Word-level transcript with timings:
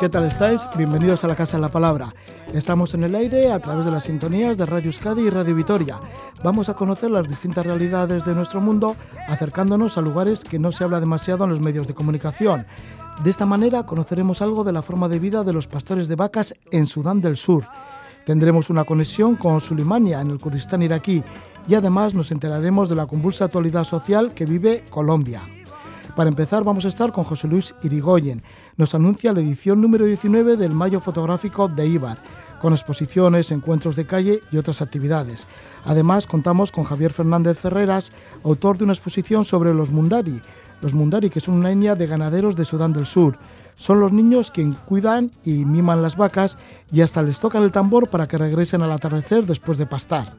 ¿Qué 0.00 0.08
tal 0.08 0.26
estáis? 0.26 0.68
Bienvenidos 0.76 1.24
a 1.24 1.26
la 1.26 1.34
Casa 1.34 1.56
de 1.56 1.60
la 1.60 1.70
Palabra. 1.70 2.14
Estamos 2.52 2.94
en 2.94 3.02
el 3.02 3.16
aire 3.16 3.50
a 3.50 3.58
través 3.58 3.84
de 3.84 3.90
las 3.90 4.04
sintonías 4.04 4.56
de 4.56 4.64
Radio 4.64 4.86
Euskadi 4.86 5.22
y 5.22 5.30
Radio 5.30 5.56
Vitoria. 5.56 5.98
Vamos 6.44 6.68
a 6.68 6.74
conocer 6.74 7.10
las 7.10 7.26
distintas 7.26 7.66
realidades 7.66 8.24
de 8.24 8.32
nuestro 8.32 8.60
mundo 8.60 8.94
acercándonos 9.26 9.98
a 9.98 10.00
lugares 10.00 10.44
que 10.44 10.60
no 10.60 10.70
se 10.70 10.84
habla 10.84 11.00
demasiado 11.00 11.42
en 11.42 11.50
los 11.50 11.58
medios 11.58 11.88
de 11.88 11.94
comunicación. 11.94 12.64
De 13.24 13.30
esta 13.30 13.44
manera 13.44 13.86
conoceremos 13.86 14.40
algo 14.40 14.62
de 14.62 14.72
la 14.72 14.82
forma 14.82 15.08
de 15.08 15.18
vida 15.18 15.42
de 15.42 15.52
los 15.52 15.66
pastores 15.66 16.06
de 16.06 16.14
vacas 16.14 16.54
en 16.70 16.86
Sudán 16.86 17.20
del 17.20 17.36
Sur. 17.36 17.66
Tendremos 18.24 18.70
una 18.70 18.84
conexión 18.84 19.34
con 19.34 19.60
Sulimania 19.60 20.20
en 20.20 20.30
el 20.30 20.38
Kurdistán 20.38 20.82
iraquí 20.82 21.24
y 21.66 21.74
además 21.74 22.14
nos 22.14 22.30
enteraremos 22.30 22.88
de 22.88 22.94
la 22.94 23.06
convulsa 23.06 23.46
actualidad 23.46 23.82
social 23.82 24.32
que 24.32 24.46
vive 24.46 24.84
Colombia. 24.90 25.42
Para 26.18 26.30
empezar 26.30 26.64
vamos 26.64 26.84
a 26.84 26.88
estar 26.88 27.12
con 27.12 27.22
José 27.22 27.46
Luis 27.46 27.74
Irigoyen. 27.82 28.42
Nos 28.78 28.94
anuncia 28.94 29.32
la 29.32 29.40
edición 29.40 29.80
número 29.80 30.04
19 30.04 30.56
del 30.56 30.70
Mayo 30.70 31.00
Fotográfico 31.00 31.66
de 31.66 31.88
Ibar, 31.88 32.18
con 32.60 32.72
exposiciones, 32.72 33.50
encuentros 33.50 33.96
de 33.96 34.06
calle 34.06 34.40
y 34.52 34.56
otras 34.56 34.80
actividades. 34.82 35.48
Además 35.84 36.28
contamos 36.28 36.70
con 36.70 36.84
Javier 36.84 37.12
Fernández 37.12 37.58
Ferreras, 37.58 38.12
autor 38.44 38.78
de 38.78 38.84
una 38.84 38.92
exposición 38.92 39.44
sobre 39.44 39.74
los 39.74 39.90
Mundari. 39.90 40.40
Los 40.80 40.94
Mundari, 40.94 41.28
que 41.28 41.40
son 41.40 41.56
una 41.56 41.72
etnia 41.72 41.96
de 41.96 42.06
ganaderos 42.06 42.54
de 42.54 42.64
Sudán 42.64 42.92
del 42.92 43.06
Sur. 43.06 43.36
Son 43.74 43.98
los 43.98 44.12
niños 44.12 44.52
quien 44.52 44.74
cuidan 44.74 45.32
y 45.44 45.64
miman 45.64 46.00
las 46.00 46.16
vacas 46.16 46.56
y 46.92 47.00
hasta 47.00 47.20
les 47.24 47.40
tocan 47.40 47.64
el 47.64 47.72
tambor 47.72 48.10
para 48.10 48.28
que 48.28 48.38
regresen 48.38 48.82
al 48.82 48.92
atardecer 48.92 49.44
después 49.44 49.76
de 49.78 49.86
pastar. 49.86 50.36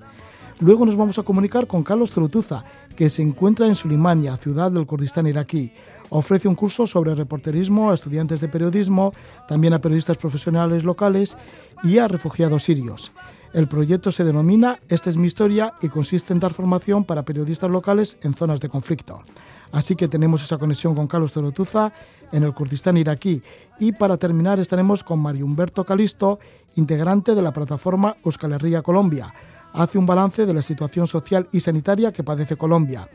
Luego 0.62 0.86
nos 0.86 0.96
vamos 0.96 1.18
a 1.18 1.24
comunicar 1.24 1.68
con 1.68 1.84
Carlos 1.84 2.12
Trutuza, 2.12 2.64
que 2.96 3.09
se 3.09 3.22
encuentra 3.22 3.66
en 3.66 3.76
Sulimania, 3.76 4.36
ciudad 4.36 4.72
del 4.72 4.86
Kurdistán 4.86 5.28
iraquí. 5.28 5.72
Ofrece 6.10 6.48
un 6.48 6.56
curso 6.56 6.88
sobre 6.88 7.16
reporterismo 7.16 7.92
a 7.92 7.94
estudiantes 7.94 8.42
de 8.42 8.48
periodismo, 8.48 9.14
también 9.48 9.74
a 9.74 9.82
periodistas 9.82 10.18
profesionales 10.18 10.84
locales 10.84 11.38
y 11.84 11.98
a 11.98 12.08
refugiados 12.08 12.64
sirios. 12.64 13.12
El 13.54 13.68
proyecto 13.68 14.12
se 14.12 14.24
denomina 14.24 14.80
Esta 14.90 15.10
es 15.10 15.18
mi 15.18 15.28
historia 15.28 15.74
y 15.82 15.90
consiste 15.90 16.34
en 16.34 16.40
dar 16.40 16.54
formación 16.54 17.04
para 17.04 17.24
periodistas 17.24 17.70
locales 17.70 18.18
en 18.22 18.34
zonas 18.34 18.60
de 18.60 18.70
conflicto. 18.70 19.22
Así 19.72 19.96
que 19.96 20.08
tenemos 20.08 20.44
esa 20.44 20.58
conexión 20.58 20.96
con 20.96 21.08
Carlos 21.08 21.32
Trutuza 21.32 21.92
en 22.32 22.44
el 22.44 22.54
Kurdistán 22.54 22.98
iraquí. 22.98 23.42
Y 23.80 23.92
para 23.92 24.18
terminar 24.18 24.60
estaremos 24.60 25.04
con 25.04 25.20
Mario 25.20 25.46
Humberto 25.46 25.84
Calisto, 25.84 26.40
integrante 26.76 27.34
de 27.34 27.42
la 27.42 27.54
plataforma 27.54 28.18
Euskal 28.24 28.54
Herria 28.54 28.82
Colombia 28.82 29.34
hace 29.74 29.98
un 29.98 30.06
balance 30.06 30.46
de 30.46 30.54
la 30.54 30.62
situación 30.62 31.08
social 31.08 31.48
y 31.52 31.60
sanitaria 31.60 32.12
que 32.12 32.24
padece 32.24 32.58
Colombia. 32.58 33.10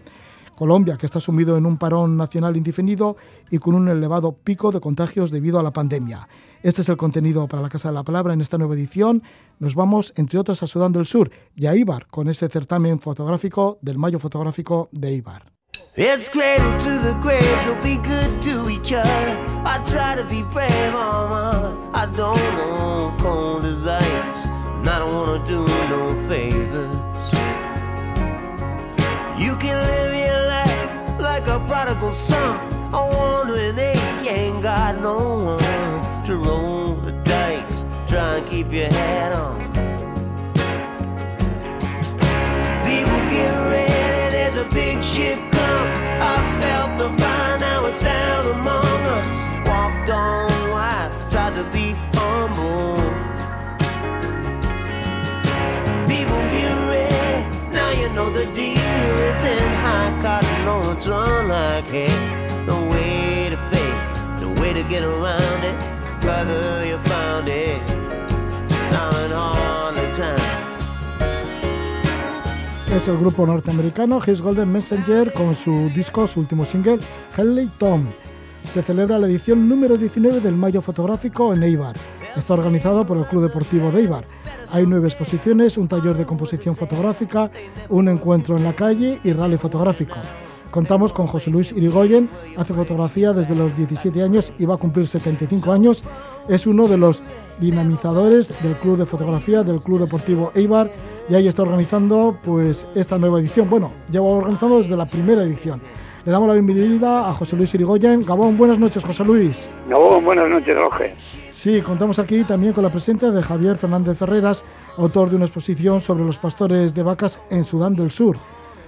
Colombia, 0.54 0.96
que 0.96 1.06
está 1.06 1.20
sumido 1.20 1.56
en 1.56 1.66
un 1.66 1.76
parón 1.76 2.16
nacional 2.16 2.56
indefinido 2.56 3.16
y 3.50 3.58
con 3.58 3.74
un 3.74 3.88
elevado 3.88 4.32
pico 4.32 4.70
de 4.70 4.80
contagios 4.80 5.30
debido 5.30 5.58
a 5.58 5.62
la 5.62 5.72
pandemia. 5.72 6.28
Este 6.62 6.82
es 6.82 6.88
el 6.88 6.96
contenido 6.96 7.46
para 7.46 7.62
la 7.62 7.68
Casa 7.68 7.88
de 7.88 7.94
la 7.94 8.04
Palabra 8.04 8.32
en 8.32 8.40
esta 8.40 8.56
nueva 8.58 8.74
edición. 8.74 9.22
Nos 9.58 9.74
vamos, 9.74 10.12
entre 10.16 10.38
otras, 10.38 10.62
a 10.62 10.66
Sudán 10.66 10.92
del 10.92 11.06
Sur 11.06 11.30
y 11.54 11.66
a 11.66 11.76
Ibar 11.76 12.06
con 12.06 12.28
ese 12.28 12.48
certamen 12.48 13.00
fotográfico 13.00 13.78
del 13.82 13.98
Mayo 13.98 14.18
Fotográfico 14.18 14.88
de 14.90 15.12
Ibar. 15.12 15.52
Prodigal 31.84 32.12
son, 32.12 32.58
a 32.94 33.08
wandering 33.14 33.78
ace. 33.78 34.22
You 34.22 34.30
ain't 34.30 34.62
got 34.62 35.02
no 35.02 35.18
one 35.52 36.26
to 36.26 36.36
roll 36.36 36.94
the 36.94 37.12
dice, 37.24 37.84
try 38.08 38.36
and 38.36 38.46
keep 38.48 38.72
your 38.72 38.86
head 38.86 39.32
on. 39.34 39.58
People 42.88 43.20
get 43.28 43.52
ready, 43.68 44.32
there's 44.34 44.56
a 44.56 44.64
big 44.72 45.04
ship 45.04 45.38
come. 45.52 45.88
I 46.32 46.36
felt 46.60 46.98
the 46.98 47.22
fire, 47.22 47.58
now 47.58 47.84
it's 47.84 48.00
down 48.00 48.46
among 48.46 49.00
us. 49.18 49.28
Walked 49.68 50.08
on 50.08 50.70
wives, 50.70 51.16
tried 51.30 51.54
to 51.54 51.64
be 51.70 51.92
humble. 52.14 52.94
People 56.08 56.40
get 56.54 56.72
ready, 56.88 57.72
now 57.74 57.90
you 57.90 58.08
know 58.14 58.30
the 58.30 58.46
deal. 58.52 58.72
It's 59.28 59.44
in 59.44 59.58
high 59.84 60.18
cotton, 60.22 60.43
Es 72.94 73.08
el 73.08 73.18
grupo 73.18 73.44
norteamericano 73.44 74.20
His 74.24 74.40
Golden 74.40 74.70
Messenger 74.70 75.32
con 75.32 75.54
su 75.56 75.90
disco, 75.90 76.28
su 76.28 76.40
último 76.40 76.64
single, 76.64 76.98
Henley 77.36 77.68
Tom. 77.78 78.06
Se 78.72 78.82
celebra 78.82 79.18
la 79.18 79.26
edición 79.26 79.68
número 79.68 79.96
19 79.96 80.40
del 80.40 80.54
Mayo 80.54 80.80
Fotográfico 80.80 81.52
en 81.52 81.64
Eibar. 81.64 81.96
Está 82.36 82.54
organizado 82.54 83.04
por 83.04 83.18
el 83.18 83.26
Club 83.26 83.42
Deportivo 83.42 83.90
de 83.90 84.00
Eibar. 84.00 84.24
Hay 84.70 84.86
nueve 84.86 85.08
exposiciones, 85.08 85.76
un 85.76 85.88
taller 85.88 86.14
de 86.14 86.24
composición 86.24 86.76
fotográfica, 86.76 87.50
un 87.88 88.08
encuentro 88.08 88.56
en 88.56 88.64
la 88.64 88.74
calle 88.74 89.18
y 89.24 89.32
rally 89.32 89.56
fotográfico. 89.56 90.16
Contamos 90.74 91.12
con 91.12 91.28
José 91.28 91.52
Luis 91.52 91.70
Irigoyen, 91.70 92.28
hace 92.56 92.74
fotografía 92.74 93.32
desde 93.32 93.54
los 93.54 93.76
17 93.76 94.20
años 94.20 94.52
y 94.58 94.66
va 94.66 94.74
a 94.74 94.76
cumplir 94.76 95.06
75 95.06 95.70
años. 95.70 96.02
Es 96.48 96.66
uno 96.66 96.88
de 96.88 96.96
los 96.96 97.22
dinamizadores 97.60 98.60
del 98.60 98.74
Club 98.78 98.98
de 98.98 99.06
Fotografía 99.06 99.62
del 99.62 99.80
Club 99.80 100.00
Deportivo 100.00 100.50
Eibar 100.52 100.90
y 101.28 101.36
ahí 101.36 101.46
está 101.46 101.62
organizando 101.62 102.36
pues 102.42 102.88
esta 102.96 103.18
nueva 103.18 103.38
edición. 103.38 103.70
Bueno, 103.70 103.92
lleva 104.10 104.26
organizando 104.26 104.78
desde 104.78 104.96
la 104.96 105.06
primera 105.06 105.44
edición. 105.44 105.80
Le 106.24 106.32
damos 106.32 106.48
la 106.48 106.54
bienvenida 106.54 107.28
a 107.28 107.34
José 107.34 107.54
Luis 107.54 107.72
Irigoyen. 107.72 108.24
Gabón, 108.24 108.58
buenas 108.58 108.80
noches, 108.80 109.04
José 109.04 109.24
Luis. 109.24 109.68
Gabón, 109.88 110.24
buenas 110.24 110.48
noches, 110.48 110.76
Roger. 110.76 111.14
Sí, 111.52 111.82
contamos 111.82 112.18
aquí 112.18 112.42
también 112.42 112.72
con 112.72 112.82
la 112.82 112.90
presencia 112.90 113.30
de 113.30 113.40
Javier 113.40 113.76
Fernández 113.76 114.18
Ferreras, 114.18 114.64
autor 114.96 115.30
de 115.30 115.36
una 115.36 115.44
exposición 115.44 116.00
sobre 116.00 116.24
los 116.24 116.36
pastores 116.36 116.92
de 116.94 117.04
vacas 117.04 117.40
en 117.48 117.62
Sudán 117.62 117.94
del 117.94 118.10
Sur. 118.10 118.38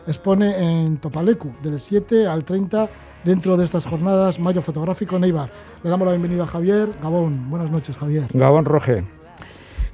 Expone 0.07 0.57
en 0.57 0.99
Topalecu 0.99 1.51
del 1.63 1.81
7 1.81 2.27
al 2.27 2.45
30 2.45 2.89
dentro 3.25 3.57
de 3.57 3.65
estas 3.65 3.87
jornadas 3.87 4.39
Mayo 4.39 4.63
Fotográfico 4.63 5.19
Neibar. 5.19 5.49
Le 5.83 5.91
damos 5.91 6.07
la 6.07 6.13
bienvenida 6.13 6.45
a 6.45 6.47
Javier. 6.47 6.89
Gabón, 7.03 7.51
buenas 7.51 7.71
noches, 7.71 7.97
Javier. 7.97 8.29
Gabón 8.33 8.65
Roge. 8.65 9.03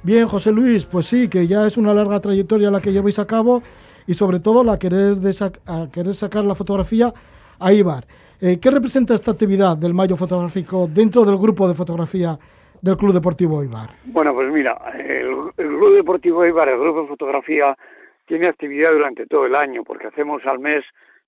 Bien, 0.03 0.27
José 0.27 0.51
Luis, 0.51 0.85
pues 0.85 1.07
sí, 1.07 1.27
que 1.29 1.47
ya 1.47 1.65
es 1.65 1.77
una 1.77 1.93
larga 1.93 2.19
trayectoria 2.19 2.69
la 2.69 2.81
que 2.81 2.91
lleváis 2.91 3.17
a 3.17 3.25
cabo 3.25 3.63
y 4.05 4.13
sobre 4.13 4.39
todo 4.39 4.63
la 4.63 4.77
querer, 4.77 5.15
de 5.15 5.51
querer 5.91 6.13
sacar 6.13 6.43
la 6.43 6.55
fotografía 6.55 7.13
a 7.59 7.73
Ibar. 7.73 8.05
Eh, 8.39 8.59
¿Qué 8.59 8.69
representa 8.69 9.13
esta 9.13 9.31
actividad 9.31 9.77
del 9.77 9.93
Mayo 9.93 10.15
Fotográfico 10.17 10.89
dentro 10.93 11.23
del 11.23 11.37
grupo 11.37 11.67
de 11.67 11.73
fotografía 11.73 12.37
del 12.81 12.97
Club 12.97 13.13
Deportivo 13.13 13.63
Ibar? 13.63 13.91
Bueno, 14.03 14.33
pues 14.33 14.51
mira, 14.51 14.77
el, 14.93 15.53
Club 15.55 15.95
Deportivo 15.95 16.45
Ibar, 16.45 16.67
el 16.67 16.79
grupo 16.79 17.03
de 17.03 17.07
fotografía, 17.07 17.77
tiene 18.25 18.47
actividad 18.47 18.91
durante 18.91 19.25
todo 19.25 19.45
el 19.45 19.55
año, 19.55 19.83
porque 19.83 20.07
hacemos 20.07 20.45
al 20.45 20.59
mes 20.59 20.83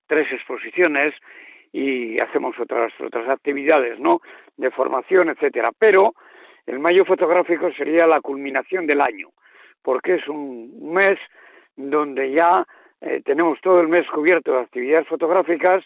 tres 0.07 0.31
exposiciones 0.31 1.13
y 1.71 2.19
hacemos 2.19 2.57
otras 2.59 2.94
otras 3.01 3.27
actividades, 3.30 4.00
¿no? 4.00 4.21
De 4.56 4.71
formación, 4.71 5.30
etcétera. 5.30 5.69
Pero 5.77 6.13
el 6.65 6.80
mayo 6.80 7.06
fotográfico 7.06 7.71
sería 7.74 8.07
la 8.07 8.21
culminación 8.21 8.88
del 8.88 9.01
año, 9.01 9.30
porque 9.81 10.15
es 10.15 10.27
un 10.27 10.94
mes 10.94 11.19
donde 11.75 12.31
ya 12.31 12.65
eh, 13.01 13.21
tenemos 13.25 13.59
todo 13.62 13.81
el 13.81 13.88
mes 13.88 14.07
cubierto 14.07 14.53
de 14.53 14.62
actividades 14.62 15.07
fotográficas, 15.07 15.83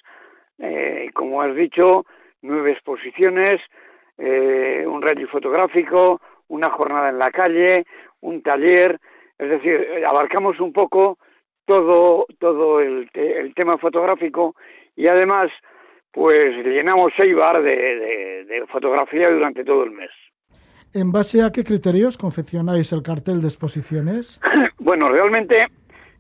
eh, 0.59 1.09
como 1.13 1.41
has 1.41 1.55
dicho, 1.55 2.05
nueve 2.41 2.71
exposiciones, 2.71 3.59
eh, 4.17 4.85
un 4.87 5.01
rally 5.01 5.25
fotográfico, 5.25 6.21
una 6.49 6.69
jornada 6.69 7.09
en 7.09 7.19
la 7.19 7.29
calle, 7.29 7.85
un 8.21 8.41
taller, 8.41 8.99
es 9.39 9.49
decir, 9.49 9.87
abarcamos 10.07 10.59
un 10.59 10.73
poco 10.73 11.17
todo, 11.65 12.25
todo 12.39 12.81
el, 12.81 13.09
tema 13.55 13.77
fotográfico 13.77 14.55
y 14.95 15.07
además 15.07 15.49
pues 16.11 16.65
llenamos 16.65 17.11
Eibar 17.17 17.61
de, 17.61 18.45
de, 18.45 18.65
fotografía 18.67 19.29
durante 19.29 19.63
todo 19.63 19.83
el 19.83 19.91
mes. 19.91 20.09
¿En 20.93 21.11
base 21.11 21.43
a 21.43 21.51
qué 21.51 21.63
criterios 21.63 22.17
confeccionáis 22.17 22.91
el 22.91 23.03
cartel 23.03 23.41
de 23.41 23.47
exposiciones? 23.47 24.41
bueno, 24.79 25.07
realmente 25.07 25.67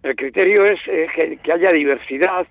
el 0.03 0.15
criterio 0.15 0.63
es 0.63 0.79
eh, 0.87 1.39
que, 1.43 1.51
haya 1.51 1.71
diversidad, 1.71 2.47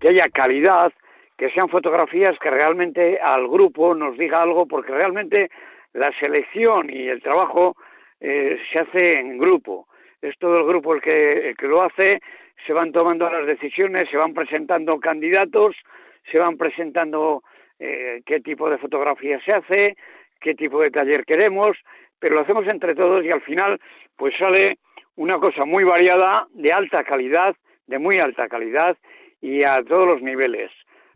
que 0.00 0.08
haya 0.08 0.28
calidad, 0.32 0.92
que 1.36 1.50
sean 1.50 1.68
fotografías 1.68 2.38
que 2.40 2.50
realmente 2.50 3.18
al 3.22 3.46
grupo 3.46 3.94
nos 3.94 4.16
diga 4.16 4.40
algo, 4.40 4.66
porque 4.66 4.92
realmente 4.92 5.50
la 5.92 6.10
selección 6.18 6.88
y 6.90 7.08
el 7.08 7.22
trabajo 7.22 7.76
eh, 8.20 8.58
se 8.72 8.78
hace 8.78 9.20
en 9.20 9.38
grupo. 9.38 9.87
Es 10.20 10.36
todo 10.38 10.58
el 10.58 10.66
grupo 10.66 10.94
el 10.94 11.00
que, 11.00 11.54
que 11.56 11.66
lo 11.66 11.82
hace, 11.82 12.20
se 12.66 12.72
van 12.72 12.92
tomando 12.92 13.28
las 13.28 13.46
decisiones, 13.46 14.08
se 14.10 14.16
van 14.16 14.34
presentando 14.34 14.98
candidatos, 14.98 15.76
se 16.30 16.38
van 16.38 16.56
presentando 16.56 17.42
eh, 17.78 18.22
qué 18.26 18.40
tipo 18.40 18.68
de 18.68 18.78
fotografía 18.78 19.40
se 19.44 19.52
hace, 19.52 19.96
qué 20.40 20.54
tipo 20.54 20.80
de 20.80 20.90
taller 20.90 21.24
queremos, 21.24 21.76
pero 22.18 22.34
lo 22.34 22.40
hacemos 22.40 22.66
entre 22.66 22.94
todos 22.94 23.24
y 23.24 23.30
al 23.30 23.42
final 23.42 23.80
pues 24.16 24.34
sale 24.36 24.78
una 25.16 25.38
cosa 25.38 25.64
muy 25.64 25.84
variada, 25.84 26.46
de 26.52 26.72
alta 26.72 27.04
calidad, 27.04 27.54
de 27.86 27.98
muy 27.98 28.18
alta 28.18 28.48
calidad 28.48 28.96
y 29.40 29.64
a 29.64 29.82
todos 29.82 30.06
los 30.06 30.22
niveles, 30.22 30.70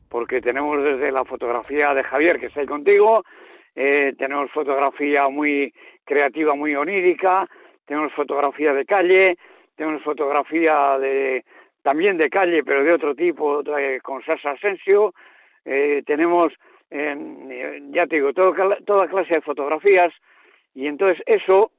porque 0.09 0.41
tenemos 0.41 0.83
desde 0.83 1.11
la 1.11 1.25
fotografía 1.25 1.95
de 1.95 2.05
Javier, 2.05 2.39
que 2.39 2.47
está 2.47 2.61
ahí 2.61 2.67
contigo, 2.67 3.25
eh, 3.75 4.13
tenemos 4.19 4.51
fotografía 4.51 5.29
muy 5.29 5.73
creativa, 6.05 6.55
muy 6.55 6.75
onírica, 6.75 7.49
tenemos 7.87 8.13
fotografía 8.13 8.73
de 8.73 8.85
calle, 8.85 9.37
tenemos 9.77 10.03
fotografía 10.03 10.99
de 10.99 11.45
también 11.83 12.17
de 12.17 12.31
calle, 12.31 12.63
pero 12.63 12.85
de 12.85 12.93
otro 12.93 13.15
tipo, 13.15 13.63
con 14.03 14.23
Sasa 14.25 14.53
Asensio, 14.53 15.15
eh, 15.65 16.03
tenemos, 16.07 16.53
ya 16.91 18.07
te 18.07 18.17
digo, 18.17 18.33
toda 18.33 19.09
clase 19.09 19.35
de 19.35 19.41
fotografías, 19.41 20.13
y 20.75 20.87
entonces 20.87 21.21
eso 21.27 21.73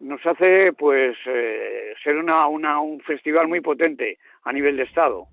nos 0.00 0.24
hace 0.26 0.72
pues 0.74 1.16
eh, 1.26 1.94
ser 2.02 2.16
una, 2.16 2.46
una, 2.46 2.80
un 2.80 3.00
festival 3.00 3.48
muy 3.48 3.60
potente 3.60 4.18
a 4.44 4.52
nivel 4.52 4.76
de 4.76 4.82
Estado. 4.82 5.26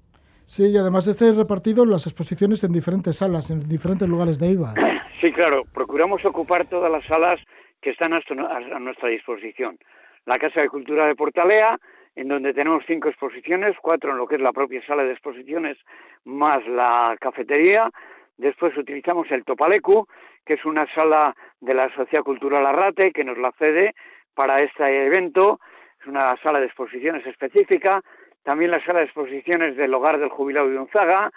Sí, 0.45 0.67
y 0.67 0.77
además 0.77 1.07
estáis 1.07 1.35
repartidos 1.35 1.87
las 1.87 2.05
exposiciones 2.05 2.63
en 2.63 2.73
diferentes 2.73 3.17
salas, 3.17 3.49
en 3.49 3.59
diferentes 3.61 4.07
lugares 4.07 4.39
de 4.39 4.49
IVA. 4.49 4.73
Sí, 5.21 5.31
claro, 5.31 5.63
procuramos 5.73 6.23
ocupar 6.25 6.67
todas 6.67 6.91
las 6.91 7.05
salas 7.05 7.39
que 7.81 7.91
están 7.91 8.13
a 8.13 8.79
nuestra 8.79 9.09
disposición. 9.09 9.77
La 10.25 10.37
Casa 10.37 10.61
de 10.61 10.69
Cultura 10.69 11.07
de 11.07 11.15
Portalea, 11.15 11.77
en 12.15 12.27
donde 12.27 12.53
tenemos 12.53 12.83
cinco 12.85 13.09
exposiciones, 13.09 13.75
cuatro 13.81 14.11
en 14.11 14.17
lo 14.17 14.27
que 14.27 14.35
es 14.35 14.41
la 14.41 14.53
propia 14.53 14.85
sala 14.85 15.03
de 15.03 15.11
exposiciones, 15.11 15.77
más 16.25 16.65
la 16.67 17.15
cafetería. 17.19 17.89
Después 18.37 18.75
utilizamos 18.77 19.29
el 19.31 19.43
Topalecu, 19.43 20.07
que 20.45 20.53
es 20.53 20.65
una 20.65 20.87
sala 20.93 21.35
de 21.59 21.73
la 21.73 21.89
Sociedad 21.95 22.23
Cultural 22.23 22.65
Arrate, 22.65 23.11
que 23.11 23.23
nos 23.23 23.37
la 23.37 23.51
cede 23.57 23.95
para 24.33 24.61
este 24.61 25.03
evento. 25.03 25.59
Es 25.99 26.07
una 26.07 26.35
sala 26.41 26.59
de 26.59 26.65
exposiciones 26.65 27.25
específica 27.25 28.01
también 28.43 28.71
la 28.71 28.83
sala 28.85 28.99
de 28.99 29.05
exposiciones 29.05 29.75
del 29.75 29.93
Hogar 29.93 30.19
del 30.19 30.29
Jubilado 30.29 30.69
de 30.69 30.77
Unzaga, 30.77 31.31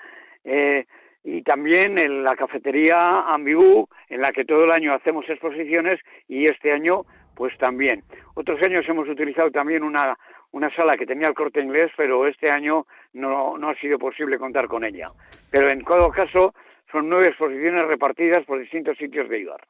eh, 0.44 0.84
y 1.24 1.42
también 1.42 1.98
en 1.98 2.22
la 2.22 2.34
cafetería 2.36 3.24
Ambigú, 3.26 3.88
en 4.08 4.20
la 4.20 4.30
que 4.32 4.44
todo 4.44 4.64
el 4.64 4.72
año 4.72 4.92
hacemos 4.92 5.28
exposiciones 5.28 5.98
y 6.28 6.46
este 6.46 6.72
año 6.72 7.04
pues 7.36 7.56
también. 7.58 8.02
Otros 8.34 8.60
años 8.62 8.84
hemos 8.88 9.08
utilizado 9.08 9.50
también 9.50 9.84
una, 9.84 10.18
una 10.50 10.74
sala 10.74 10.96
que 10.96 11.06
tenía 11.06 11.28
el 11.28 11.34
corte 11.34 11.60
inglés, 11.60 11.92
pero 11.96 12.26
este 12.26 12.50
año 12.50 12.86
no, 13.12 13.56
no 13.58 13.68
ha 13.68 13.74
sido 13.76 13.98
posible 13.98 14.38
contar 14.38 14.66
con 14.66 14.82
ella. 14.82 15.06
Pero 15.50 15.68
en 15.70 15.84
todo 15.84 16.10
caso 16.10 16.54
son 16.90 17.08
nueve 17.08 17.28
exposiciones 17.28 17.84
repartidas 17.84 18.44
por 18.44 18.58
distintos 18.58 18.96
sitios 18.96 19.28
de 19.28 19.40
Ibar. 19.40 19.60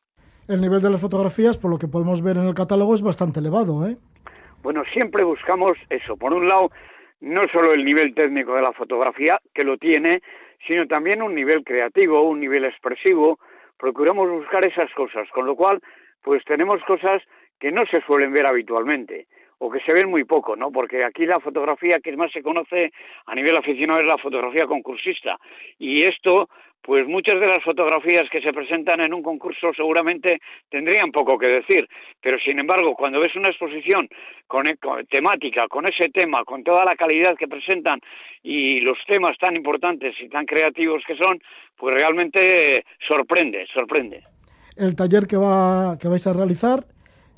El 0.48 0.60
nivel 0.60 0.80
de 0.80 0.90
las 0.90 1.00
fotografías, 1.00 1.58
por 1.58 1.72
lo 1.72 1.78
que 1.78 1.88
podemos 1.88 2.22
ver 2.22 2.36
en 2.36 2.46
el 2.46 2.54
catálogo, 2.54 2.94
es 2.94 3.02
bastante 3.02 3.40
elevado, 3.40 3.86
¿eh? 3.88 3.96
Bueno, 4.62 4.84
siempre 4.92 5.24
buscamos 5.24 5.72
eso. 5.90 6.16
Por 6.16 6.32
un 6.32 6.48
lado, 6.48 6.70
no 7.20 7.42
solo 7.52 7.72
el 7.72 7.84
nivel 7.84 8.14
técnico 8.14 8.54
de 8.54 8.62
la 8.62 8.72
fotografía, 8.72 9.40
que 9.52 9.64
lo 9.64 9.76
tiene, 9.76 10.22
sino 10.68 10.86
también 10.86 11.22
un 11.22 11.34
nivel 11.34 11.64
creativo, 11.64 12.22
un 12.22 12.38
nivel 12.38 12.64
expresivo. 12.64 13.40
Procuramos 13.76 14.30
buscar 14.30 14.64
esas 14.64 14.92
cosas, 14.94 15.28
con 15.30 15.46
lo 15.46 15.56
cual, 15.56 15.80
pues 16.22 16.44
tenemos 16.44 16.82
cosas 16.86 17.22
que 17.58 17.72
no 17.72 17.86
se 17.86 18.00
suelen 18.02 18.32
ver 18.32 18.46
habitualmente 18.46 19.26
o 19.58 19.70
que 19.70 19.80
se 19.80 19.94
ven 19.94 20.10
muy 20.10 20.24
poco, 20.24 20.56
¿no? 20.56 20.70
Porque 20.70 21.04
aquí 21.04 21.24
la 21.24 21.40
fotografía 21.40 22.00
que 22.00 22.16
más 22.16 22.30
se 22.32 22.42
conoce 22.42 22.92
a 23.26 23.34
nivel 23.34 23.56
aficionado 23.56 24.00
es 24.00 24.06
la 24.06 24.18
fotografía 24.18 24.66
concursista. 24.66 25.38
Y 25.78 26.02
esto, 26.02 26.50
pues 26.82 27.08
muchas 27.08 27.40
de 27.40 27.46
las 27.46 27.62
fotografías 27.64 28.28
que 28.30 28.42
se 28.42 28.52
presentan 28.52 29.00
en 29.00 29.14
un 29.14 29.22
concurso 29.22 29.72
seguramente 29.74 30.40
tendrían 30.68 31.10
poco 31.10 31.38
que 31.38 31.48
decir, 31.48 31.88
pero 32.20 32.38
sin 32.38 32.58
embargo, 32.58 32.94
cuando 32.94 33.20
ves 33.20 33.34
una 33.34 33.48
exposición 33.48 34.08
con, 34.46 34.68
e, 34.68 34.76
temática, 35.08 35.66
con 35.68 35.86
ese 35.86 36.10
tema, 36.10 36.44
con 36.44 36.62
toda 36.62 36.84
la 36.84 36.94
calidad 36.94 37.34
que 37.36 37.48
presentan 37.48 37.98
y 38.42 38.80
los 38.80 38.98
temas 39.06 39.38
tan 39.38 39.56
importantes 39.56 40.14
y 40.20 40.28
tan 40.28 40.44
creativos 40.44 41.02
que 41.06 41.16
son, 41.16 41.40
pues 41.76 41.94
realmente 41.94 42.84
sorprende, 43.08 43.66
sorprende. 43.72 44.22
El 44.76 44.94
taller 44.94 45.26
que 45.26 45.38
va 45.38 45.96
que 45.98 46.08
vais 46.08 46.26
a 46.26 46.34
realizar 46.34 46.84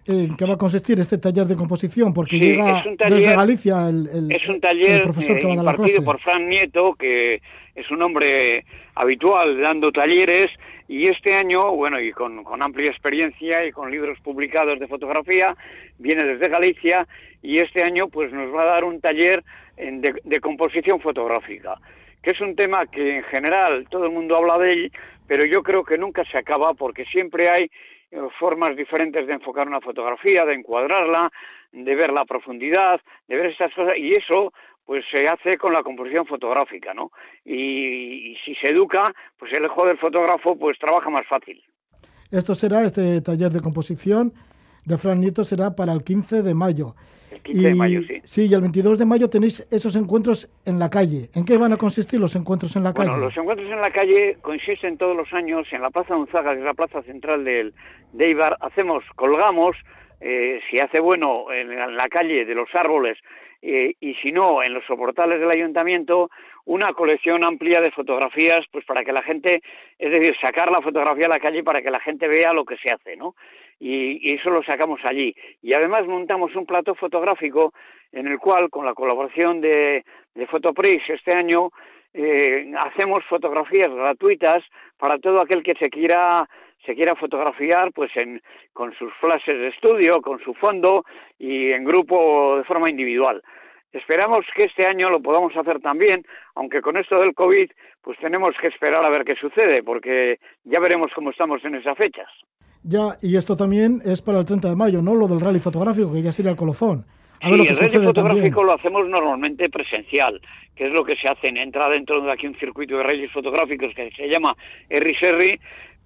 ¿En 0.08 0.36
qué 0.36 0.46
va 0.46 0.54
a 0.54 0.56
consistir 0.56 0.98
este 0.98 1.18
taller 1.18 1.46
de 1.46 1.54
composición? 1.54 2.14
Porque 2.14 2.38
llega 2.38 2.82
desde 3.10 3.36
Galicia 3.36 3.90
el, 3.90 4.30
es 4.30 4.48
un 4.48 4.58
taller 4.58 5.02
profesor 5.02 5.38
que 5.38 5.46
va 5.46 5.52
a 5.52 5.56
dar 5.56 5.74
impartido 5.74 6.02
por 6.02 6.18
Fran 6.20 6.48
Nieto, 6.48 6.94
que 6.94 7.42
es 7.74 7.90
un 7.90 8.02
hombre 8.02 8.64
habitual 8.94 9.60
dando 9.60 9.92
talleres 9.92 10.46
y 10.88 11.08
este 11.08 11.34
año, 11.34 11.72
bueno, 11.72 12.00
y 12.00 12.12
con, 12.12 12.42
amplia 12.62 12.90
experiencia 12.90 13.66
y 13.66 13.70
con 13.70 13.90
libros 13.90 14.18
publicados 14.20 14.80
de 14.80 14.88
fotografía, 14.88 15.54
viene 15.98 16.24
desde 16.24 16.48
Galicia 16.48 17.06
y 17.42 17.58
este 17.58 17.82
año 17.82 18.08
pues 18.08 18.32
nos 18.32 18.50
va 18.54 18.62
a 18.62 18.66
dar 18.66 18.84
un 18.84 19.02
taller 19.02 19.44
de, 19.76 20.14
de 20.24 20.40
composición 20.40 21.02
fotográfica, 21.02 21.74
que 22.22 22.30
es 22.30 22.40
un 22.40 22.56
tema 22.56 22.86
que 22.86 23.18
en 23.18 23.24
general 23.24 23.86
todo 23.90 24.06
el 24.06 24.12
mundo 24.12 24.38
habla 24.38 24.56
de 24.56 24.72
él, 24.72 24.92
pero 25.26 25.44
yo 25.44 25.62
creo 25.62 25.84
que 25.84 25.98
nunca 25.98 26.24
se 26.24 26.38
acaba 26.38 26.72
porque 26.72 27.04
siempre 27.04 27.50
hay 27.50 27.70
formas 28.38 28.76
diferentes 28.76 29.26
de 29.26 29.34
enfocar 29.34 29.66
una 29.66 29.80
fotografía, 29.80 30.44
de 30.44 30.54
encuadrarla, 30.54 31.30
de 31.72 31.94
ver 31.94 32.12
la 32.12 32.24
profundidad, 32.24 33.00
de 33.26 33.36
ver 33.36 33.46
estas 33.46 33.72
cosas, 33.74 33.94
y 33.96 34.14
eso 34.14 34.52
pues 34.84 35.04
se 35.10 35.26
hace 35.26 35.58
con 35.58 35.74
la 35.74 35.82
composición 35.82 36.24
fotográfica, 36.24 36.94
¿no? 36.94 37.12
Y, 37.44 38.34
si 38.42 38.54
se 38.54 38.70
educa, 38.70 39.12
pues 39.38 39.52
el 39.52 39.66
ojo 39.66 39.86
del 39.86 39.98
fotógrafo 39.98 40.56
pues 40.56 40.78
trabaja 40.78 41.10
más 41.10 41.26
fácil. 41.28 41.62
Esto 42.30 42.54
será, 42.54 42.84
este 42.84 43.20
taller 43.20 43.52
de 43.52 43.60
composición 43.60 44.32
de 44.86 44.96
Fran 44.96 45.20
Nieto 45.20 45.44
será 45.44 45.76
para 45.76 45.92
el 45.92 46.02
15 46.02 46.42
de 46.42 46.54
mayo. 46.54 46.94
El 47.30 47.40
15 47.40 47.68
de 47.68 47.74
mayo, 47.74 48.02
sí. 48.02 48.20
Sí, 48.24 48.46
y 48.46 48.54
el 48.54 48.60
22 48.60 48.98
de 48.98 49.04
mayo 49.04 49.28
tenéis 49.28 49.66
esos 49.70 49.96
encuentros 49.96 50.48
en 50.64 50.78
la 50.78 50.90
calle. 50.90 51.30
¿En 51.34 51.44
qué 51.44 51.56
van 51.56 51.72
a 51.72 51.76
consistir 51.76 52.20
los 52.20 52.34
encuentros 52.36 52.76
en 52.76 52.84
la 52.84 52.94
calle? 52.94 53.10
Bueno, 53.10 53.24
los 53.24 53.36
encuentros 53.36 53.70
en 53.70 53.80
la 53.80 53.90
calle 53.90 54.38
consisten 54.40 54.96
todos 54.96 55.16
los 55.16 55.32
años 55.32 55.66
en 55.72 55.82
la 55.82 55.90
Plaza 55.90 56.16
Unzaga, 56.16 56.52
que 56.52 56.60
es 56.60 56.64
la 56.64 56.74
plaza 56.74 57.02
central 57.02 57.44
del, 57.44 57.74
de 58.12 58.30
Ibar. 58.30 58.56
Hacemos, 58.60 59.04
colgamos, 59.16 59.76
eh, 60.20 60.60
si 60.70 60.78
hace 60.78 61.00
bueno, 61.00 61.52
en 61.52 61.96
la 61.96 62.08
calle 62.08 62.44
de 62.44 62.54
los 62.54 62.68
árboles 62.74 63.18
eh, 63.60 63.94
y 64.00 64.14
si 64.14 64.30
no, 64.30 64.62
en 64.62 64.72
los 64.72 64.84
soportales 64.84 65.40
del 65.40 65.50
ayuntamiento, 65.50 66.30
una 66.64 66.92
colección 66.92 67.44
amplia 67.44 67.80
de 67.80 67.90
fotografías, 67.90 68.64
pues 68.70 68.84
para 68.84 69.04
que 69.04 69.12
la 69.12 69.22
gente, 69.22 69.62
es 69.98 70.10
decir, 70.10 70.36
sacar 70.40 70.70
la 70.70 70.80
fotografía 70.80 71.26
a 71.26 71.30
la 71.30 71.40
calle 71.40 71.64
para 71.64 71.82
que 71.82 71.90
la 71.90 72.00
gente 72.00 72.28
vea 72.28 72.52
lo 72.52 72.64
que 72.64 72.76
se 72.76 72.92
hace, 72.92 73.16
¿no? 73.16 73.34
Y, 73.80 74.32
eso 74.32 74.50
lo 74.50 74.62
sacamos 74.62 75.00
allí. 75.04 75.34
Y 75.62 75.72
además 75.72 76.06
montamos 76.06 76.54
un 76.54 76.66
plato 76.66 76.94
fotográfico 76.94 77.72
en 78.12 78.26
el 78.28 78.38
cual, 78.38 78.70
con 78.70 78.84
la 78.86 78.94
colaboración 78.94 79.60
de, 79.60 80.04
de 80.34 80.46
Fotoprix 80.46 81.08
este 81.10 81.32
año, 81.32 81.70
eh, 82.20 82.72
hacemos 82.76 83.20
fotografías 83.28 83.94
gratuitas 83.94 84.64
para 84.96 85.20
todo 85.20 85.40
aquel 85.40 85.62
que 85.62 85.74
se 85.78 85.88
quiera 85.88 86.48
se 86.84 86.94
quiera 86.94 87.14
fotografiar 87.14 87.92
pues 87.92 88.10
en, 88.16 88.40
con 88.72 88.92
sus 88.94 89.12
flashes 89.20 89.58
de 89.58 89.68
estudio, 89.68 90.20
con 90.20 90.40
su 90.40 90.54
fondo 90.54 91.04
y 91.38 91.70
en 91.70 91.84
grupo 91.84 92.56
de 92.56 92.64
forma 92.64 92.88
individual. 92.88 93.42
Esperamos 93.92 94.40
que 94.56 94.64
este 94.64 94.86
año 94.86 95.10
lo 95.10 95.20
podamos 95.20 95.56
hacer 95.56 95.80
también, 95.80 96.24
aunque 96.54 96.80
con 96.80 96.96
esto 96.96 97.20
del 97.20 97.34
COVID 97.34 97.70
pues 98.02 98.18
tenemos 98.18 98.50
que 98.60 98.68
esperar 98.68 99.04
a 99.04 99.10
ver 99.10 99.24
qué 99.24 99.34
sucede, 99.36 99.82
porque 99.82 100.38
ya 100.64 100.80
veremos 100.80 101.12
cómo 101.14 101.30
estamos 101.30 101.64
en 101.64 101.76
esas 101.76 101.96
fechas. 101.96 102.28
Ya, 102.82 103.16
y 103.22 103.36
esto 103.36 103.56
también 103.56 104.00
es 104.04 104.22
para 104.22 104.38
el 104.38 104.46
30 104.46 104.68
de 104.68 104.76
mayo, 104.76 105.02
¿no? 105.02 105.14
Lo 105.14 105.28
del 105.28 105.40
rally 105.40 105.60
fotográfico, 105.60 106.12
que 106.12 106.22
ya 106.22 106.32
sería 106.32 106.50
el 106.50 106.56
colofón. 106.56 107.04
Sí, 107.42 107.66
el 107.66 107.76
rally 107.76 108.04
fotográfico 108.04 108.64
lo 108.64 108.74
hacemos 108.74 109.08
normalmente 109.08 109.68
presencial, 109.68 110.40
que 110.74 110.86
es 110.86 110.92
lo 110.92 111.04
que 111.04 111.16
se 111.16 111.28
hace. 111.28 111.48
Entra 111.48 111.88
dentro 111.88 112.20
de 112.20 112.32
aquí 112.32 112.46
un 112.46 112.56
circuito 112.56 112.96
de 112.96 113.02
rallies 113.02 113.32
fotográficos 113.32 113.94
que 113.94 114.10
se 114.12 114.28
llama 114.28 114.56
Serri, 114.88 115.58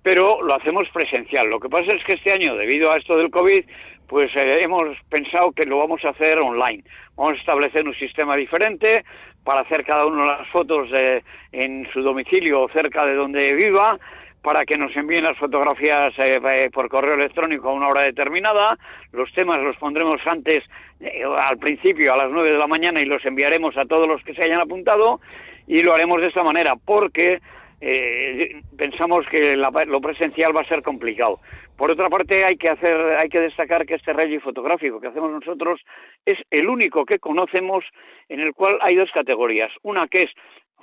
pero 0.02 0.40
lo 0.42 0.54
hacemos 0.54 0.88
presencial. 0.90 1.48
Lo 1.48 1.60
que 1.60 1.68
pasa 1.68 1.94
es 1.94 2.04
que 2.04 2.14
este 2.14 2.32
año, 2.32 2.56
debido 2.56 2.90
a 2.92 2.96
esto 2.96 3.16
del 3.16 3.30
COVID, 3.30 3.64
pues 4.08 4.30
eh, 4.36 4.60
hemos 4.62 4.96
pensado 5.08 5.52
que 5.52 5.64
lo 5.64 5.78
vamos 5.78 6.04
a 6.04 6.10
hacer 6.10 6.38
online. 6.38 6.84
Vamos 7.16 7.34
a 7.34 7.36
establecer 7.36 7.86
un 7.86 7.94
sistema 7.94 8.36
diferente 8.36 9.04
para 9.44 9.60
hacer 9.60 9.84
cada 9.84 10.06
uno 10.06 10.24
las 10.24 10.46
fotos 10.48 10.88
en 11.50 11.88
su 11.92 12.02
domicilio 12.02 12.62
o 12.62 12.68
cerca 12.68 13.04
de 13.04 13.14
donde 13.14 13.54
viva, 13.54 13.98
para 14.42 14.64
que 14.64 14.76
nos 14.76 14.94
envíen 14.96 15.24
las 15.24 15.38
fotografías 15.38 16.08
eh, 16.18 16.40
eh, 16.44 16.70
por 16.70 16.88
correo 16.88 17.14
electrónico 17.14 17.68
a 17.68 17.72
una 17.72 17.88
hora 17.88 18.02
determinada. 18.02 18.76
Los 19.12 19.32
temas 19.32 19.58
los 19.58 19.76
pondremos 19.76 20.20
antes, 20.26 20.64
al 21.38 21.58
principio, 21.58 22.12
a 22.12 22.16
las 22.16 22.30
nueve 22.30 22.50
de 22.50 22.58
la 22.58 22.66
mañana 22.66 23.00
y 23.00 23.04
los 23.04 23.24
enviaremos 23.24 23.76
a 23.76 23.86
todos 23.86 24.06
los 24.06 24.22
que 24.24 24.34
se 24.34 24.42
hayan 24.42 24.60
apuntado 24.60 25.20
y 25.66 25.82
lo 25.82 25.94
haremos 25.94 26.20
de 26.20 26.28
esta 26.28 26.42
manera 26.42 26.74
porque 26.84 27.40
eh, 27.84 28.62
pensamos 28.76 29.26
que 29.28 29.56
lo 29.56 30.00
presencial 30.00 30.56
va 30.56 30.60
a 30.60 30.68
ser 30.68 30.82
complicado. 30.82 31.40
Por 31.76 31.90
otra 31.90 32.08
parte, 32.08 32.44
hay 32.44 32.56
que 32.56 32.68
hacer, 32.68 32.96
hay 33.20 33.28
que 33.28 33.40
destacar 33.40 33.84
que 33.84 33.94
este 33.94 34.12
rally 34.12 34.38
fotográfico 34.38 35.00
que 35.00 35.08
hacemos 35.08 35.32
nosotros 35.32 35.80
es 36.24 36.38
el 36.50 36.68
único 36.68 37.04
que 37.04 37.18
conocemos 37.18 37.84
en 38.28 38.38
el 38.38 38.54
cual 38.54 38.78
hay 38.82 38.94
dos 38.94 39.10
categorías. 39.12 39.72
Una 39.82 40.06
que 40.06 40.22
es 40.22 40.30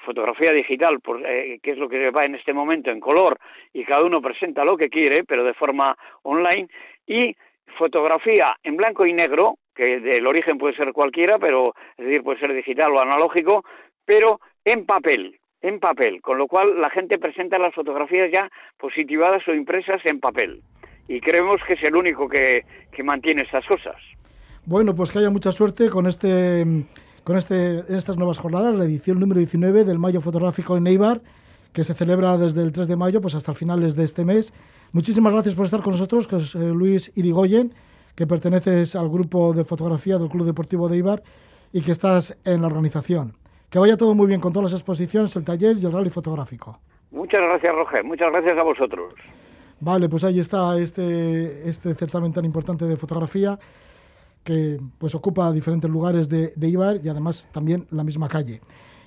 fotografía 0.06 0.52
digital, 0.52 1.00
por, 1.00 1.26
eh, 1.26 1.60
que 1.62 1.72
es 1.72 1.78
lo 1.78 1.90
que 1.90 2.12
va 2.12 2.26
en 2.26 2.36
este 2.36 2.54
momento 2.54 2.92
en 2.92 3.00
color, 3.00 3.38
y 3.74 3.84
cada 3.84 4.04
uno 4.04 4.22
presenta 4.22 4.64
lo 4.64 4.78
que 4.78 4.90
quiere, 4.90 5.24
pero 5.24 5.44
de 5.44 5.54
forma 5.54 5.98
online, 6.24 6.68
y 7.06 7.36
fotografía 7.78 8.58
en 8.64 8.78
blanco 8.78 9.06
y 9.06 9.14
negro, 9.14 9.56
que 9.76 10.00
del 10.00 10.28
origen 10.28 10.58
puede 10.58 10.76
ser 10.76 10.92
cualquiera, 10.92 11.38
pero 11.40 11.64
es 11.98 12.06
decir, 12.06 12.24
puede 12.24 12.40
ser 12.40 12.54
digital 12.54 12.92
o 12.94 13.00
analógico, 13.00 13.64
pero 14.06 14.40
en 14.66 14.86
papel, 14.86 15.40
en 15.62 15.80
papel, 15.80 16.22
con 16.22 16.38
lo 16.38 16.48
cual 16.48 16.82
la 16.82 16.90
gente 16.90 17.18
presenta 17.18 17.58
las 17.58 17.74
fotografías 17.74 18.30
ya 18.32 18.50
positivadas 18.78 19.48
o 19.48 19.54
impresas 19.54 20.02
en 20.06 20.20
papel. 20.20 20.62
Y 21.08 21.22
creemos 21.22 21.62
que 21.66 21.74
es 21.74 21.84
el 21.84 21.96
único 21.96 22.28
que, 22.28 22.64
que 22.92 23.04
mantiene 23.04 23.44
estas 23.44 23.66
cosas. 23.66 23.96
Bueno, 24.66 24.94
pues 24.94 25.12
que 25.12 25.20
haya 25.20 25.32
mucha 25.32 25.52
suerte 25.52 25.90
con 25.90 26.06
este 26.06 26.66
con 27.24 27.38
este, 27.38 27.84
estas 27.96 28.18
nuevas 28.18 28.40
jornadas, 28.40 28.78
la 28.78 28.86
edición 28.86 29.20
número 29.20 29.40
19 29.40 29.84
del 29.84 30.00
Mayo 30.00 30.22
Fotográfico 30.22 30.78
en 30.78 30.88
Eibar, 30.88 31.22
que 31.74 31.84
se 31.84 31.94
celebra 31.94 32.38
desde 32.38 32.62
el 32.62 32.72
3 32.72 32.88
de 32.88 32.96
mayo 32.96 33.22
pues 33.22 33.36
hasta 33.36 33.54
finales 33.54 33.96
de 33.96 34.04
este 34.04 34.26
mes. 34.26 34.54
Muchísimas 34.92 35.34
gracias 35.34 35.56
por 35.56 35.66
estar 35.66 35.82
con 35.82 35.94
nosotros, 35.94 36.28
que 36.28 36.38
es 36.38 36.56
eh, 36.56 36.60
Luis 36.60 37.12
Irigoyen, 37.16 37.74
que 38.16 38.26
perteneces 38.26 38.96
al 38.96 39.10
grupo 39.10 39.54
de 39.54 39.64
fotografía 39.64 40.18
del 40.18 40.30
Club 40.30 40.46
Deportivo 40.46 40.90
de 40.90 40.96
Eibar 40.96 41.22
y 41.72 41.82
que 41.82 41.92
estás 41.92 42.38
en 42.44 42.62
la 42.62 42.68
organización. 42.68 43.34
Que 43.70 43.78
vaya 43.78 43.98
todo 43.98 44.16
muy 44.16 44.28
bien 44.28 44.42
con 44.42 44.52
todas 44.52 44.72
las 44.72 44.80
exposiciones, 44.80 45.36
el 45.36 45.46
taller 45.46 45.78
y 45.78 45.86
el 45.86 45.92
rally 45.92 46.10
fotográfico. 46.10 46.80
Muchas 47.12 47.42
gracias, 47.42 47.74
Roger. 47.76 48.04
Muchas 48.04 48.32
gracias 48.32 48.58
a 48.58 48.64
vosotros. 48.64 49.14
Vale, 49.80 50.10
pues 50.10 50.24
ahí 50.24 50.40
está 50.40 50.78
este, 50.78 51.70
este 51.70 51.94
certamen 51.94 52.34
tan 52.34 52.44
importante 52.46 52.86
de 52.86 52.96
fotografía 52.98 53.58
que 54.44 54.80
pues 54.98 55.16
ocupa 55.16 55.52
diferentes 55.52 55.90
lugares 55.90 56.30
de, 56.30 56.54
de 56.56 56.70
Ibar 56.70 57.02
y 57.04 57.10
además 57.10 57.48
también 57.52 57.88
la 57.92 58.04
misma 58.04 58.28
calle. 58.28 58.62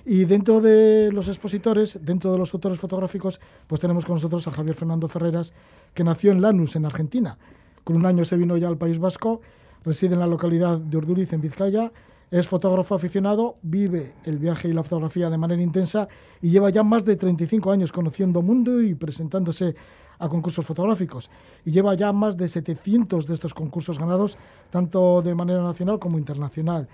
Y 0.05 0.25
dentro 0.25 0.59
de 0.59 1.11
los 1.13 1.29
expositores, 1.29 1.97
dentro 2.01 2.33
de 2.33 2.37
los 2.37 2.53
autores 2.53 2.79
fotográficos, 2.79 3.39
pues 3.67 3.79
tenemos 3.79 4.05
con 4.05 4.15
nosotros 4.15 4.45
a 4.47 4.51
Javier 4.51 4.75
Fernando 4.75 5.07
Ferreras, 5.07 5.53
que 5.93 6.03
nació 6.03 6.31
en 6.31 6.41
Lanús, 6.41 6.75
en 6.75 6.85
Argentina. 6.85 7.37
Con 7.83 7.95
un 7.95 8.05
año 8.05 8.25
se 8.25 8.35
vino 8.35 8.57
ya 8.57 8.67
al 8.67 8.77
País 8.77 8.99
Vasco, 8.99 9.41
reside 9.85 10.13
en 10.13 10.19
la 10.19 10.27
localidad 10.27 10.77
de 10.77 10.97
Urduriz, 10.97 11.31
en 11.31 11.41
Vizcaya, 11.41 11.91
es 12.31 12.47
fotógrafo 12.47 12.95
aficionado, 12.95 13.57
vive 13.61 14.13
el 14.25 14.39
viaje 14.39 14.67
y 14.67 14.73
la 14.73 14.83
fotografía 14.83 15.29
de 15.29 15.37
manera 15.37 15.61
intensa 15.61 16.07
y 16.41 16.49
lleva 16.49 16.71
ya 16.71 16.81
más 16.81 17.05
de 17.05 17.15
35 17.15 17.71
años 17.71 17.91
conociendo 17.91 18.41
mundo 18.41 18.81
y 18.81 18.95
presentándose 18.95 19.75
a 20.19 20.29
concursos 20.29 20.65
fotográficos 20.65 21.29
y 21.65 21.71
lleva 21.71 21.95
ya 21.95 22.13
más 22.13 22.37
de 22.37 22.47
700 22.47 23.27
de 23.27 23.33
estos 23.33 23.53
concursos 23.53 23.99
ganados, 23.99 24.37
tanto 24.69 25.21
de 25.21 25.35
manera 25.35 25.63
nacional 25.63 25.99
como 25.99 26.17
internacional. 26.17 26.87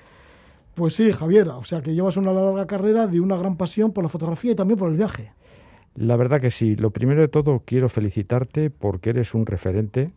Pues 0.76 0.94
sí, 0.94 1.12
Javier, 1.12 1.50
o 1.50 1.66
sea 1.66 1.82
que 1.82 1.94
llevas 1.94 2.18
una 2.18 2.32
larga 2.32 2.66
carrera 2.66 3.08
de 3.08 3.20
una 3.20 3.38
gran 3.38 3.58
pasión 3.58 3.92
por 3.92 4.04
la 4.04 4.10
fotografía 4.10 4.52
y 4.52 4.56
también 4.56 4.80
por 4.80 4.90
el 4.90 4.98
viaje. 4.98 5.32
La 5.96 6.16
verdad 6.16 6.40
que 6.40 6.52
sí. 6.52 6.76
Lo 6.76 6.92
primero 6.92 7.22
de 7.22 7.28
todo, 7.28 7.64
quiero 7.66 7.90
felicitarte 7.90 8.70
porque 8.70 9.10
eres 9.10 9.34
un 9.34 9.46
referente 9.46 10.12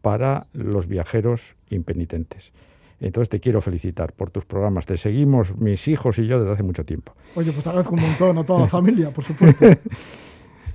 para 0.00 0.46
los 0.52 0.86
viajeros 0.86 1.56
impenitentes. 1.70 2.52
Entonces 3.00 3.28
te 3.28 3.40
quiero 3.40 3.60
felicitar 3.60 4.12
por 4.12 4.30
tus 4.30 4.44
programas. 4.44 4.86
Te 4.86 4.96
seguimos 4.96 5.56
mis 5.56 5.86
hijos 5.88 6.18
y 6.18 6.26
yo 6.26 6.38
desde 6.38 6.52
hace 6.52 6.62
mucho 6.62 6.84
tiempo. 6.84 7.12
Oye, 7.36 7.52
pues 7.52 7.62
te 7.62 7.68
agradezco 7.68 7.94
un 7.94 8.00
montón 8.00 8.38
a 8.38 8.44
toda 8.44 8.60
la 8.60 8.66
familia, 8.66 9.10
por 9.10 9.24
supuesto. 9.24 9.66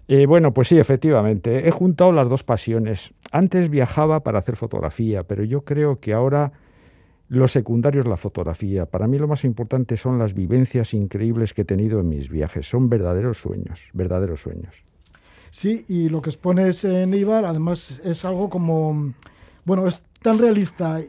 Eh, 0.07 0.25
bueno, 0.25 0.53
pues 0.53 0.67
sí, 0.67 0.77
efectivamente. 0.77 1.67
He 1.67 1.71
juntado 1.71 2.11
las 2.11 2.29
dos 2.29 2.43
pasiones. 2.43 3.13
Antes 3.31 3.69
viajaba 3.69 4.21
para 4.21 4.39
hacer 4.39 4.55
fotografía, 4.55 5.21
pero 5.21 5.43
yo 5.43 5.61
creo 5.61 5.99
que 5.99 6.13
ahora 6.13 6.51
lo 7.29 7.47
secundario 7.47 8.01
es 8.01 8.07
la 8.07 8.17
fotografía. 8.17 8.85
Para 8.85 9.07
mí 9.07 9.17
lo 9.17 9.27
más 9.27 9.43
importante 9.43 9.97
son 9.97 10.19
las 10.19 10.33
vivencias 10.33 10.93
increíbles 10.93 11.53
que 11.53 11.61
he 11.61 11.65
tenido 11.65 11.99
en 11.99 12.09
mis 12.09 12.29
viajes. 12.29 12.69
Son 12.69 12.89
verdaderos 12.89 13.37
sueños, 13.37 13.81
verdaderos 13.93 14.41
sueños. 14.41 14.83
Sí, 15.49 15.85
y 15.87 16.09
lo 16.09 16.21
que 16.21 16.31
expones 16.31 16.83
en 16.83 17.13
Ibar, 17.13 17.45
además, 17.45 17.99
es 18.03 18.25
algo 18.25 18.49
como, 18.49 19.13
bueno, 19.65 19.87
es 19.87 20.03
tan 20.21 20.37
realista 20.37 20.99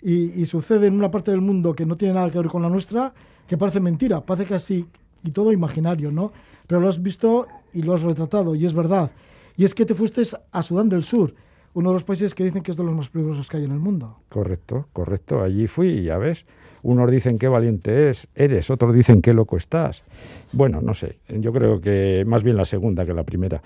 y, 0.00 0.46
sucede 0.46 0.86
en 0.86 0.94
una 0.94 1.10
parte 1.10 1.30
del 1.30 1.40
mundo 1.40 1.74
que 1.74 1.86
no 1.86 1.96
tiene 1.96 2.14
nada 2.14 2.30
que 2.30 2.38
ver 2.38 2.48
con 2.48 2.62
la 2.62 2.68
nuestra, 2.68 3.12
que 3.46 3.58
parece 3.58 3.80
mentira, 3.80 4.20
parece 4.20 4.48
casi 4.48 4.86
y 5.24 5.30
todo 5.30 5.52
imaginario, 5.52 6.10
¿no? 6.10 6.32
Pero 6.66 6.80
lo 6.80 6.88
has 6.88 7.02
visto 7.02 7.46
y 7.72 7.82
lo 7.82 7.94
has 7.94 8.02
retratado, 8.02 8.54
y 8.54 8.66
es 8.66 8.74
verdad. 8.74 9.10
Y 9.56 9.64
es 9.64 9.74
que 9.74 9.84
te 9.84 9.94
fuiste 9.94 10.22
a 10.50 10.62
Sudán 10.62 10.88
del 10.88 11.02
Sur, 11.02 11.34
uno 11.74 11.90
de 11.90 11.94
los 11.94 12.04
países 12.04 12.34
que 12.34 12.44
dicen 12.44 12.62
que 12.62 12.70
es 12.70 12.76
de 12.76 12.84
los 12.84 12.94
más 12.94 13.08
peligrosos 13.08 13.48
que 13.48 13.56
hay 13.56 13.64
en 13.64 13.72
el 13.72 13.78
mundo. 13.78 14.18
Correcto, 14.28 14.88
correcto. 14.92 15.42
Allí 15.42 15.66
fui 15.66 16.02
ya 16.02 16.18
ves. 16.18 16.44
Unos 16.82 17.10
dicen 17.10 17.38
qué 17.38 17.48
valiente 17.48 18.10
es, 18.10 18.28
eres, 18.34 18.68
otros 18.68 18.94
dicen 18.94 19.22
qué 19.22 19.32
loco 19.32 19.56
estás. 19.56 20.02
Bueno, 20.52 20.80
no 20.80 20.94
sé, 20.94 21.18
yo 21.28 21.52
creo 21.52 21.80
que 21.80 22.24
más 22.26 22.42
bien 22.42 22.56
la 22.56 22.64
segunda 22.64 23.06
que 23.06 23.14
la 23.14 23.22
primera. 23.22 23.62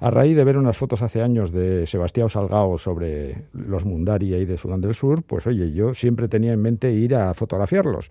A 0.00 0.10
raíz 0.10 0.36
de 0.36 0.44
ver 0.44 0.56
unas 0.56 0.76
fotos 0.76 1.02
hace 1.02 1.22
años 1.22 1.50
de 1.50 1.86
Sebastián 1.86 2.28
Salgado 2.28 2.78
sobre 2.78 3.46
los 3.52 3.84
Mundari 3.84 4.34
y 4.34 4.44
de 4.44 4.56
Sudán 4.56 4.80
del 4.80 4.94
Sur, 4.94 5.22
pues 5.24 5.46
oye, 5.46 5.72
yo 5.72 5.92
siempre 5.94 6.28
tenía 6.28 6.52
en 6.52 6.60
mente 6.60 6.92
ir 6.92 7.16
a 7.16 7.34
fotografiarlos. 7.34 8.10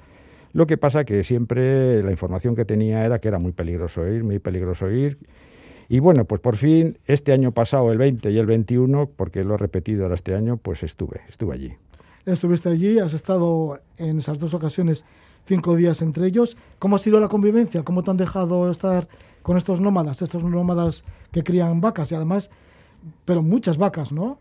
Lo 0.58 0.66
que 0.66 0.76
pasa 0.76 1.06
que 1.06 1.24
siempre 1.24 2.02
la 2.02 2.10
información 2.10 2.56
que 2.56 2.66
tenía 2.66 3.06
era 3.06 3.20
que 3.20 3.28
era 3.28 3.38
muy 3.38 3.52
peligroso 3.52 4.08
ir, 4.08 4.24
muy 4.24 4.40
peligroso 4.40 4.90
ir. 4.90 5.20
Y 5.88 6.00
bueno, 6.00 6.26
pues 6.26 6.42
por 6.42 6.56
fin, 6.56 6.98
este 7.06 7.32
año 7.32 7.52
pasado, 7.52 7.92
el 7.92 8.00
20 8.00 8.32
y 8.32 8.40
el 8.40 8.48
21, 8.48 9.08
porque 9.16 9.44
lo 9.44 9.54
he 9.54 9.58
repetido 9.60 10.02
ahora 10.02 10.16
este 10.16 10.34
año, 10.34 10.58
pues 10.58 10.82
estuve, 10.82 11.22
estuve 11.30 11.54
allí. 11.54 11.74
Estuviste 12.26 12.70
allí, 12.70 12.98
has 12.98 13.14
estado 13.14 13.82
en 13.98 14.18
esas 14.18 14.40
dos 14.40 14.56
ocasiones 14.56 15.06
cinco 15.46 15.76
días 15.76 16.02
entre 16.02 16.26
ellos. 16.26 16.58
¿Cómo 16.80 16.96
ha 16.96 17.00
sido 17.00 17.20
la 17.20 17.28
convivencia? 17.28 17.84
¿Cómo 17.84 18.02
te 18.02 18.10
han 18.10 18.18
dejado 18.18 18.72
estar 18.72 19.08
con 19.44 19.58
estos 19.58 19.80
nómadas, 19.80 20.24
estos 20.24 20.44
nómadas 20.44 21.04
que 21.32 21.44
crían 21.44 21.82
vacas 21.82 22.12
y 22.12 22.16
además, 22.16 22.50
pero 23.26 23.44
muchas 23.44 23.78
vacas, 23.78 24.12
¿no? 24.12 24.40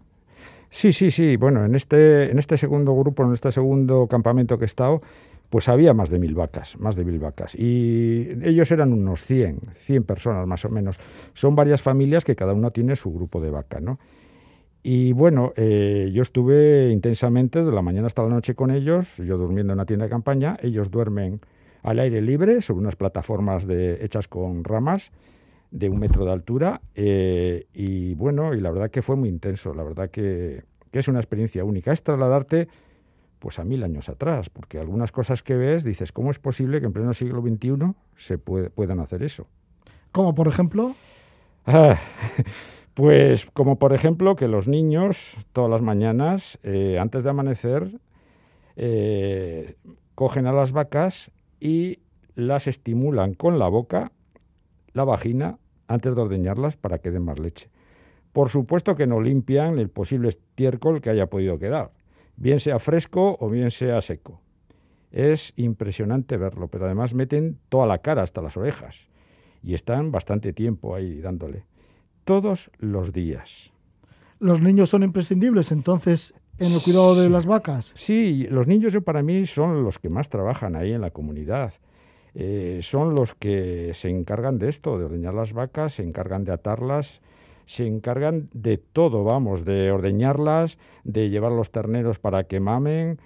Sí, 0.70 0.92
sí, 0.92 1.10
sí. 1.10 1.36
Bueno, 1.36 1.66
en 1.66 1.74
este, 1.74 2.30
en 2.30 2.38
este 2.38 2.56
segundo 2.56 2.94
grupo, 2.94 3.22
en 3.22 3.34
este 3.34 3.52
segundo 3.52 4.06
campamento 4.08 4.56
que 4.56 4.64
he 4.64 4.66
estado, 4.66 5.02
pues 5.50 5.68
había 5.68 5.94
más 5.94 6.10
de 6.10 6.18
mil 6.18 6.34
vacas, 6.34 6.78
más 6.78 6.96
de 6.96 7.04
mil 7.04 7.18
vacas. 7.18 7.54
Y 7.54 8.28
ellos 8.42 8.70
eran 8.70 8.92
unos 8.92 9.24
100, 9.24 9.60
100 9.74 10.04
personas 10.04 10.46
más 10.46 10.64
o 10.64 10.68
menos. 10.68 10.98
Son 11.34 11.54
varias 11.54 11.82
familias 11.82 12.24
que 12.24 12.36
cada 12.36 12.52
una 12.52 12.70
tiene 12.70 12.96
su 12.96 13.12
grupo 13.12 13.40
de 13.40 13.50
vaca, 13.50 13.80
¿no? 13.80 13.98
Y 14.82 15.12
bueno, 15.12 15.52
eh, 15.56 16.10
yo 16.12 16.22
estuve 16.22 16.90
intensamente 16.90 17.58
desde 17.58 17.72
la 17.72 17.82
mañana 17.82 18.06
hasta 18.06 18.22
la 18.22 18.28
noche 18.28 18.54
con 18.54 18.70
ellos, 18.70 19.16
yo 19.16 19.36
durmiendo 19.36 19.72
en 19.72 19.78
una 19.78 19.84
tienda 19.84 20.04
de 20.04 20.10
campaña, 20.10 20.56
ellos 20.62 20.92
duermen 20.92 21.40
al 21.82 21.98
aire 21.98 22.20
libre 22.20 22.62
sobre 22.62 22.82
unas 22.82 22.94
plataformas 22.94 23.66
de, 23.66 24.04
hechas 24.04 24.28
con 24.28 24.62
ramas 24.62 25.10
de 25.72 25.88
un 25.88 25.98
metro 25.98 26.24
de 26.24 26.30
altura 26.30 26.82
eh, 26.94 27.66
y 27.74 28.14
bueno, 28.14 28.54
y 28.54 28.60
la 28.60 28.70
verdad 28.70 28.90
que 28.90 29.02
fue 29.02 29.16
muy 29.16 29.28
intenso, 29.28 29.74
la 29.74 29.82
verdad 29.82 30.08
que, 30.08 30.62
que 30.92 31.00
es 31.00 31.08
una 31.08 31.18
experiencia 31.18 31.64
única, 31.64 31.92
es 31.92 32.04
trasladarte 32.04 32.68
pues 33.38 33.58
a 33.58 33.64
mil 33.64 33.82
años 33.82 34.08
atrás, 34.08 34.50
porque 34.50 34.78
algunas 34.78 35.12
cosas 35.12 35.42
que 35.42 35.54
ves 35.54 35.84
dices, 35.84 36.12
¿cómo 36.12 36.30
es 36.30 36.38
posible 36.38 36.80
que 36.80 36.86
en 36.86 36.92
pleno 36.92 37.12
siglo 37.14 37.40
XXI 37.42 37.94
se 38.16 38.38
puedan 38.38 39.00
hacer 39.00 39.22
eso? 39.22 39.46
¿Cómo, 40.12 40.34
por 40.34 40.48
ejemplo? 40.48 40.94
Ah, 41.66 41.98
pues 42.94 43.46
como 43.52 43.78
por 43.78 43.92
ejemplo 43.92 44.36
que 44.36 44.48
los 44.48 44.68
niños 44.68 45.36
todas 45.52 45.70
las 45.70 45.82
mañanas, 45.82 46.58
eh, 46.62 46.98
antes 46.98 47.24
de 47.24 47.30
amanecer, 47.30 48.00
eh, 48.76 49.76
cogen 50.14 50.46
a 50.46 50.52
las 50.52 50.72
vacas 50.72 51.30
y 51.60 52.00
las 52.34 52.66
estimulan 52.66 53.34
con 53.34 53.58
la 53.58 53.68
boca, 53.68 54.12
la 54.92 55.04
vagina, 55.04 55.58
antes 55.88 56.14
de 56.14 56.20
ordeñarlas 56.20 56.76
para 56.76 56.98
que 56.98 57.10
den 57.10 57.24
más 57.24 57.38
leche. 57.38 57.68
Por 58.32 58.48
supuesto 58.48 58.96
que 58.96 59.06
no 59.06 59.20
limpian 59.20 59.78
el 59.78 59.88
posible 59.88 60.28
estiércol 60.28 61.00
que 61.00 61.10
haya 61.10 61.26
podido 61.26 61.58
quedar 61.58 61.90
bien 62.36 62.60
sea 62.60 62.78
fresco 62.78 63.36
o 63.40 63.48
bien 63.48 63.70
sea 63.70 64.00
seco. 64.00 64.40
Es 65.10 65.52
impresionante 65.56 66.36
verlo, 66.36 66.68
pero 66.68 66.86
además 66.86 67.14
meten 67.14 67.58
toda 67.68 67.86
la 67.86 67.98
cara 67.98 68.22
hasta 68.22 68.42
las 68.42 68.56
orejas 68.56 69.08
y 69.62 69.74
están 69.74 70.12
bastante 70.12 70.52
tiempo 70.52 70.94
ahí 70.94 71.20
dándole. 71.20 71.64
Todos 72.24 72.70
los 72.78 73.12
días. 73.12 73.72
¿Los 74.38 74.60
niños 74.60 74.90
son 74.90 75.02
imprescindibles 75.02 75.72
entonces 75.72 76.34
en 76.58 76.72
el 76.72 76.80
cuidado 76.80 77.14
de 77.14 77.30
las 77.30 77.46
vacas? 77.46 77.92
Sí, 77.94 78.46
los 78.50 78.66
niños 78.66 78.96
para 79.04 79.22
mí 79.22 79.46
son 79.46 79.82
los 79.82 79.98
que 79.98 80.08
más 80.08 80.28
trabajan 80.28 80.76
ahí 80.76 80.92
en 80.92 81.00
la 81.00 81.10
comunidad. 81.10 81.72
Eh, 82.34 82.80
son 82.82 83.14
los 83.14 83.34
que 83.34 83.92
se 83.94 84.10
encargan 84.10 84.58
de 84.58 84.68
esto, 84.68 84.98
de 84.98 85.06
ordeñar 85.06 85.32
las 85.32 85.54
vacas, 85.54 85.94
se 85.94 86.02
encargan 86.02 86.44
de 86.44 86.52
atarlas, 86.52 87.22
se 87.66 87.86
encargan 87.86 88.48
de 88.52 88.78
todo, 88.78 89.24
vamos, 89.24 89.64
de 89.64 89.90
ordeñarlas, 89.90 90.78
de 91.04 91.28
llevar 91.28 91.52
los 91.52 91.70
terneros 91.70 92.18
para 92.18 92.44
que 92.44 92.60
mamen, 92.60 93.18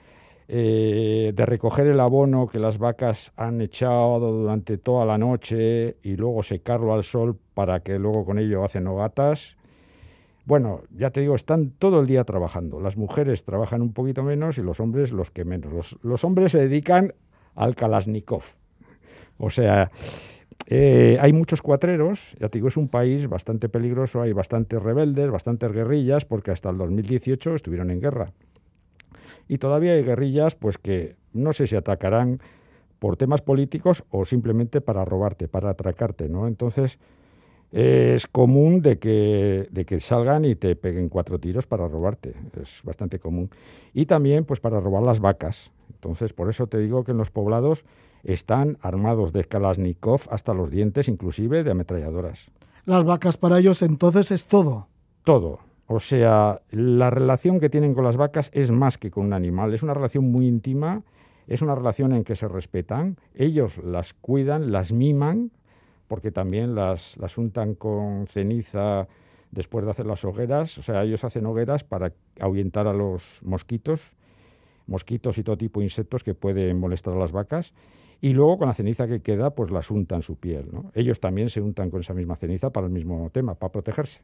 eh, 0.48 1.32
de 1.32 1.46
recoger 1.46 1.86
el 1.86 2.00
abono 2.00 2.48
que 2.48 2.58
las 2.58 2.78
vacas 2.78 3.32
han 3.36 3.60
echado 3.60 4.18
durante 4.18 4.78
toda 4.78 5.04
la 5.04 5.18
noche 5.18 5.98
y 6.02 6.16
luego 6.16 6.42
secarlo 6.42 6.94
al 6.94 7.04
sol 7.04 7.38
para 7.54 7.80
que 7.80 7.98
luego 7.98 8.24
con 8.24 8.38
ello 8.38 8.64
hacen 8.64 8.86
hogatas. 8.88 9.56
Bueno, 10.46 10.80
ya 10.90 11.10
te 11.10 11.20
digo, 11.20 11.36
están 11.36 11.70
todo 11.70 12.00
el 12.00 12.06
día 12.06 12.24
trabajando. 12.24 12.80
Las 12.80 12.96
mujeres 12.96 13.44
trabajan 13.44 13.82
un 13.82 13.92
poquito 13.92 14.24
menos 14.24 14.58
y 14.58 14.62
los 14.62 14.80
hombres 14.80 15.12
los 15.12 15.30
que 15.30 15.44
menos. 15.44 15.72
Los, 15.72 15.98
los 16.02 16.24
hombres 16.24 16.52
se 16.52 16.58
dedican 16.58 17.14
al 17.54 17.76
Kalashnikov. 17.76 18.42
O 19.38 19.50
sea, 19.50 19.90
Eh, 20.66 21.18
hay 21.20 21.32
muchos 21.32 21.62
cuatreros, 21.62 22.36
ya 22.38 22.48
te 22.48 22.58
digo, 22.58 22.68
es 22.68 22.76
un 22.76 22.88
país 22.88 23.28
bastante 23.28 23.68
peligroso, 23.68 24.22
hay 24.22 24.32
bastantes 24.32 24.80
rebeldes, 24.82 25.30
bastantes 25.30 25.72
guerrillas, 25.72 26.24
porque 26.24 26.50
hasta 26.52 26.70
el 26.70 26.78
2018 26.78 27.54
estuvieron 27.54 27.90
en 27.90 28.00
guerra. 28.00 28.32
Y 29.48 29.58
todavía 29.58 29.92
hay 29.92 30.04
guerrillas, 30.04 30.54
pues 30.54 30.78
que 30.78 31.16
no 31.32 31.52
sé 31.52 31.66
si 31.66 31.76
atacarán 31.76 32.40
por 33.00 33.16
temas 33.16 33.40
políticos 33.42 34.04
o 34.10 34.24
simplemente 34.24 34.80
para 34.80 35.04
robarte, 35.04 35.48
para 35.48 35.70
atracarte, 35.70 36.28
¿no? 36.28 36.46
Entonces, 36.46 36.98
es 37.72 38.26
común 38.26 38.82
de 38.82 38.98
que, 38.98 39.68
de 39.70 39.84
que 39.84 40.00
salgan 40.00 40.44
y 40.44 40.54
te 40.54 40.76
peguen 40.76 41.08
cuatro 41.08 41.38
tiros 41.38 41.66
para 41.66 41.88
robarte, 41.88 42.34
es 42.60 42.80
bastante 42.84 43.18
común. 43.18 43.50
Y 43.94 44.06
también, 44.06 44.44
pues, 44.44 44.60
para 44.60 44.80
robar 44.80 45.04
las 45.04 45.20
vacas. 45.20 45.72
Entonces, 45.94 46.32
por 46.32 46.48
eso 46.50 46.66
te 46.66 46.78
digo 46.78 47.04
que 47.04 47.12
en 47.12 47.18
los 47.18 47.30
poblados 47.30 47.84
están 48.24 48.78
armados 48.80 49.32
de 49.32 49.44
Kalashnikov 49.44 50.22
hasta 50.30 50.54
los 50.54 50.70
dientes, 50.70 51.08
inclusive 51.08 51.64
de 51.64 51.70
ametralladoras. 51.70 52.50
Las 52.86 53.04
vacas 53.04 53.36
para 53.36 53.58
ellos 53.58 53.82
entonces 53.82 54.30
es 54.30 54.46
todo. 54.46 54.88
Todo. 55.24 55.60
O 55.86 56.00
sea, 56.00 56.62
la 56.70 57.10
relación 57.10 57.58
que 57.58 57.68
tienen 57.68 57.94
con 57.94 58.04
las 58.04 58.16
vacas 58.16 58.50
es 58.54 58.70
más 58.70 58.96
que 58.96 59.10
con 59.10 59.26
un 59.26 59.32
animal, 59.32 59.74
es 59.74 59.82
una 59.82 59.94
relación 59.94 60.30
muy 60.30 60.46
íntima, 60.46 61.02
es 61.48 61.62
una 61.62 61.74
relación 61.74 62.12
en 62.12 62.22
que 62.22 62.36
se 62.36 62.46
respetan, 62.46 63.16
ellos 63.34 63.78
las 63.78 64.14
cuidan, 64.14 64.70
las 64.70 64.92
miman, 64.92 65.50
porque 66.06 66.30
también 66.30 66.76
las, 66.76 67.16
las 67.16 67.36
untan 67.38 67.74
con 67.74 68.26
ceniza 68.28 69.08
después 69.50 69.84
de 69.84 69.90
hacer 69.90 70.06
las 70.06 70.24
hogueras, 70.24 70.78
o 70.78 70.82
sea, 70.82 71.02
ellos 71.02 71.24
hacen 71.24 71.44
hogueras 71.46 71.82
para 71.82 72.12
ahuyentar 72.38 72.86
a 72.86 72.92
los 72.92 73.40
mosquitos, 73.42 74.14
mosquitos 74.86 75.38
y 75.38 75.42
todo 75.42 75.58
tipo 75.58 75.80
de 75.80 75.86
insectos 75.86 76.22
que 76.22 76.34
pueden 76.34 76.78
molestar 76.78 77.14
a 77.14 77.18
las 77.18 77.32
vacas, 77.32 77.72
y 78.22 78.32
luego 78.34 78.58
con 78.58 78.68
la 78.68 78.74
ceniza 78.74 79.06
que 79.06 79.20
queda, 79.20 79.50
pues 79.50 79.70
las 79.70 79.90
untan 79.90 80.22
su 80.22 80.36
piel. 80.36 80.66
Ellos 80.94 81.20
también 81.20 81.48
se 81.48 81.60
untan 81.60 81.90
con 81.90 82.00
esa 82.00 82.12
misma 82.12 82.36
ceniza 82.36 82.70
para 82.70 82.86
el 82.86 82.92
mismo 82.92 83.30
tema, 83.30 83.54
para 83.54 83.72
protegerse. 83.72 84.20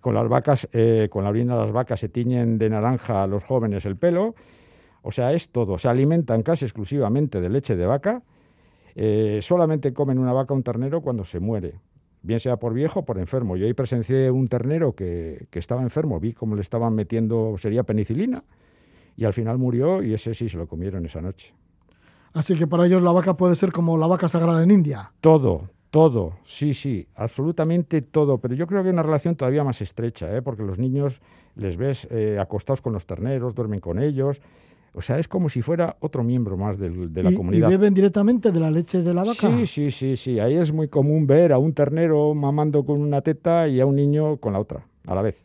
Con 0.00 0.14
las 0.14 0.28
vacas, 0.28 0.68
eh, 0.72 1.08
con 1.10 1.24
la 1.24 1.30
orina 1.30 1.54
de 1.54 1.60
las 1.60 1.72
vacas 1.72 2.00
se 2.00 2.08
tiñen 2.08 2.58
de 2.58 2.68
naranja 2.68 3.22
a 3.22 3.26
los 3.26 3.44
jóvenes 3.44 3.84
el 3.86 3.96
pelo, 3.96 4.34
o 5.02 5.12
sea, 5.12 5.32
es 5.32 5.50
todo. 5.50 5.78
Se 5.78 5.88
alimentan 5.88 6.42
casi 6.42 6.64
exclusivamente 6.64 7.40
de 7.40 7.48
leche 7.48 7.76
de 7.76 7.86
vaca, 7.86 8.22
eh, 8.96 9.38
solamente 9.40 9.92
comen 9.92 10.18
una 10.18 10.32
vaca 10.32 10.52
o 10.52 10.56
un 10.56 10.64
ternero 10.64 11.00
cuando 11.00 11.22
se 11.22 11.38
muere, 11.38 11.74
bien 12.22 12.40
sea 12.40 12.56
por 12.56 12.74
viejo 12.74 13.00
o 13.00 13.04
por 13.04 13.18
enfermo. 13.18 13.56
Yo 13.56 13.66
ahí 13.66 13.74
presencié 13.74 14.32
un 14.32 14.48
ternero 14.48 14.96
que, 14.96 15.46
que 15.50 15.60
estaba 15.60 15.82
enfermo, 15.82 16.18
vi 16.18 16.32
cómo 16.32 16.56
le 16.56 16.62
estaban 16.62 16.92
metiendo, 16.94 17.54
sería 17.56 17.84
penicilina, 17.84 18.42
y 19.16 19.24
al 19.24 19.32
final 19.32 19.58
murió 19.58 20.02
y 20.02 20.14
ese 20.14 20.34
sí 20.34 20.48
se 20.48 20.56
lo 20.56 20.66
comieron 20.66 21.06
esa 21.06 21.20
noche. 21.20 21.54
Así 22.38 22.54
que 22.54 22.66
para 22.68 22.86
ellos 22.86 23.02
la 23.02 23.10
vaca 23.10 23.36
puede 23.36 23.56
ser 23.56 23.72
como 23.72 23.96
la 23.98 24.06
vaca 24.06 24.28
sagrada 24.28 24.62
en 24.62 24.70
India. 24.70 25.10
Todo, 25.20 25.70
todo, 25.90 26.34
sí, 26.44 26.72
sí, 26.72 27.08
absolutamente 27.16 28.00
todo. 28.00 28.38
Pero 28.38 28.54
yo 28.54 28.66
creo 28.68 28.82
que 28.82 28.88
hay 28.88 28.92
una 28.92 29.02
relación 29.02 29.34
todavía 29.34 29.64
más 29.64 29.80
estrecha, 29.80 30.32
¿eh? 30.36 30.40
porque 30.40 30.62
los 30.62 30.78
niños 30.78 31.20
les 31.56 31.76
ves 31.76 32.06
eh, 32.12 32.38
acostados 32.40 32.80
con 32.80 32.92
los 32.92 33.06
terneros, 33.06 33.56
duermen 33.56 33.80
con 33.80 33.98
ellos. 33.98 34.40
O 34.94 35.02
sea, 35.02 35.18
es 35.18 35.26
como 35.26 35.48
si 35.48 35.62
fuera 35.62 35.96
otro 36.00 36.22
miembro 36.22 36.56
más 36.56 36.78
del- 36.78 37.12
de, 37.12 37.22
la 37.24 37.30
y, 37.32 37.34
comunidad. 37.34 37.68
y 37.68 37.70
beben 37.72 37.92
directamente 37.92 38.52
de 38.52 38.60
la 38.60 38.70
leche 38.70 39.02
de 39.02 39.12
la 39.14 39.22
vaca. 39.22 39.34
Sí, 39.34 39.66
sí, 39.66 39.90
sí, 39.90 40.16
sí. 40.16 40.38
Ahí 40.38 40.54
es 40.56 40.72
muy 40.72 40.86
común 40.86 41.26
ver 41.26 41.52
a 41.52 41.58
un 41.58 41.72
ternero 41.72 42.34
mamando 42.34 42.84
con 42.84 43.00
una 43.00 43.20
teta 43.20 43.66
y 43.66 43.80
a 43.80 43.86
un 43.86 43.96
niño 43.96 44.36
con 44.36 44.52
la 44.52 44.60
otra, 44.60 44.86
a 45.08 45.14
la 45.16 45.22
vez. 45.22 45.44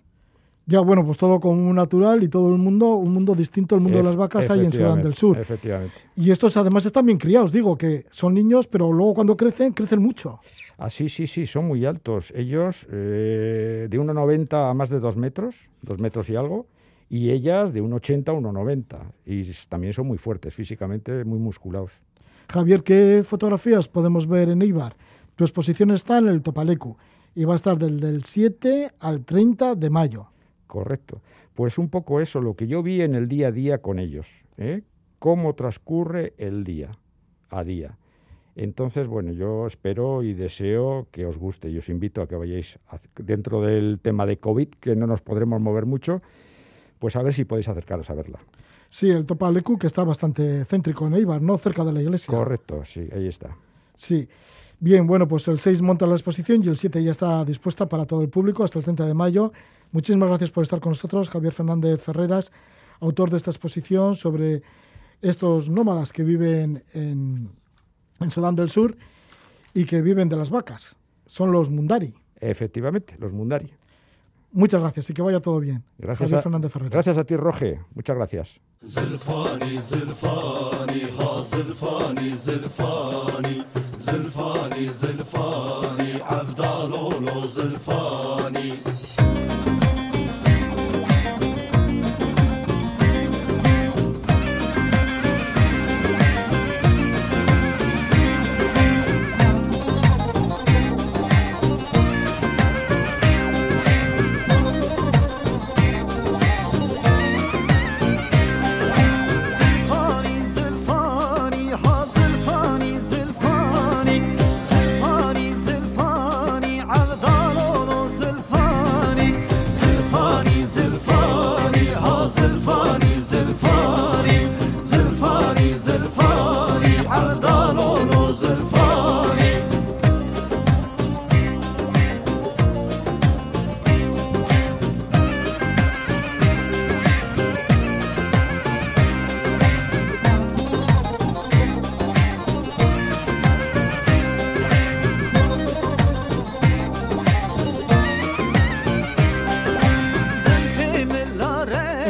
Ya, 0.65 0.79
bueno, 0.79 1.03
pues 1.03 1.17
todo 1.17 1.41
como 1.41 1.73
natural 1.73 2.23
y 2.23 2.29
todo 2.29 2.49
el 2.49 2.57
mundo, 2.57 2.95
un 2.95 3.13
mundo 3.13 3.35
distinto 3.35 3.75
al 3.75 3.81
mundo 3.81 3.97
de 3.97 4.03
las 4.05 4.15
vacas 4.15 4.49
hay 4.49 4.61
en 4.61 4.71
Sudán 4.71 5.03
del 5.03 5.13
Sur. 5.13 5.37
Efectivamente. 5.37 5.93
Y 6.15 6.31
estos 6.31 6.55
además 6.55 6.85
están 6.85 7.05
bien 7.05 7.17
criados, 7.17 7.51
digo, 7.51 7.77
que 7.77 8.05
son 8.11 8.33
niños, 8.33 8.67
pero 8.67 8.91
luego 8.93 9.13
cuando 9.15 9.35
crecen, 9.35 9.73
crecen 9.73 10.01
mucho. 10.01 10.39
Ah, 10.77 10.89
sí, 10.89 11.09
sí, 11.09 11.27
sí, 11.27 11.45
son 11.45 11.67
muy 11.67 11.85
altos. 11.85 12.31
Ellos 12.33 12.87
eh, 12.89 13.87
de 13.89 13.99
1,90 13.99 14.69
a 14.69 14.73
más 14.73 14.89
de 14.89 15.01
2 15.01 15.17
metros, 15.17 15.69
2 15.81 15.99
metros 15.99 16.29
y 16.29 16.37
algo, 16.37 16.67
y 17.09 17.31
ellas 17.31 17.73
de 17.73 17.83
1,80 17.83 18.29
a 18.29 18.33
1,90. 18.33 19.11
Y 19.25 19.43
también 19.67 19.91
son 19.91 20.07
muy 20.07 20.17
fuertes, 20.17 20.53
físicamente 20.53 21.25
muy 21.25 21.39
musculados. 21.39 21.91
Javier, 22.47 22.83
¿qué 22.83 23.23
fotografías 23.25 23.89
podemos 23.89 24.27
ver 24.27 24.49
en 24.49 24.61
Eibar? 24.61 24.95
Tu 25.35 25.43
exposición 25.43 25.91
está 25.91 26.19
en 26.19 26.29
el 26.29 26.41
Topalecu 26.41 26.95
y 27.35 27.43
va 27.43 27.53
a 27.53 27.55
estar 27.57 27.77
del, 27.77 27.99
del 27.99 28.23
7 28.23 28.91
al 28.99 29.25
30 29.25 29.75
de 29.75 29.89
mayo. 29.89 30.27
Correcto. 30.73 31.21
Pues 31.53 31.77
un 31.77 31.87
poco 31.89 32.19
eso, 32.19 32.41
lo 32.41 32.55
que 32.55 32.65
yo 32.65 32.81
vi 32.81 33.01
en 33.01 33.13
el 33.13 33.27
día 33.27 33.49
a 33.49 33.51
día 33.51 33.77
con 33.77 33.99
ellos. 33.99 34.27
¿eh? 34.57 34.81
Cómo 35.19 35.53
transcurre 35.53 36.33
el 36.39 36.63
día 36.63 36.89
a 37.51 37.63
día. 37.63 37.95
Entonces, 38.55 39.05
bueno, 39.05 39.31
yo 39.33 39.67
espero 39.67 40.23
y 40.23 40.33
deseo 40.33 41.05
que 41.11 41.27
os 41.27 41.37
guste 41.37 41.69
y 41.69 41.77
os 41.77 41.89
invito 41.89 42.23
a 42.23 42.27
que 42.27 42.35
vayáis 42.35 42.79
a- 42.87 42.97
dentro 43.21 43.61
del 43.61 43.99
tema 44.01 44.25
de 44.25 44.37
COVID, 44.37 44.69
que 44.79 44.95
no 44.95 45.05
nos 45.05 45.21
podremos 45.21 45.61
mover 45.61 45.85
mucho, 45.85 46.23
pues 46.97 47.15
a 47.15 47.21
ver 47.21 47.35
si 47.35 47.45
podéis 47.45 47.67
acercaros 47.69 48.09
a 48.09 48.15
verla. 48.15 48.39
Sí, 48.89 49.11
el 49.11 49.27
Topalecu, 49.27 49.77
que 49.77 49.85
está 49.85 50.03
bastante 50.03 50.65
céntrico 50.65 51.05
en 51.05 51.13
Eibar, 51.13 51.39
¿no? 51.43 51.59
Cerca 51.59 51.83
de 51.85 51.93
la 51.93 52.01
iglesia. 52.01 52.33
Correcto, 52.35 52.83
sí, 52.83 53.07
ahí 53.15 53.27
está. 53.27 53.55
Sí. 53.95 54.27
Bien, 54.79 55.05
bueno, 55.05 55.27
pues 55.27 55.47
el 55.47 55.59
6 55.59 55.81
monta 55.83 56.07
la 56.07 56.15
exposición 56.15 56.63
y 56.63 56.67
el 56.67 56.77
7 56.77 57.01
ya 57.03 57.11
está 57.11 57.45
dispuesta 57.45 57.87
para 57.87 58.05
todo 58.07 58.23
el 58.23 58.29
público 58.29 58.63
hasta 58.63 58.79
el 58.79 58.83
30 58.83 59.05
de 59.05 59.13
mayo. 59.13 59.53
Muchísimas 59.93 60.27
gracias 60.27 60.49
por 60.49 60.63
estar 60.63 60.79
con 60.79 60.89
nosotros, 60.89 61.29
Javier 61.29 61.53
Fernández 61.53 62.01
Ferreras, 62.01 62.51
autor 62.99 63.29
de 63.29 63.37
esta 63.37 63.51
exposición 63.51 64.15
sobre 64.15 64.63
estos 65.21 65.69
nómadas 65.69 66.11
que 66.11 66.23
viven 66.23 66.83
en, 66.93 67.49
en 68.19 68.31
Sudán 68.31 68.55
del 68.55 68.71
Sur 68.71 68.97
y 69.73 69.85
que 69.85 70.01
viven 70.01 70.29
de 70.29 70.35
las 70.35 70.49
vacas. 70.49 70.95
Son 71.27 71.51
los 71.51 71.69
Mundari. 71.69 72.13
Efectivamente, 72.39 73.15
los 73.19 73.31
Mundari. 73.33 73.71
Muchas 74.51 74.81
gracias 74.81 75.09
y 75.11 75.13
que 75.13 75.21
vaya 75.21 75.39
todo 75.39 75.59
bien. 75.59 75.83
Gracias 75.99 76.27
Javier 76.27 76.39
a, 76.39 76.41
Fernández 76.41 76.71
Ferreras. 76.71 76.93
gracias 76.93 77.17
a 77.17 77.23
ti, 77.23 77.35
Roge. 77.35 77.79
Muchas 77.93 78.15
gracias. 78.15 78.61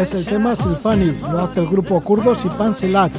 Es 0.04 0.14
el 0.14 0.26
tema 0.26 0.54
Silfani, 0.54 1.14
lo 1.32 1.40
hace 1.40 1.62
el 1.62 1.68
grupo 1.68 2.02
kurdo 2.02 2.36
Sipan 2.36 2.76
Selat. 2.76 3.14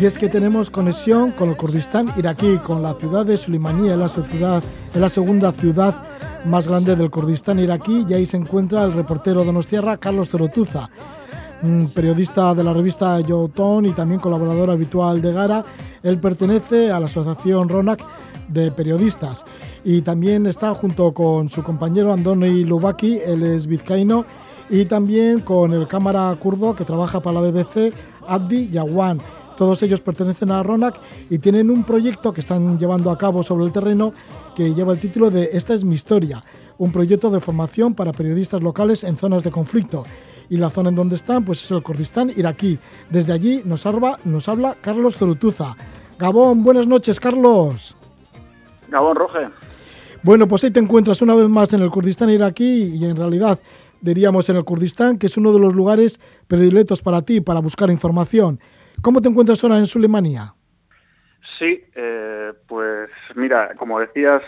Y 0.00 0.06
es 0.06 0.18
que 0.18 0.30
tenemos 0.30 0.70
conexión 0.70 1.32
con 1.32 1.50
el 1.50 1.56
Kurdistán 1.58 2.10
iraquí, 2.16 2.56
con 2.64 2.82
la 2.82 2.94
ciudad 2.94 3.26
de 3.26 3.36
Sulimanía, 3.36 3.92
es 3.92 4.40
la, 4.40 4.62
la 4.94 5.08
segunda 5.10 5.52
ciudad 5.52 5.94
más 6.46 6.66
grande 6.66 6.96
del 6.96 7.10
Kurdistán 7.10 7.58
iraquí, 7.58 8.06
y 8.08 8.14
ahí 8.14 8.24
se 8.24 8.38
encuentra 8.38 8.84
el 8.84 8.94
reportero 8.94 9.44
de 9.44 9.52
Nostierra, 9.52 9.98
Carlos 9.98 10.30
Torotuza, 10.30 10.88
un 11.62 11.90
periodista 11.94 12.54
de 12.54 12.64
la 12.64 12.72
revista 12.72 13.20
Yotón 13.20 13.84
y 13.84 13.90
también 13.90 14.18
colaborador 14.18 14.70
habitual 14.70 15.20
de 15.20 15.34
Gara. 15.34 15.62
Él 16.02 16.16
pertenece 16.20 16.90
a 16.90 17.00
la 17.00 17.04
asociación 17.04 17.68
RONAC 17.68 18.02
de 18.48 18.70
periodistas 18.70 19.44
y 19.84 20.00
también 20.00 20.46
está 20.46 20.72
junto 20.72 21.12
con 21.12 21.50
su 21.50 21.62
compañero 21.62 22.14
Andoni 22.14 22.64
Lubaki, 22.64 23.18
él 23.26 23.42
es 23.42 23.66
vizcaíno, 23.66 24.24
y 24.70 24.84
también 24.84 25.40
con 25.40 25.72
el 25.72 25.88
cámara 25.88 26.34
kurdo 26.38 26.74
que 26.76 26.84
trabaja 26.84 27.20
para 27.20 27.40
la 27.40 27.50
BBC, 27.50 27.92
Abdi 28.26 28.68
Yawan. 28.68 29.20
Todos 29.58 29.82
ellos 29.82 30.00
pertenecen 30.00 30.52
a 30.52 30.62
RONAC 30.62 30.94
y 31.28 31.38
tienen 31.38 31.70
un 31.70 31.84
proyecto 31.84 32.32
que 32.32 32.40
están 32.40 32.78
llevando 32.78 33.10
a 33.10 33.18
cabo 33.18 33.42
sobre 33.42 33.66
el 33.66 33.72
terreno 33.72 34.14
que 34.54 34.72
lleva 34.72 34.92
el 34.92 35.00
título 35.00 35.30
de 35.30 35.50
Esta 35.52 35.74
es 35.74 35.84
mi 35.84 35.96
historia, 35.96 36.42
un 36.78 36.92
proyecto 36.92 37.30
de 37.30 37.40
formación 37.40 37.94
para 37.94 38.12
periodistas 38.12 38.62
locales 38.62 39.04
en 39.04 39.16
zonas 39.16 39.42
de 39.42 39.50
conflicto. 39.50 40.04
Y 40.48 40.56
la 40.56 40.70
zona 40.70 40.88
en 40.88 40.96
donde 40.96 41.16
están 41.16 41.44
pues 41.44 41.62
es 41.62 41.70
el 41.72 41.82
Kurdistán 41.82 42.32
iraquí. 42.34 42.78
Desde 43.10 43.32
allí 43.32 43.62
nos 43.64 43.84
habla, 43.86 44.18
nos 44.24 44.48
habla 44.48 44.76
Carlos 44.80 45.16
Zorutuza. 45.16 45.76
Gabón, 46.18 46.62
buenas 46.62 46.86
noches, 46.86 47.20
Carlos. 47.20 47.96
Gabón 48.88 49.16
Roge. 49.16 49.48
Bueno, 50.22 50.46
pues 50.46 50.64
ahí 50.64 50.70
te 50.70 50.80
encuentras 50.80 51.22
una 51.22 51.34
vez 51.34 51.48
más 51.48 51.72
en 51.72 51.82
el 51.82 51.90
Kurdistán 51.90 52.30
iraquí 52.30 52.94
y 52.94 53.04
en 53.04 53.16
realidad 53.16 53.58
diríamos 54.00 54.48
en 54.48 54.56
el 54.56 54.64
Kurdistán, 54.64 55.18
que 55.18 55.26
es 55.26 55.36
uno 55.36 55.52
de 55.52 55.58
los 55.58 55.74
lugares 55.74 56.20
predilectos 56.48 57.02
para 57.02 57.22
ti, 57.22 57.40
para 57.40 57.60
buscar 57.60 57.90
información. 57.90 58.58
¿Cómo 59.02 59.20
te 59.20 59.28
encuentras 59.28 59.62
ahora 59.62 59.78
en 59.78 59.86
Sulemania? 59.86 60.54
Sí, 61.58 61.82
eh, 61.94 62.52
pues 62.66 63.10
mira, 63.34 63.74
como 63.76 63.98
decías, 63.98 64.42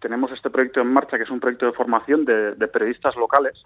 tenemos 0.00 0.30
este 0.32 0.50
proyecto 0.50 0.80
en 0.80 0.88
marcha, 0.92 1.16
que 1.16 1.24
es 1.24 1.30
un 1.30 1.40
proyecto 1.40 1.66
de 1.66 1.72
formación 1.72 2.24
de, 2.24 2.54
de 2.54 2.68
periodistas 2.68 3.16
locales. 3.16 3.64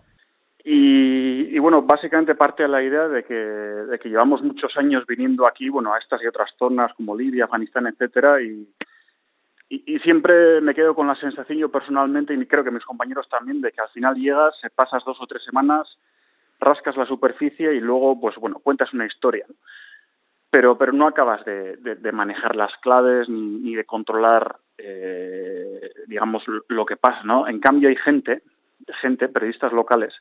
Y, 0.62 1.54
y, 1.54 1.58
bueno, 1.58 1.82
básicamente 1.82 2.34
parte 2.34 2.64
de 2.64 2.68
la 2.68 2.82
idea 2.82 3.08
de 3.08 3.24
que, 3.24 3.34
de 3.34 3.98
que 3.98 4.10
llevamos 4.10 4.42
muchos 4.42 4.76
años 4.76 5.06
viniendo 5.06 5.46
aquí, 5.46 5.70
bueno, 5.70 5.94
a 5.94 5.98
estas 5.98 6.22
y 6.22 6.26
otras 6.26 6.50
zonas 6.58 6.92
como 6.94 7.16
Libia, 7.16 7.44
Afganistán, 7.44 7.86
etcétera, 7.86 8.42
y, 8.42 8.68
y, 9.72 10.00
siempre 10.00 10.60
me 10.60 10.74
quedo 10.74 10.96
con 10.96 11.06
la 11.06 11.14
sensación 11.14 11.56
yo 11.56 11.70
personalmente, 11.70 12.34
y 12.34 12.46
creo 12.46 12.64
que 12.64 12.72
mis 12.72 12.84
compañeros 12.84 13.28
también, 13.28 13.60
de 13.60 13.70
que 13.70 13.80
al 13.80 13.88
final 13.90 14.16
llegas, 14.16 14.60
pasas 14.74 15.04
dos 15.04 15.18
o 15.20 15.26
tres 15.28 15.44
semanas, 15.44 15.96
rascas 16.58 16.96
la 16.96 17.06
superficie 17.06 17.72
y 17.72 17.80
luego, 17.80 18.20
pues 18.20 18.34
bueno, 18.36 18.58
cuentas 18.58 18.92
una 18.92 19.06
historia. 19.06 19.46
Pero, 20.50 20.76
pero 20.76 20.92
no 20.92 21.06
acabas 21.06 21.44
de, 21.44 21.76
de, 21.76 22.12
manejar 22.12 22.56
las 22.56 22.76
claves 22.78 23.28
ni, 23.28 23.40
ni 23.40 23.76
de 23.76 23.84
controlar, 23.84 24.56
eh, 24.76 25.92
digamos, 26.08 26.42
lo 26.68 26.84
que 26.84 26.96
pasa, 26.96 27.22
¿no? 27.22 27.46
En 27.46 27.60
cambio 27.60 27.88
hay 27.88 27.96
gente, 27.96 28.42
gente, 29.00 29.28
periodistas 29.28 29.72
locales, 29.72 30.20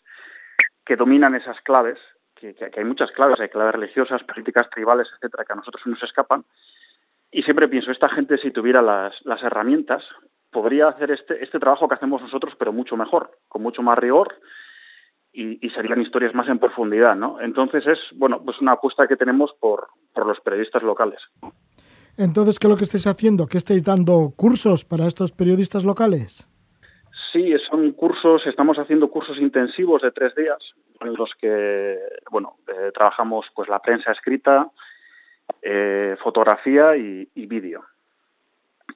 que 0.85 0.95
dominan 0.95 1.33
esas 1.33 1.59
claves, 1.62 1.97
que, 2.35 2.53
que, 2.53 2.69
que 2.69 2.79
hay 2.79 2.85
muchas 2.85 3.12
claves, 3.12 3.39
hay 3.39 3.49
claves 3.49 3.73
religiosas, 3.73 4.23
políticas 4.23 4.69
tribales, 4.69 5.09
etcétera, 5.15 5.43
que 5.43 5.53
a 5.53 5.55
nosotros 5.55 5.88
nos 5.88 6.03
escapan, 6.03 6.45
y 7.32 7.44
siempre 7.44 7.68
pienso, 7.68 7.92
esta 7.92 8.10
gente 8.10 8.38
si 8.38 8.52
tuviera 8.52 8.82
las, 8.82 9.13
las 9.26 9.42
herramientas, 9.44 10.04
podría 10.52 10.88
hacer 10.88 11.12
este, 11.12 11.44
este 11.44 11.60
trabajo 11.60 11.88
que 11.88 11.96
hacemos 11.96 12.22
nosotros, 12.22 12.54
pero 12.58 12.74
mucho 12.74 12.98
mejor, 12.98 13.32
con 13.48 13.62
mucho 13.62 13.82
más 13.82 13.98
rigor, 13.98 14.36
y, 15.32 15.65
y, 15.65 15.70
serían 15.70 16.02
historias 16.02 16.34
más 16.34 16.48
en 16.48 16.58
profundidad, 16.58 17.15
¿no? 17.15 17.39
Entonces 17.39 17.86
es, 17.86 18.00
bueno, 18.15 18.42
pues 18.44 18.60
una 18.62 18.72
apuesta 18.72 19.08
que 19.08 19.15
tenemos 19.15 19.54
por, 19.60 19.89
por 20.12 20.26
los 20.26 20.39
periodistas 20.39 20.82
locales. 20.82 21.22
Entonces, 22.18 22.58
¿qué 22.58 22.65
es 22.65 22.72
lo 22.72 22.78
que 22.78 22.84
estáis 22.84 23.06
haciendo? 23.06 23.46
¿Qué 23.46 23.60
estáis 23.60 23.84
dando 23.84 24.34
cursos 24.36 24.84
para 24.84 25.06
estos 25.06 25.32
periodistas 25.32 25.84
locales? 25.84 26.50
Sí, 27.32 27.54
son 27.70 27.92
cursos, 27.92 28.46
estamos 28.48 28.78
haciendo 28.80 29.10
cursos 29.10 29.38
intensivos 29.38 30.02
de 30.02 30.12
tres 30.12 30.34
días 30.36 30.58
en 31.02 31.13
los 31.13 31.32
que, 31.39 31.98
bueno, 32.32 32.58
eh, 32.68 32.92
trabajamos 32.94 33.46
pues 33.56 33.70
la 33.70 33.80
prensa 33.80 34.12
escrita, 34.12 34.70
eh, 35.62 36.15
fotografía 36.21 36.95
y, 36.95 37.27
vídeo. 37.35 37.83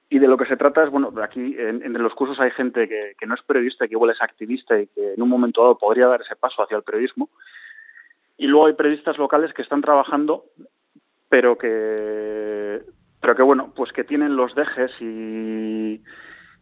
Y 0.08 0.18
de 0.18 0.28
lo 0.28 0.36
que 0.36 0.46
se 0.46 0.56
trata 0.56 0.84
es, 0.84 0.90
bueno, 0.90 1.12
aquí 1.22 1.56
en, 1.58 1.82
en 1.82 1.92
los 2.02 2.14
cursos 2.14 2.38
hay 2.40 2.50
gente 2.52 2.88
que, 2.88 3.26
no 3.26 3.34
es 3.34 3.42
periodista, 3.42 3.86
que 3.86 3.94
igual 3.94 4.10
es 4.10 4.22
activista 4.22 4.78
y 4.78 4.86
que 4.88 5.14
en 5.14 5.22
un 5.22 5.28
momento 5.28 5.62
dado 5.62 5.78
podría 5.78 6.06
dar 6.06 6.20
ese 6.20 6.36
paso 6.36 6.62
hacia 6.62 6.76
el 6.76 6.82
periodismo. 6.82 7.28
Y 8.36 8.46
luego 8.46 8.66
hay 8.66 8.74
periodistas 8.74 9.18
locales 9.18 9.52
que 9.52 9.62
están 9.62 9.82
trabajando, 9.82 10.46
pero 11.28 11.56
que, 11.56 12.82
pero 13.20 13.36
que 13.36 13.42
bueno, 13.42 13.72
pues 13.74 13.92
que 13.92 14.04
tienen 14.04 14.36
los 14.36 14.54
dejes 14.54 14.90
y, 15.00 16.02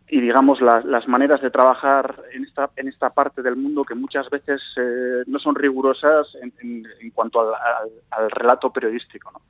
digamos 0.08 0.60
las, 0.60 1.08
maneras 1.08 1.40
de 1.40 1.50
trabajar 1.50 2.22
en 2.32 2.44
esta, 2.44 2.70
en 2.76 2.88
esta 2.88 3.10
parte 3.10 3.42
del 3.42 3.56
mundo 3.56 3.82
que 3.82 3.94
muchas 3.94 4.28
veces 4.28 4.62
eh, 4.76 5.22
no 5.26 5.38
son 5.38 5.54
rigurosas 5.54 6.36
en, 6.40 6.84
cuanto 7.14 7.40
al, 7.40 7.90
al 8.10 8.30
relato 8.30 8.72
periodístico. 8.72 9.30
¿no? 9.32 9.40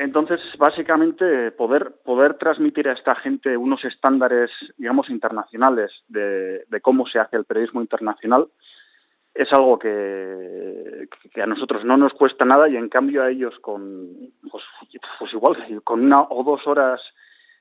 Entonces, 0.00 0.40
básicamente, 0.56 1.50
poder, 1.52 1.92
poder 2.02 2.38
transmitir 2.38 2.88
a 2.88 2.94
esta 2.94 3.14
gente 3.16 3.54
unos 3.54 3.84
estándares, 3.84 4.50
digamos, 4.78 5.10
internacionales 5.10 5.92
de, 6.08 6.64
cómo 6.80 7.06
se 7.06 7.18
hace 7.18 7.36
el 7.36 7.44
periodismo 7.44 7.82
internacional 7.82 8.48
es 9.34 9.52
algo 9.52 9.78
que, 9.78 11.06
a 11.36 11.46
nosotros 11.46 11.84
no 11.84 11.98
nos 11.98 12.14
cuesta 12.14 12.46
nada 12.46 12.66
y, 12.70 12.76
en 12.76 12.88
cambio, 12.88 13.22
a 13.22 13.30
ellos 13.30 13.58
con, 13.60 14.32
pues, 14.50 14.64
pues 15.18 15.34
igual, 15.34 15.82
con 15.84 16.02
una 16.02 16.22
o 16.22 16.44
dos 16.44 16.66
horas 16.66 17.02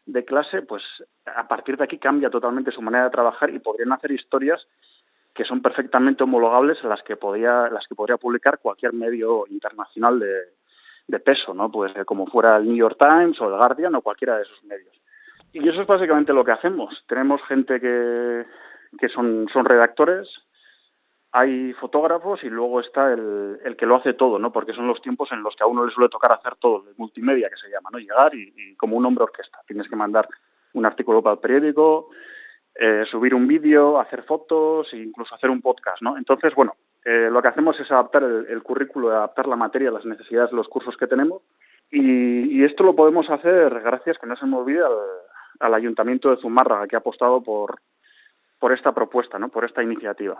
de 0.05 0.23
clase, 0.23 0.61
pues 0.61 0.81
a 1.25 1.45
partir 1.45 1.75
de 1.75 1.83
aquí 1.83 1.97
cambia 1.97 2.29
totalmente 2.29 2.71
su 2.71 2.81
manera 2.81 3.03
de 3.03 3.09
trabajar 3.11 3.49
y 3.49 3.59
podrían 3.59 3.91
hacer 3.91 4.11
historias 4.11 4.65
que 5.33 5.43
son 5.43 5.61
perfectamente 5.61 6.23
homologables 6.23 6.83
a 6.85 6.87
las 6.87 7.03
que 7.03 7.17
podría, 7.17 7.69
las 7.69 7.85
que 7.85 7.95
podría 7.95 8.17
publicar 8.17 8.59
cualquier 8.59 8.93
medio 8.93 9.45
internacional 9.49 10.19
de, 10.19 10.58
de 11.09 11.19
peso, 11.19 11.53
¿no? 11.53 11.71
Pues 11.71 11.91
como 12.05 12.27
fuera 12.27 12.57
el 12.57 12.65
New 12.65 12.77
York 12.77 12.97
Times 12.99 13.41
o 13.41 13.45
el 13.45 13.57
Guardian 13.57 13.95
o 13.95 14.01
cualquiera 14.01 14.37
de 14.37 14.43
esos 14.43 14.63
medios. 14.63 14.95
Y 15.51 15.67
eso 15.67 15.81
es 15.81 15.87
básicamente 15.87 16.33
lo 16.33 16.45
que 16.45 16.51
hacemos. 16.51 17.03
Tenemos 17.07 17.41
gente 17.47 17.79
que, 17.79 18.45
que 18.99 19.09
son, 19.09 19.47
son 19.51 19.65
redactores, 19.65 20.29
hay 21.31 21.73
fotógrafos 21.73 22.43
y 22.43 22.49
luego 22.49 22.79
está 22.79 23.11
el, 23.11 23.59
el, 23.63 23.75
que 23.75 23.87
lo 23.87 23.95
hace 23.95 24.13
todo, 24.13 24.37
¿no? 24.37 24.51
Porque 24.51 24.73
son 24.73 24.87
los 24.87 25.01
tiempos 25.01 25.31
en 25.31 25.41
los 25.41 25.55
que 25.55 25.63
a 25.63 25.67
uno 25.67 25.83
le 25.83 25.91
suele 25.91 26.09
tocar 26.09 26.31
hacer 26.31 26.55
todo, 26.57 26.87
el 26.87 26.95
multimedia 26.97 27.49
que 27.49 27.57
se 27.57 27.69
llama, 27.71 27.89
¿no? 27.91 27.97
Llegar 27.97 28.33
y, 28.35 28.53
y 28.55 28.75
como 28.75 28.95
un 28.95 29.05
hombre 29.05 29.23
orquesta. 29.23 29.59
Tienes 29.65 29.89
que 29.89 29.95
mandar 29.95 30.27
un 30.73 30.85
artículo 30.85 31.23
para 31.23 31.33
el 31.33 31.39
periódico, 31.39 32.09
eh, 32.75 33.03
subir 33.09 33.33
un 33.33 33.47
vídeo, 33.47 33.99
hacer 33.99 34.23
fotos 34.23 34.93
e 34.93 34.97
incluso 34.97 35.33
hacer 35.33 35.49
un 35.49 35.61
podcast, 35.61 36.03
¿no? 36.03 36.17
Entonces, 36.17 36.53
bueno, 36.53 36.75
eh, 37.09 37.29
lo 37.31 37.41
que 37.41 37.47
hacemos 37.47 37.79
es 37.79 37.91
adaptar 37.91 38.23
el, 38.23 38.45
el, 38.47 38.61
currículo, 38.61 39.09
adaptar 39.09 39.47
la 39.47 39.55
materia 39.55 39.89
a 39.89 39.93
las 39.93 40.05
necesidades 40.05 40.51
de 40.51 40.57
los 40.57 40.67
cursos 40.67 40.95
que 40.95 41.07
tenemos 41.07 41.41
y, 41.89 42.59
y 42.59 42.63
esto 42.63 42.83
lo 42.83 42.95
podemos 42.95 43.27
hacer 43.31 43.79
gracias, 43.81 44.19
que 44.19 44.27
no 44.27 44.35
se 44.35 44.45
me 44.45 44.57
olvide, 44.57 44.81
al, 44.85 44.93
al 45.59 45.73
Ayuntamiento 45.73 46.29
de 46.29 46.37
Zumárraga, 46.37 46.87
que 46.87 46.95
ha 46.95 46.99
apostado 46.99 47.41
por, 47.41 47.81
por 48.59 48.73
esta 48.73 48.91
propuesta, 48.91 49.39
¿no? 49.39 49.49
por 49.49 49.65
esta 49.65 49.81
iniciativa. 49.81 50.39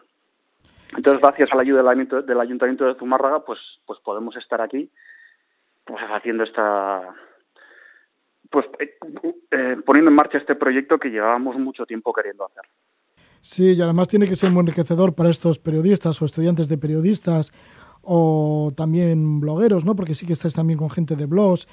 Entonces, 0.95 1.19
gracias 1.19 1.51
a 1.51 1.55
la 1.55 1.63
ayuda 1.63 1.82
del, 1.82 2.25
del 2.25 2.39
Ayuntamiento 2.39 2.86
de 2.86 2.95
Zumárraga, 2.95 3.43
pues, 3.43 3.60
pues 3.88 3.99
podemos 4.01 4.36
estar 4.36 4.62
aquí 4.62 4.91
pues, 5.86 6.03
haciendo 6.03 6.43
esta, 6.43 7.15
pues 8.51 8.67
eh, 8.77 8.95
eh, 9.49 9.77
poniendo 9.84 10.10
en 10.12 10.15
marcha 10.15 10.38
este 10.38 10.53
proyecto 10.53 10.99
que 10.99 11.10
llevábamos 11.10 11.58
mucho 11.58 11.86
tiempo 11.88 12.13
queriendo 12.13 12.45
hacer. 12.45 12.63
Sí, 13.41 13.71
y 13.71 13.82
además 13.82 14.08
tiene 14.08 14.28
que 14.28 14.36
ser 14.36 14.52
muy 14.52 14.62
enriquecedor 14.62 15.13
para 15.15 15.30
estos 15.30 15.60
periodistas 15.60 16.21
o 16.21 16.25
estudiantes 16.25 16.67
de 16.67 16.78
periodistas 16.78 17.54
o 18.02 18.71
también 18.75 19.39
blogueros, 19.39 19.86
¿no? 19.86 19.95
Porque 19.95 20.13
sí 20.13 20.25
que 20.25 20.34
estáis 20.34 20.54
también 20.54 20.78
con 20.78 20.89
gente 20.89 21.15
de 21.15 21.25
blogs 21.25 21.67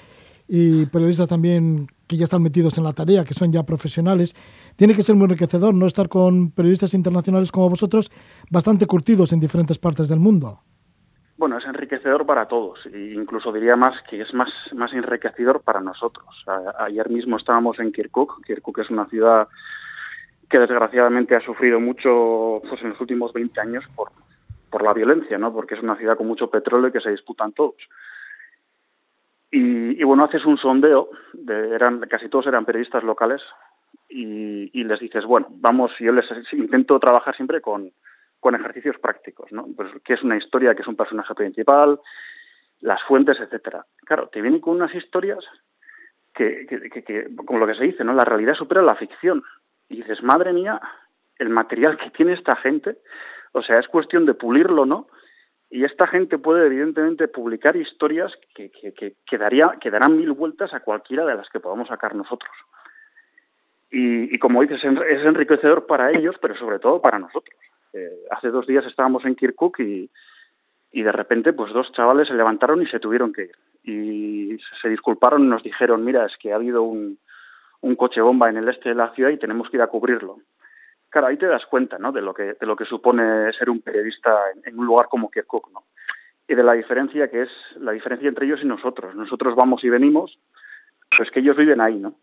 y 0.48 0.86
periodistas 0.86 1.28
también 1.28 1.88
que 2.06 2.16
ya 2.16 2.24
están 2.24 2.42
metidos 2.42 2.78
en 2.78 2.84
la 2.84 2.92
tarea, 2.92 3.24
que 3.24 3.34
son 3.34 3.50
ya 3.50 3.64
profesionales. 3.64 4.34
Tiene 4.76 4.94
que 4.94 5.02
ser 5.02 5.16
muy 5.16 5.24
enriquecedor, 5.24 5.74
¿no? 5.74 5.86
Estar 5.86 6.08
con 6.08 6.52
periodistas 6.52 6.94
internacionales 6.94 7.50
como 7.50 7.68
vosotros, 7.68 8.12
bastante 8.50 8.86
curtidos 8.86 9.32
en 9.32 9.40
diferentes 9.40 9.78
partes 9.78 10.08
del 10.08 10.20
mundo. 10.20 10.60
Bueno, 11.36 11.58
es 11.58 11.66
enriquecedor 11.66 12.24
para 12.24 12.48
todos, 12.48 12.78
e 12.86 13.12
incluso 13.14 13.52
diría 13.52 13.76
más 13.76 13.94
que 14.08 14.22
es 14.22 14.32
más, 14.32 14.48
más 14.74 14.92
enriquecedor 14.92 15.60
para 15.62 15.80
nosotros. 15.80 16.26
Ayer 16.78 17.10
mismo 17.10 17.36
estábamos 17.36 17.78
en 17.78 17.92
Kirkuk. 17.92 18.42
Kirkuk 18.46 18.78
es 18.78 18.88
una 18.88 19.06
ciudad 19.06 19.48
que 20.48 20.58
desgraciadamente 20.58 21.34
ha 21.34 21.40
sufrido 21.40 21.80
mucho 21.80 22.62
pues, 22.68 22.80
en 22.82 22.90
los 22.90 23.00
últimos 23.00 23.32
20 23.32 23.60
años 23.60 23.84
por, 23.94 24.10
por 24.70 24.82
la 24.82 24.92
violencia, 24.92 25.38
¿no? 25.38 25.52
porque 25.52 25.74
es 25.74 25.82
una 25.82 25.96
ciudad 25.96 26.16
con 26.16 26.26
mucho 26.26 26.50
petróleo 26.50 26.88
y 26.88 26.92
que 26.92 27.00
se 27.00 27.10
disputan 27.10 27.52
todos. 27.52 27.76
Y, 29.50 30.02
bueno, 30.04 30.24
haces 30.24 30.44
un 30.44 30.58
sondeo, 30.58 31.08
de, 31.32 31.74
eran 31.74 32.00
casi 32.00 32.28
todos 32.28 32.46
eran 32.46 32.66
periodistas 32.66 33.02
locales, 33.04 33.42
y, 34.08 34.84
les 34.84 35.00
dices, 35.00 35.24
bueno, 35.24 35.46
vamos, 35.50 35.92
yo 35.98 36.12
les 36.12 36.26
intento 36.52 36.98
trabajar 37.00 37.34
siempre 37.34 37.60
con, 37.60 37.92
con 38.40 38.54
ejercicios 38.54 38.98
prácticos, 38.98 39.50
¿no? 39.52 39.66
Pues 39.74 39.90
qué 40.04 40.14
es 40.14 40.22
una 40.22 40.36
historia, 40.36 40.74
qué 40.74 40.82
es 40.82 40.88
un 40.88 40.96
personaje 40.96 41.34
principal, 41.34 42.00
las 42.80 43.02
fuentes, 43.04 43.40
etcétera. 43.40 43.84
Claro, 44.04 44.28
te 44.28 44.40
vienen 44.42 44.60
con 44.60 44.76
unas 44.76 44.94
historias 44.94 45.44
que, 46.34 46.66
que, 46.66 47.28
como 47.44 47.58
lo 47.58 47.66
que 47.66 47.74
se 47.74 47.84
dice, 47.84 48.04
¿no? 48.04 48.12
La 48.12 48.24
realidad 48.24 48.54
supera 48.54 48.82
la 48.82 48.96
ficción. 48.96 49.42
Y 49.88 49.96
dices, 49.96 50.22
madre 50.22 50.52
mía, 50.52 50.80
el 51.38 51.48
material 51.48 51.96
que 51.96 52.10
tiene 52.10 52.32
esta 52.32 52.56
gente, 52.56 52.98
o 53.52 53.62
sea, 53.62 53.78
es 53.78 53.88
cuestión 53.88 54.26
de 54.26 54.34
pulirlo, 54.34 54.86
¿no? 54.86 55.08
Y 55.70 55.84
esta 55.84 56.06
gente 56.06 56.38
puede, 56.38 56.66
evidentemente, 56.66 57.28
publicar 57.28 57.76
historias 57.76 58.32
que, 58.54 58.70
que, 58.70 59.90
darán 59.90 60.16
mil 60.16 60.32
vueltas 60.32 60.72
a 60.72 60.80
cualquiera 60.80 61.24
de 61.24 61.34
las 61.34 61.48
que 61.50 61.60
podamos 61.60 61.88
sacar 61.88 62.14
nosotros. 62.14 62.52
Y, 63.90 64.34
y 64.34 64.38
como 64.38 64.62
dices, 64.62 64.82
es 64.84 65.24
enriquecedor 65.24 65.86
para 65.86 66.12
ellos, 66.12 66.36
pero 66.40 66.54
sobre 66.56 66.78
todo 66.78 67.00
para 67.00 67.18
nosotros. 67.18 67.56
Eh, 67.92 68.26
hace 68.30 68.48
dos 68.48 68.66
días 68.66 68.84
estábamos 68.86 69.24
en 69.24 69.34
Kirkuk 69.34 69.80
y, 69.80 70.10
y 70.92 71.02
de 71.02 71.12
repente 71.12 71.52
pues 71.52 71.72
dos 71.72 71.90
chavales 71.92 72.28
se 72.28 72.34
levantaron 72.34 72.82
y 72.82 72.86
se 72.86 73.00
tuvieron 73.00 73.32
que 73.32 73.42
ir. 73.42 73.56
Y 73.82 74.58
se 74.80 74.88
disculparon 74.88 75.44
y 75.44 75.48
nos 75.48 75.62
dijeron, 75.62 76.04
mira, 76.04 76.26
es 76.26 76.36
que 76.36 76.52
ha 76.52 76.56
habido 76.56 76.82
un, 76.82 77.18
un 77.86 77.96
coche 77.96 78.20
bomba 78.20 78.50
en 78.50 78.56
el 78.56 78.68
este 78.68 78.90
de 78.90 78.94
la 78.94 79.12
ciudad 79.14 79.30
y 79.30 79.38
tenemos 79.38 79.70
que 79.70 79.76
ir 79.76 79.82
a 79.82 79.86
cubrirlo. 79.86 80.38
Claro, 81.08 81.28
ahí 81.28 81.36
te 81.36 81.46
das 81.46 81.64
cuenta, 81.66 81.98
¿no? 81.98 82.12
De 82.12 82.20
lo 82.20 82.34
que 82.34 82.54
de 82.60 82.66
lo 82.66 82.76
que 82.76 82.84
supone 82.84 83.52
ser 83.52 83.70
un 83.70 83.80
periodista 83.80 84.36
en, 84.52 84.62
en 84.68 84.78
un 84.78 84.86
lugar 84.86 85.06
como 85.08 85.30
Kirkuk, 85.30 85.70
¿no? 85.72 85.84
Y 86.48 86.54
de 86.54 86.62
la 86.62 86.72
diferencia 86.74 87.28
que 87.28 87.42
es 87.42 87.50
la 87.78 87.92
diferencia 87.92 88.28
entre 88.28 88.46
ellos 88.46 88.60
y 88.62 88.66
nosotros. 88.66 89.14
Nosotros 89.14 89.54
vamos 89.54 89.82
y 89.84 89.88
venimos, 89.88 90.38
pues 91.16 91.30
que 91.30 91.40
ellos 91.40 91.56
viven 91.56 91.80
ahí, 91.80 91.96
¿no? 91.96 92.14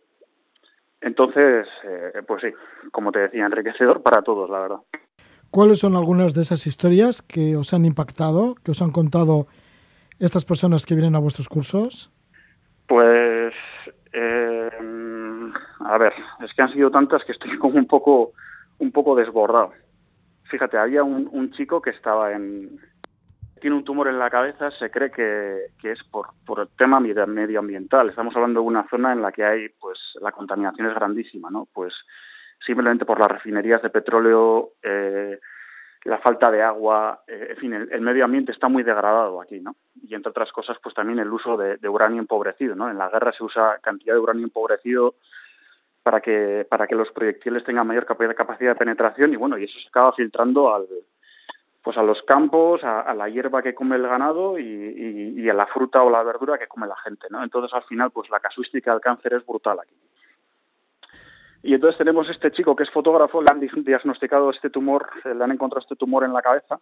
Entonces, 1.02 1.68
eh, 1.84 2.22
pues 2.26 2.42
sí, 2.42 2.50
como 2.92 3.12
te 3.12 3.20
decía, 3.20 3.46
enriquecedor 3.46 4.02
para 4.02 4.22
todos, 4.22 4.50
la 4.50 4.60
verdad. 4.60 4.80
¿Cuáles 5.50 5.80
son 5.80 5.96
algunas 5.96 6.34
de 6.34 6.42
esas 6.42 6.66
historias 6.66 7.22
que 7.22 7.56
os 7.56 7.74
han 7.74 7.86
impactado, 7.86 8.56
que 8.64 8.72
os 8.72 8.82
han 8.82 8.92
contado 8.92 9.48
estas 10.20 10.46
personas 10.46 10.86
que 10.86 10.96
vienen 10.96 11.16
a 11.16 11.20
vuestros 11.20 11.50
cursos? 11.50 12.12
Pues, 12.88 13.54
eh, 14.14 14.70
a 15.86 15.98
ver, 15.98 16.14
es 16.42 16.54
que 16.54 16.62
han 16.62 16.72
sido 16.72 16.92
tantas 16.92 17.24
que 17.26 17.32
estoy 17.34 17.58
como 17.60 17.78
un 17.78 17.88
poco, 17.88 18.34
un 18.80 18.92
poco 18.92 19.16
desbordado. 19.16 19.72
Fíjate, 20.46 20.78
había 20.78 21.04
un, 21.04 21.52
chico 21.52 21.82
que 21.82 21.90
estaba 21.92 22.34
en, 22.34 22.80
tiene 23.60 23.76
un 23.76 23.84
tumor 23.84 24.08
en 24.08 24.20
la 24.20 24.30
cabeza, 24.30 24.70
se 24.72 24.92
cree 24.92 25.10
que, 25.10 25.68
que 25.82 25.92
es 25.94 26.04
por, 26.04 26.28
por 26.46 26.60
el 26.60 26.68
tema 26.78 27.00
medio- 27.00 27.26
medioambiental. 27.26 28.10
Estamos 28.10 28.36
hablando 28.36 28.60
de 28.62 28.68
una 28.68 28.88
zona 28.90 29.14
en 29.14 29.22
la 29.22 29.32
que 29.32 29.44
hay, 29.44 29.70
pues, 29.80 30.00
la 30.22 30.32
contaminación 30.32 30.88
es 30.88 30.94
grandísima, 30.96 31.50
¿no? 31.50 31.68
Pues 31.74 31.94
simplemente 32.66 33.06
por 33.06 33.20
las 33.20 33.30
refinerías 33.32 33.82
de 33.82 33.90
petróleo, 33.90 34.74
eh, 34.84 35.40
la 36.04 36.18
falta 36.20 36.52
de 36.52 36.62
agua, 36.62 37.24
eh, 37.28 37.48
en 37.52 37.58
fin, 37.58 37.74
el, 37.74 37.92
el 37.92 38.02
medio 38.02 38.26
ambiente 38.26 38.52
está 38.52 38.68
muy 38.68 38.84
degradado 38.84 39.42
aquí, 39.42 39.60
¿no? 39.60 39.76
Y 40.02 40.14
entre 40.14 40.30
otras 40.32 40.52
cosas, 40.52 40.78
pues 40.84 40.94
también 40.94 41.20
el 41.20 41.32
uso 41.32 41.56
de, 41.58 41.78
de 41.78 41.90
uranio 41.90 42.20
empobrecido, 42.20 42.76
¿no? 42.76 42.90
En 42.92 42.98
la 42.98 43.10
guerra 43.10 43.32
se 43.32 43.44
usa 43.44 43.80
cantidad 43.82 44.14
de 44.14 44.20
uranio 44.20 44.44
empobrecido 44.44 45.16
para 46.04 46.20
que 46.22 46.68
para 46.70 46.86
que 46.86 46.96
los 46.96 47.10
proyectiles 47.12 47.64
tengan 47.64 47.88
mayor 47.88 48.06
capa- 48.06 48.34
capacidad 48.34 48.72
de 48.72 48.76
penetración 48.80 49.34
y 49.34 49.38
bueno, 49.38 49.58
y 49.58 49.64
eso 49.64 49.80
se 49.80 49.88
acaba 49.88 50.12
filtrando 50.14 50.74
al 50.74 50.86
pues 51.82 51.98
a 51.98 52.04
los 52.04 52.22
campos, 52.24 52.82
a, 52.86 53.14
la 53.14 53.28
hierba 53.28 53.62
que 53.62 53.74
come 53.76 53.98
el 53.98 54.08
ganado 54.08 54.58
y, 54.58 54.64
y- 55.38 55.50
a 55.50 55.54
la 55.54 55.66
fruta 55.68 56.02
o 56.02 56.10
la 56.10 56.24
verdura 56.24 56.58
que 56.58 56.68
come 56.68 56.88
la 56.88 56.96
gente, 56.96 57.28
¿no? 57.30 57.44
Entonces 57.44 57.74
al 57.74 57.84
final 57.84 58.12
pues 58.12 58.30
la 58.30 58.40
casuística 58.40 58.92
del 58.92 59.02
cáncer 59.02 59.34
es 59.34 59.46
brutal 59.46 59.80
aquí. 59.82 59.94
Y 61.62 61.74
entonces 61.74 61.98
tenemos 61.98 62.30
este 62.30 62.52
chico 62.52 62.76
que 62.76 62.84
es 62.84 62.90
fotógrafo, 62.92 63.42
le 63.42 63.48
han 63.52 63.60
di- 63.60 63.70
diagnosticado 63.84 64.50
este 64.50 64.70
tumor, 64.70 65.10
eh, 65.26 65.34
le 65.34 65.44
han 65.44 65.52
encontrado 65.52 65.82
este 65.82 65.96
tumor 65.96 66.24
en 66.26 66.34
la 66.34 66.42
cabeza. 66.42 66.80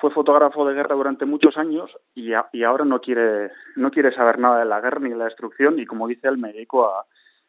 Fue 0.00 0.10
fotógrafo 0.10 0.66
de 0.66 0.74
guerra 0.74 0.96
durante 0.96 1.24
muchos 1.24 1.56
años 1.56 1.96
y 2.14 2.32
ahora 2.32 2.84
no 2.84 3.00
quiere, 3.00 3.50
no 3.76 3.90
quiere 3.92 4.12
saber 4.12 4.38
nada 4.38 4.58
de 4.58 4.64
la 4.64 4.80
guerra 4.80 4.98
ni 5.00 5.10
de 5.10 5.16
la 5.16 5.24
destrucción 5.26 5.78
y 5.78 5.86
como 5.86 6.08
dice 6.08 6.26
él, 6.28 6.38
me 6.38 6.52
dedico 6.52 6.86
a, 6.88 7.04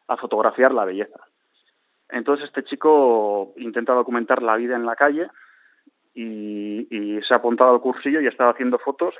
a 0.08 0.16
fotografiar 0.16 0.72
la 0.72 0.84
belleza. 0.84 1.20
Entonces 2.08 2.46
este 2.46 2.64
chico 2.64 3.52
intenta 3.56 3.92
documentar 3.92 4.42
la 4.42 4.54
vida 4.54 4.76
en 4.76 4.86
la 4.86 4.96
calle 4.96 5.28
y, 6.14 7.18
se 7.26 7.34
ha 7.34 7.38
apuntado 7.38 7.72
al 7.72 7.80
cursillo 7.80 8.20
y 8.20 8.26
ha 8.26 8.30
estado 8.30 8.50
haciendo 8.50 8.78
fotos 8.78 9.14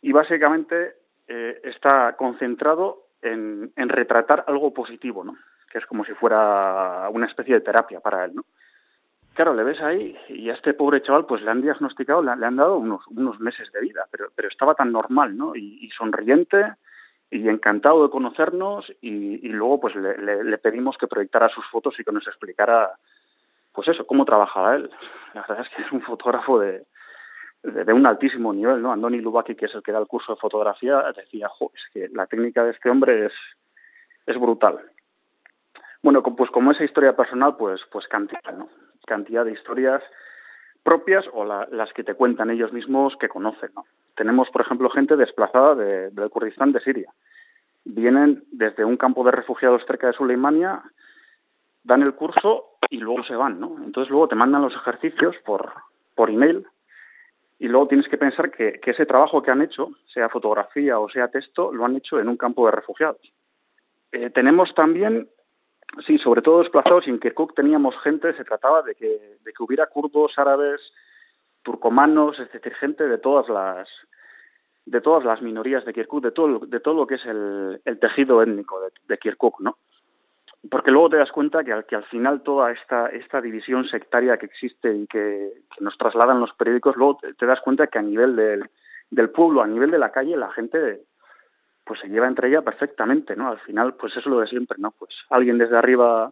y, 0.00 0.12
básicamente 0.12 0.94
eh, 1.28 1.60
está 1.64 2.16
concentrado 2.16 3.08
en, 3.20 3.72
retratar 3.76 4.44
algo 4.46 4.72
positivo, 4.72 5.24
¿no? 5.24 5.36
que 5.70 5.78
es 5.78 5.86
como 5.86 6.04
si 6.04 6.12
fuera 6.14 7.08
una 7.10 7.26
especie 7.26 7.54
de 7.54 7.60
terapia 7.60 8.00
para 8.00 8.24
él, 8.24 8.34
¿no? 8.34 8.44
Claro, 9.34 9.54
le 9.54 9.64
ves 9.64 9.80
ahí 9.80 10.16
y 10.28 10.48
a 10.48 10.54
este 10.54 10.74
pobre 10.74 11.02
chaval 11.02 11.26
pues 11.26 11.42
le 11.42 11.50
han 11.50 11.60
diagnosticado, 11.60 12.22
le, 12.22 12.30
han- 12.30 12.56
dado 12.56 12.78
unos, 12.78 13.40
meses 13.40 13.72
de 13.72 13.80
vida, 13.80 14.06
pero, 14.08 14.48
estaba 14.48 14.76
tan 14.76 14.92
normal, 14.92 15.36
¿no? 15.36 15.56
Y 15.56 15.90
sonriente 15.90 16.74
y 17.30 17.48
encantado 17.48 18.02
de 18.04 18.10
conocernos 18.10 18.92
y, 19.00 19.48
luego 19.48 19.80
pues 19.80 19.94
le, 19.96 20.58
pedimos 20.58 20.96
que 20.98 21.06
proyectara 21.06 21.48
sus 21.48 21.66
fotos 21.66 21.98
y 21.98 22.04
que 22.04 22.12
nos 22.12 22.26
explicara 22.26 22.92
pues 23.72 23.88
eso, 23.88 24.06
cómo 24.06 24.24
trabajaba 24.24 24.76
él. 24.76 24.88
La 25.34 25.40
verdad 25.42 25.66
es 25.66 25.68
que 25.74 25.82
es 25.82 25.90
un 25.90 26.00
fotógrafo 26.02 26.60
de, 26.60 26.86
de, 27.64 27.92
un 27.92 28.06
altísimo 28.06 28.52
nivel, 28.52 28.80
¿no? 28.80 28.92
Andoni 28.92 29.20
Lubaki, 29.20 29.56
que 29.56 29.66
es 29.66 29.74
el 29.74 29.82
que 29.82 29.90
da 29.90 29.98
el 29.98 30.06
curso 30.06 30.34
de 30.34 30.40
fotografía, 30.40 31.02
decía, 31.12 31.48
jo, 31.48 31.72
es 31.74 31.82
que 31.92 32.08
la 32.14 32.26
técnica 32.26 32.62
de 32.62 32.70
este 32.70 32.88
hombre 32.88 33.26
es, 33.26 33.32
es 34.26 34.38
brutal. 34.38 34.78
Bueno, 36.02 36.22
pues 36.22 36.50
como 36.50 36.70
esa 36.70 36.84
historia 36.84 37.16
personal, 37.16 37.56
pues, 37.56 37.80
pues 37.90 38.06
cantidad, 38.06 38.52
¿no? 38.56 38.68
Cantidad 39.06 39.44
de 39.44 39.52
historias 39.52 40.02
propias 40.84 41.24
o 41.32 41.44
la- 41.44 41.66
las 41.72 41.92
que 41.94 42.04
te 42.04 42.14
cuentan 42.14 42.50
ellos 42.50 42.72
mismos 42.72 43.16
que 43.16 43.28
conocen, 43.28 43.70
¿no? 43.74 43.86
Tenemos, 44.14 44.48
por 44.50 44.62
ejemplo, 44.62 44.88
gente 44.90 45.16
desplazada 45.16 45.74
de- 45.74 46.10
del 46.10 46.30
Kurdistán 46.30 46.72
de 46.72 46.80
Siria. 46.80 47.12
Vienen 47.84 48.44
desde 48.50 48.84
un 48.84 48.94
campo 48.94 49.24
de 49.24 49.32
refugiados 49.32 49.84
cerca 49.86 50.06
de 50.06 50.12
Suleimania, 50.14 50.82
dan 51.82 52.02
el 52.02 52.14
curso 52.14 52.78
y 52.88 52.98
luego 52.98 53.24
se 53.24 53.36
van, 53.36 53.60
¿no? 53.60 53.76
Entonces 53.84 54.10
luego 54.10 54.28
te 54.28 54.34
mandan 54.34 54.62
los 54.62 54.74
ejercicios 54.74 55.36
por, 55.44 55.72
por 56.14 56.30
email 56.30 56.66
y 57.58 57.68
luego 57.68 57.88
tienes 57.88 58.08
que 58.08 58.18
pensar 58.18 58.50
que, 58.50 58.80
ese 58.82 59.06
trabajo 59.06 59.42
que 59.42 59.50
han 59.50 59.62
hecho, 59.62 59.90
sea 60.06 60.28
fotografía 60.28 60.98
o 60.98 61.08
sea 61.08 61.28
texto, 61.28 61.72
lo 61.72 61.84
han 61.84 61.96
hecho 61.96 62.18
en 62.18 62.28
un 62.28 62.36
campo 62.36 62.64
de 62.66 62.72
refugiados. 62.72 63.32
Eh, 64.12 64.30
tenemos 64.30 64.74
también, 64.74 65.28
sí, 66.06 66.18
sobre 66.18 66.40
todo 66.42 66.60
desplazados, 66.60 67.06
en 67.06 67.18
Kirkuk 67.20 67.54
teníamos 67.54 67.98
gente, 68.02 68.32
se 68.34 68.44
trataba 68.44 68.82
de 68.82 68.94
que, 68.94 69.38
de 69.42 69.52
que 69.52 69.62
hubiera 69.62 69.86
kurdos, 69.86 70.38
árabes, 70.38 70.80
turcomanos, 71.64 72.38
es 72.38 72.52
decir, 72.52 72.74
gente 72.74 73.08
de 73.08 73.18
todas 73.18 73.48
las 73.48 73.88
de 74.86 75.00
todas 75.00 75.24
las 75.24 75.40
minorías 75.40 75.84
de 75.86 75.94
Kirkuk, 75.94 76.22
de 76.22 76.30
todo, 76.30 76.58
de 76.66 76.78
todo 76.78 76.94
lo 76.94 77.06
que 77.06 77.14
es 77.14 77.24
el, 77.24 77.80
tejido 78.00 78.42
étnico 78.42 78.78
de, 79.08 79.18
Kirkuk, 79.18 79.60
¿no? 79.60 79.78
Porque 80.70 80.90
luego 80.90 81.08
te 81.08 81.16
das 81.16 81.32
cuenta 81.32 81.64
que 81.64 81.72
al, 81.72 81.86
que 81.86 81.96
al 81.96 82.04
final 82.04 82.42
toda 82.42 82.70
esta, 82.70 83.06
esta 83.06 83.40
división 83.40 83.86
sectaria 83.86 84.36
que 84.36 84.44
existe 84.44 84.94
y 84.94 85.06
que, 85.06 85.52
nos 85.80 85.96
trasladan 85.96 86.38
los 86.38 86.52
periódicos, 86.52 86.96
luego 86.96 87.18
te 87.36 87.46
das 87.46 87.60
cuenta 87.62 87.86
que 87.86 87.98
a 87.98 88.02
nivel 88.02 88.36
del, 88.36 88.68
del 89.10 89.30
pueblo, 89.30 89.62
a 89.62 89.66
nivel 89.66 89.90
de 89.90 89.98
la 89.98 90.12
calle, 90.12 90.36
la 90.36 90.52
gente 90.52 91.00
pues 91.84 92.00
se 92.00 92.08
lleva 92.08 92.26
entre 92.26 92.48
ella 92.48 92.62
perfectamente, 92.62 93.36
¿no? 93.36 93.48
Al 93.48 93.58
final, 93.60 93.94
pues 93.94 94.12
eso 94.12 94.20
es 94.20 94.26
lo 94.26 94.40
de 94.40 94.46
siempre, 94.46 94.78
¿no? 94.78 94.90
Pues 94.90 95.14
alguien 95.30 95.58
desde 95.58 95.76
arriba 95.76 96.30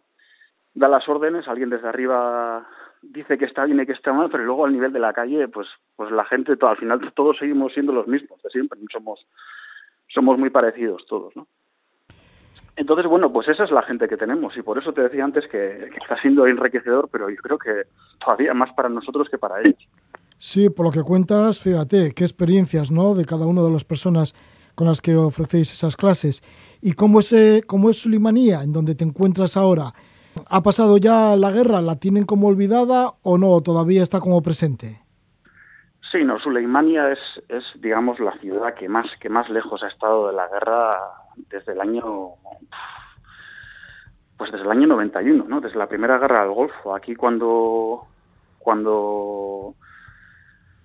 da 0.73 0.87
las 0.87 1.07
órdenes, 1.07 1.47
alguien 1.47 1.69
desde 1.69 1.87
arriba 1.87 2.67
dice 3.03 3.37
que 3.37 3.45
está 3.45 3.65
bien 3.65 3.79
y 3.79 3.85
que 3.85 3.91
está 3.91 4.11
mal, 4.13 4.29
pero 4.31 4.43
luego 4.45 4.65
al 4.65 4.73
nivel 4.73 4.91
de 4.93 4.99
la 4.99 5.13
calle, 5.13 5.47
pues, 5.47 5.67
pues 5.95 6.11
la 6.11 6.25
gente, 6.25 6.55
to- 6.57 6.67
al 6.67 6.77
final 6.77 6.99
todos 7.13 7.37
seguimos 7.37 7.73
siendo 7.73 7.91
los 7.93 8.07
mismos 8.07 8.41
de 8.41 8.49
siempre, 8.49 8.79
somos, 8.91 9.25
somos 10.07 10.37
muy 10.39 10.49
parecidos 10.49 11.05
todos, 11.07 11.35
¿no? 11.35 11.47
Entonces, 12.75 13.05
bueno, 13.05 13.31
pues 13.31 13.47
esa 13.49 13.65
es 13.65 13.71
la 13.71 13.83
gente 13.83 14.07
que 14.07 14.17
tenemos 14.17 14.57
y 14.57 14.63
por 14.63 14.79
eso 14.79 14.93
te 14.93 15.01
decía 15.01 15.23
antes 15.23 15.43
que, 15.45 15.89
que 15.91 15.97
está 16.01 16.17
siendo 16.21 16.47
enriquecedor, 16.47 17.07
pero 17.11 17.29
yo 17.29 17.35
creo 17.37 17.57
que 17.59 17.83
todavía 18.19 18.53
más 18.55 18.71
para 18.73 18.89
nosotros 18.89 19.29
que 19.29 19.37
para 19.37 19.59
ellos. 19.61 19.87
Sí, 20.39 20.69
por 20.69 20.87
lo 20.87 20.91
que 20.91 21.03
cuentas, 21.03 21.61
fíjate, 21.61 22.13
qué 22.15 22.23
experiencias, 22.23 22.89
¿no? 22.91 23.13
De 23.13 23.25
cada 23.25 23.45
una 23.45 23.61
de 23.61 23.69
las 23.69 23.85
personas 23.85 24.33
con 24.73 24.87
las 24.87 25.01
que 25.01 25.15
ofrecéis 25.15 25.71
esas 25.71 25.95
clases. 25.95 26.41
¿Y 26.81 26.93
cómo 26.93 27.19
es, 27.19 27.31
eh, 27.31 27.61
cómo 27.67 27.91
es 27.91 27.97
Sulimanía, 28.01 28.63
en 28.63 28.73
donde 28.73 28.95
te 28.95 29.03
encuentras 29.03 29.55
ahora? 29.55 29.93
¿Ha 30.49 30.61
pasado 30.61 30.97
ya 30.97 31.35
la 31.35 31.51
guerra? 31.51 31.81
¿La 31.81 31.95
tienen 31.97 32.25
como 32.25 32.47
olvidada 32.47 33.13
o 33.21 33.37
no? 33.37 33.61
¿Todavía 33.61 34.03
está 34.03 34.19
como 34.19 34.41
presente? 34.41 35.03
Sí, 36.11 36.23
no, 36.23 36.39
Suleimania 36.39 37.11
es, 37.11 37.19
es, 37.49 37.63
digamos, 37.81 38.19
la 38.19 38.37
ciudad 38.37 38.75
que 38.75 38.87
más, 38.87 39.07
que 39.19 39.29
más 39.29 39.49
lejos 39.49 39.81
ha 39.83 39.87
estado 39.87 40.27
de 40.27 40.33
la 40.33 40.47
guerra 40.47 40.91
desde 41.49 41.73
el 41.73 41.81
año, 41.81 42.35
pues 44.37 44.51
desde 44.51 44.65
el 44.65 44.71
año 44.71 44.87
91, 44.87 45.45
¿no? 45.47 45.61
Desde 45.61 45.79
la 45.79 45.87
primera 45.87 46.19
guerra 46.19 46.43
del 46.43 46.53
Golfo. 46.53 46.95
Aquí 46.95 47.15
cuando, 47.15 48.05
cuando, 48.59 49.75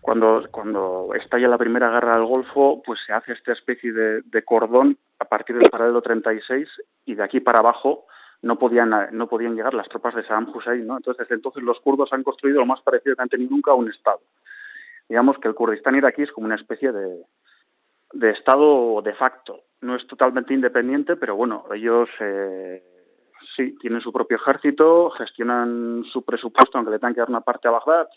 cuando, 0.01 0.45
cuando 0.51 1.11
estalla 1.15 1.49
la 1.49 1.59
primera 1.59 1.91
guerra 1.91 2.17
del 2.17 2.27
Golfo, 2.27 2.83
pues 2.85 3.01
se 3.07 3.13
hace 3.13 3.33
esta 3.33 3.53
especie 3.53 3.93
de, 3.93 4.45
cordón 4.45 4.97
a 5.19 5.27
partir 5.27 5.57
del 5.59 5.69
paralelo 5.69 6.01
36 6.01 6.69
y 7.05 7.15
de 7.15 7.23
aquí 7.23 7.41
para 7.41 7.59
abajo 7.59 8.07
no 8.43 8.59
podían 8.59 8.91
no 9.13 9.29
podían 9.29 9.55
llegar 9.57 9.75
las 9.75 9.89
tropas 9.89 10.15
de 10.15 10.23
Saddam 10.23 10.51
Hussein, 10.55 10.87
¿no? 10.87 10.97
Entonces 10.97 11.27
desde 11.27 11.35
entonces 11.35 11.63
los 11.63 11.81
kurdos 11.81 12.13
han 12.13 12.23
construido 12.23 12.61
lo 12.61 12.67
más 12.67 12.81
parecido 12.83 13.17
que 13.17 13.23
han 13.23 13.29
tenido 13.29 13.51
nunca 13.51 13.73
a 13.73 13.75
un 13.75 13.91
estado 13.91 14.21
digamos 15.09 15.39
que 15.39 15.49
el 15.49 15.55
Kurdistán 15.55 15.97
iraquí 15.97 16.23
es 16.23 16.33
como 16.33 16.47
una 16.47 16.57
especie 16.57 16.93
de, 16.93 17.25
de 18.13 18.31
Estado 18.31 19.01
de 19.03 19.15
facto. 19.15 19.63
No 19.81 19.97
es 19.97 20.07
totalmente 20.07 20.55
independiente, 20.55 21.17
pero 21.17 21.37
bueno, 21.37 21.65
ellos 21.73 22.09
eh, 22.21 22.83
sí 23.57 23.77
tienen 23.81 24.01
su 24.01 24.13
propio 24.13 24.37
ejército, 24.37 25.11
gestionan 25.11 26.05
su 26.13 26.25
presupuesto, 26.25 26.77
aunque 26.77 26.91
le 26.91 26.99
tengan 26.99 27.15
que 27.15 27.21
dar 27.21 27.31
una 27.31 27.41
parte 27.41 27.69
a 27.69 27.73
Bagdad. 27.73 28.09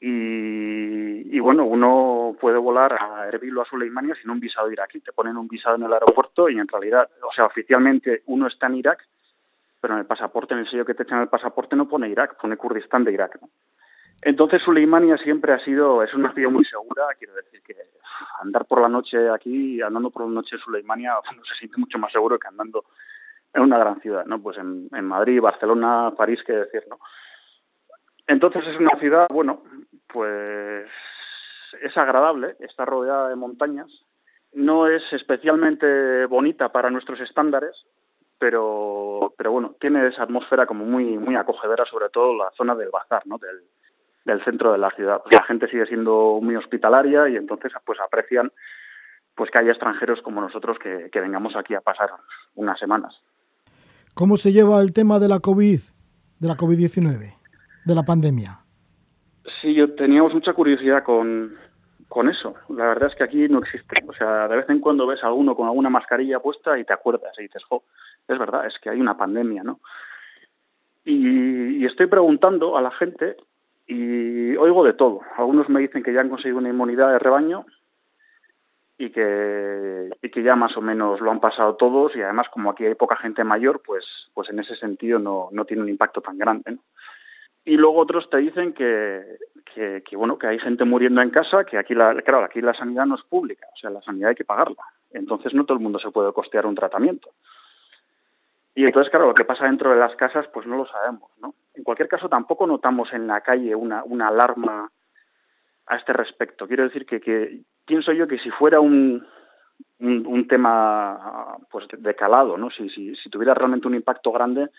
Y, 0.00 1.38
bueno, 1.40 1.64
uno 1.64 2.36
puede 2.40 2.58
volar 2.58 2.96
a 3.00 3.26
Erbil 3.26 3.56
o 3.58 3.62
a 3.62 3.64
Suleimania 3.64 4.14
sin 4.14 4.30
un 4.30 4.38
visado 4.38 4.70
iraquí. 4.70 5.00
Te 5.00 5.12
ponen 5.12 5.36
un 5.36 5.48
visado 5.48 5.76
en 5.76 5.82
el 5.82 5.92
aeropuerto 5.92 6.48
y 6.48 6.58
en 6.58 6.68
realidad, 6.68 7.08
o 7.22 7.32
sea, 7.32 7.46
oficialmente 7.46 8.22
uno 8.26 8.46
está 8.46 8.66
en 8.66 8.76
Irak, 8.76 9.06
pero 9.80 9.94
en 9.94 10.00
el 10.00 10.06
pasaporte, 10.06 10.54
en 10.54 10.60
el 10.60 10.68
sello 10.68 10.84
que 10.84 10.94
te 10.94 11.02
echan 11.02 11.22
el 11.22 11.28
pasaporte 11.28 11.76
no 11.76 11.88
pone 11.88 12.08
Irak, 12.08 12.40
pone 12.40 12.56
Kurdistán 12.56 13.04
de 13.04 13.12
Irak. 13.12 13.38
¿no? 13.40 13.48
Entonces 14.22 14.62
Suleimania 14.62 15.16
siempre 15.18 15.52
ha 15.52 15.58
sido, 15.60 16.02
es 16.02 16.12
una 16.14 16.32
ciudad 16.32 16.50
muy 16.50 16.64
segura, 16.64 17.04
quiero 17.18 17.34
decir 17.34 17.62
que 17.62 17.76
andar 18.42 18.66
por 18.66 18.80
la 18.80 18.88
noche 18.88 19.30
aquí, 19.30 19.80
andando 19.80 20.10
por 20.10 20.22
la 20.22 20.32
noche 20.32 20.56
en 20.56 20.62
Suleimania, 20.62 21.14
no 21.36 21.44
se 21.44 21.54
siente 21.54 21.78
mucho 21.78 21.98
más 21.98 22.12
seguro 22.12 22.38
que 22.38 22.48
andando 22.48 22.84
en 23.54 23.62
una 23.62 23.78
gran 23.78 24.00
ciudad, 24.00 24.26
¿no? 24.26 24.40
Pues 24.40 24.58
en, 24.58 24.88
en 24.92 25.04
Madrid, 25.04 25.40
Barcelona, 25.40 26.12
París, 26.16 26.42
qué 26.44 26.52
decir, 26.52 26.84
¿no? 26.88 26.98
Entonces 28.26 28.66
es 28.66 28.76
una 28.78 28.98
ciudad, 28.98 29.26
bueno, 29.30 29.62
pues 30.12 30.88
es 31.82 31.96
agradable, 31.96 32.56
está 32.60 32.84
rodeada 32.84 33.28
de 33.28 33.36
montañas, 33.36 33.90
no 34.52 34.86
es 34.86 35.02
especialmente 35.12 36.26
bonita 36.26 36.70
para 36.70 36.90
nuestros 36.90 37.20
estándares, 37.20 37.84
pero, 38.38 39.34
pero 39.36 39.52
bueno, 39.52 39.74
tiene 39.80 40.06
esa 40.06 40.22
atmósfera 40.22 40.66
como 40.66 40.84
muy, 40.84 41.18
muy 41.18 41.36
acogedora, 41.36 41.84
sobre 41.84 42.08
todo 42.08 42.36
la 42.36 42.50
zona 42.56 42.74
del 42.74 42.90
bazar, 42.90 43.26
¿no? 43.26 43.38
Del, 43.38 43.62
del 44.24 44.44
centro 44.44 44.72
de 44.72 44.78
la 44.78 44.90
ciudad. 44.90 45.22
Pues 45.22 45.34
la 45.34 45.44
gente 45.44 45.68
sigue 45.68 45.86
siendo 45.86 46.38
muy 46.40 46.56
hospitalaria 46.56 47.28
y 47.28 47.36
entonces 47.36 47.72
pues 47.84 47.98
aprecian 48.00 48.52
pues 49.34 49.50
que 49.50 49.60
haya 49.60 49.70
extranjeros 49.70 50.20
como 50.22 50.40
nosotros 50.40 50.78
que, 50.78 51.08
que 51.12 51.20
vengamos 51.20 51.56
aquí 51.56 51.74
a 51.74 51.80
pasar 51.80 52.10
unas 52.54 52.78
semanas. 52.78 53.20
¿Cómo 54.14 54.36
se 54.36 54.52
lleva 54.52 54.80
el 54.80 54.92
tema 54.92 55.18
de 55.18 55.28
la 55.28 55.38
COVID, 55.38 55.80
de 56.40 56.48
la 56.48 56.56
COVID-19, 56.56 57.36
de 57.84 57.94
la 57.94 58.02
pandemia? 58.02 58.67
Sí, 59.60 59.74
yo 59.74 59.94
teníamos 59.94 60.34
mucha 60.34 60.52
curiosidad 60.52 61.02
con, 61.04 61.56
con 62.08 62.28
eso. 62.28 62.54
La 62.68 62.86
verdad 62.86 63.08
es 63.08 63.14
que 63.14 63.24
aquí 63.24 63.48
no 63.48 63.60
existe. 63.60 64.02
O 64.06 64.12
sea, 64.12 64.48
de 64.48 64.56
vez 64.56 64.68
en 64.68 64.80
cuando 64.80 65.06
ves 65.06 65.22
a 65.22 65.28
alguno 65.28 65.54
con 65.54 65.66
alguna 65.66 65.90
mascarilla 65.90 66.40
puesta 66.40 66.78
y 66.78 66.84
te 66.84 66.92
acuerdas 66.92 67.38
y 67.38 67.42
dices, 67.42 67.64
jo, 67.64 67.84
es 68.26 68.38
verdad, 68.38 68.66
es 68.66 68.78
que 68.78 68.90
hay 68.90 69.00
una 69.00 69.16
pandemia, 69.16 69.62
¿no? 69.62 69.80
Y, 71.04 71.82
y 71.82 71.86
estoy 71.86 72.06
preguntando 72.06 72.76
a 72.76 72.82
la 72.82 72.90
gente 72.90 73.36
y 73.86 74.54
oigo 74.56 74.84
de 74.84 74.92
todo. 74.92 75.20
Algunos 75.36 75.68
me 75.68 75.80
dicen 75.80 76.02
que 76.02 76.12
ya 76.12 76.20
han 76.20 76.28
conseguido 76.28 76.58
una 76.58 76.68
inmunidad 76.68 77.10
de 77.10 77.18
rebaño 77.18 77.64
y 78.98 79.10
que, 79.10 80.10
y 80.20 80.30
que 80.30 80.42
ya 80.42 80.56
más 80.56 80.76
o 80.76 80.82
menos 80.82 81.20
lo 81.20 81.30
han 81.30 81.40
pasado 81.40 81.76
todos 81.76 82.14
y 82.16 82.20
además 82.20 82.48
como 82.50 82.70
aquí 82.70 82.84
hay 82.84 82.94
poca 82.94 83.16
gente 83.16 83.44
mayor, 83.44 83.80
pues, 83.84 84.04
pues 84.34 84.50
en 84.50 84.58
ese 84.58 84.76
sentido 84.76 85.18
no, 85.18 85.48
no 85.52 85.64
tiene 85.64 85.84
un 85.84 85.88
impacto 85.88 86.20
tan 86.20 86.36
grande. 86.36 86.72
¿no? 86.72 86.78
Y 87.68 87.76
luego 87.76 87.98
otros 87.98 88.30
te 88.30 88.38
dicen 88.38 88.72
que, 88.72 89.22
que, 89.74 90.16
bueno 90.16 90.38
que 90.38 90.46
hay 90.46 90.58
gente 90.58 90.86
muriendo 90.86 91.20
en 91.20 91.28
casa, 91.28 91.64
que 91.64 91.76
aquí 91.76 91.94
la, 91.94 92.14
claro, 92.22 92.42
aquí 92.44 92.62
la 92.62 92.72
sanidad 92.72 93.04
no 93.04 93.16
es 93.16 93.22
pública, 93.24 93.66
o 93.74 93.76
sea, 93.76 93.90
la 93.90 94.00
sanidad 94.00 94.30
hay 94.30 94.36
que 94.36 94.46
pagarla. 94.46 94.82
Entonces 95.10 95.52
no 95.52 95.66
todo 95.66 95.76
el 95.76 95.82
mundo 95.82 95.98
se 95.98 96.10
puede 96.10 96.32
costear 96.32 96.64
un 96.64 96.74
tratamiento. 96.74 97.28
Y 98.74 98.86
entonces, 98.86 99.10
claro, 99.10 99.26
lo 99.26 99.34
que 99.34 99.44
pasa 99.44 99.66
dentro 99.66 99.90
de 99.90 99.98
las 99.98 100.16
casas, 100.16 100.46
pues 100.48 100.66
no 100.66 100.78
lo 100.78 100.86
sabemos, 100.86 101.30
¿no? 101.42 101.54
En 101.74 101.84
cualquier 101.84 102.08
caso, 102.08 102.30
tampoco 102.30 102.66
notamos 102.66 103.12
en 103.12 103.26
la 103.26 103.42
calle 103.42 103.74
una, 103.74 104.02
una 104.02 104.28
alarma 104.28 104.90
a 105.88 105.96
este 105.96 106.14
respecto. 106.14 106.66
Quiero 106.66 106.84
decir 106.84 107.04
que, 107.04 107.20
que 107.20 107.60
pienso 107.84 108.12
yo 108.12 108.26
que 108.26 108.38
si 108.38 108.50
fuera 108.50 108.80
un, 108.80 109.26
un, 109.98 110.26
un 110.26 110.48
tema 110.48 111.58
pues 111.70 111.86
de 111.98 112.14
calado, 112.14 112.56
¿no? 112.56 112.70
Si, 112.70 112.88
si, 112.88 113.14
si 113.14 113.28
tuviera 113.28 113.52
realmente 113.52 113.88
un 113.88 113.94
impacto 113.94 114.32
grande, 114.32 114.70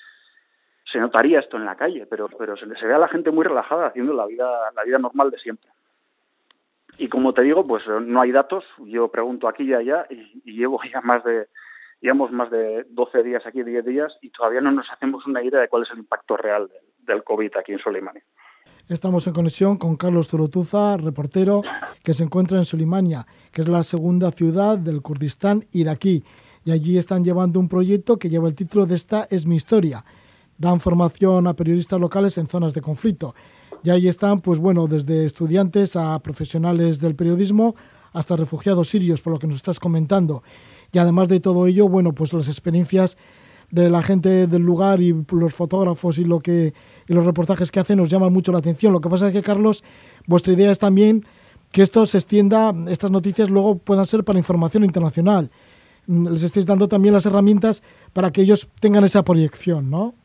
se 0.92 1.00
notaría 1.00 1.40
esto 1.40 1.58
en 1.58 1.66
la 1.66 1.76
calle, 1.76 2.06
pero, 2.06 2.28
pero 2.38 2.58
se, 2.58 2.66
se 2.76 2.86
ve 2.86 2.94
a 2.94 3.00
la 3.00 3.08
gente 3.08 3.32
muy 3.32 3.46
relajada 3.46 3.88
haciendo 3.88 4.14
la 4.14 4.26
vida, 4.26 4.48
la 4.76 4.84
vida 4.84 4.98
normal 4.98 5.32
de 5.32 5.40
siempre. 5.40 5.70
Y 6.98 7.08
como 7.08 7.34
te 7.34 7.44
digo, 7.44 7.66
pues 7.66 7.84
no 7.88 8.22
hay 8.22 8.32
datos. 8.32 8.66
Yo 8.80 9.08
pregunto 9.10 9.48
aquí 9.48 9.64
y 9.64 9.74
allá 9.74 10.06
y, 10.10 10.42
y 10.44 10.58
llevo 10.58 10.80
ya 10.92 11.02
más 11.02 11.24
de 11.24 11.48
llevamos 12.02 12.32
más 12.32 12.50
de 12.50 12.86
12 12.90 13.24
días 13.24 13.46
aquí, 13.46 13.62
10 13.62 13.86
días, 13.86 14.18
y 14.22 14.30
todavía 14.30 14.62
no 14.62 14.72
nos 14.72 14.90
hacemos 14.90 15.26
una 15.28 15.44
idea 15.44 15.60
de 15.60 15.68
cuál 15.68 15.84
es 15.84 15.92
el 15.92 16.00
impacto 16.00 16.38
real 16.38 16.70
del, 16.70 17.06
del 17.06 17.24
COVID 17.24 17.52
aquí 17.58 17.74
en 17.74 17.80
Soleimania. 17.80 18.24
Estamos 18.88 19.28
en 19.28 19.34
conexión 19.34 19.78
con 19.78 19.98
Carlos 19.98 20.30
Turotuza, 20.30 20.98
reportero 20.98 21.62
que 22.04 22.14
se 22.14 22.24
encuentra 22.24 22.58
en 22.58 22.66
Solimania, 22.66 23.28
que 23.52 23.62
es 23.62 23.68
la 23.68 23.84
segunda 23.84 24.32
ciudad 24.32 24.80
del 24.80 25.02
Kurdistán 25.02 25.66
iraquí. 25.72 26.24
Y 26.66 26.72
allí 26.72 26.98
están 26.98 27.24
llevando 27.24 27.60
un 27.60 27.70
proyecto 27.70 28.18
que 28.18 28.30
lleva 28.30 28.48
el 28.48 28.56
título 28.56 28.86
de 28.86 28.96
Esta 28.96 29.28
es 29.30 29.46
mi 29.46 29.56
historia. 29.56 30.04
Dan 30.60 30.80
formación 30.80 31.48
a 31.48 31.56
periodistas 31.56 32.00
locales 32.00 32.38
en 32.38 32.48
zonas 32.48 32.76
de 32.76 32.82
conflicto. 32.82 33.34
Y 33.84 33.90
ahí 33.90 34.08
están, 34.08 34.42
pues 34.42 34.60
bueno, 34.60 34.88
desde 34.88 35.26
estudiantes 35.26 35.96
a 35.96 36.20
profesionales 36.20 37.00
del 37.00 37.16
periodismo 37.16 37.76
hasta 38.14 38.36
refugiados 38.36 38.90
sirios, 38.90 39.22
por 39.22 39.34
lo 39.34 39.40
que 39.40 39.48
nos 39.48 39.56
estás 39.56 39.80
comentando. 39.80 40.44
Y 40.92 41.00
además 41.00 41.28
de 41.28 41.40
todo 41.40 41.66
ello, 41.66 41.88
bueno, 41.88 42.14
pues 42.14 42.34
las 42.34 42.48
experiencias 42.48 43.18
de 43.72 43.90
la 43.90 44.02
gente 44.02 44.48
del 44.48 44.64
lugar 44.64 45.00
y 45.02 45.16
los 45.32 45.54
fotógrafos 45.54 46.18
y 46.18 46.24
lo 46.24 46.40
que 46.40 46.74
y 47.08 47.14
los 47.14 47.26
reportajes 47.26 47.72
que 47.72 47.80
hacen 47.80 47.98
nos 47.98 48.10
llaman 48.10 48.34
mucho 48.34 48.52
la 48.52 48.58
atención. 48.58 48.94
Lo 48.94 49.02
que 49.02 49.10
pasa 49.10 49.28
es 49.28 49.34
que 49.34 49.42
Carlos, 49.42 49.84
vuestra 50.26 50.54
idea 50.54 50.72
es 50.72 50.80
también 50.80 51.26
que 51.72 51.84
esto 51.84 52.06
se 52.06 52.18
extienda, 52.18 52.74
estas 52.88 53.12
noticias 53.12 53.50
luego 53.50 53.78
puedan 53.78 54.06
ser 54.06 54.24
para 54.24 54.40
información 54.40 54.84
internacional. 54.84 55.52
Les 56.08 56.42
estáis 56.42 56.66
dando 56.66 56.88
también 56.88 57.14
las 57.14 57.28
herramientas 57.28 57.84
para 58.14 58.32
que 58.32 58.42
ellos 58.42 58.68
tengan 58.80 59.04
esa 59.04 59.24
proyección, 59.24 59.90
¿no? 59.90 60.16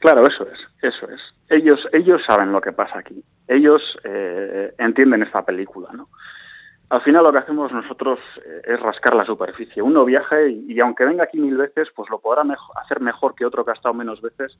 Claro, 0.00 0.26
eso 0.26 0.46
es, 0.50 0.58
eso 0.82 1.08
es. 1.10 1.20
Ellos, 1.48 1.86
ellos 1.92 2.22
saben 2.26 2.52
lo 2.52 2.60
que 2.60 2.72
pasa 2.72 2.98
aquí. 2.98 3.22
Ellos 3.46 3.98
eh, 4.04 4.74
entienden 4.78 5.22
esta 5.22 5.44
película, 5.44 5.90
¿no? 5.92 6.08
al 6.90 7.02
final 7.02 7.22
lo 7.22 7.32
que 7.32 7.38
hacemos 7.38 7.72
nosotros 7.72 8.18
eh, 8.44 8.62
es 8.64 8.80
rascar 8.80 9.14
la 9.14 9.24
superficie. 9.24 9.80
Uno 9.80 10.04
viaja 10.04 10.42
y, 10.42 10.66
y, 10.68 10.80
aunque 10.80 11.04
venga 11.04 11.22
aquí 11.24 11.38
mil 11.38 11.56
veces, 11.56 11.88
pues 11.94 12.10
lo 12.10 12.18
podrá 12.18 12.42
mejor, 12.42 12.76
hacer 12.82 13.00
mejor 13.00 13.34
que 13.36 13.46
otro 13.46 13.64
que 13.64 13.70
ha 13.70 13.74
estado 13.74 13.94
menos 13.94 14.20
veces, 14.20 14.58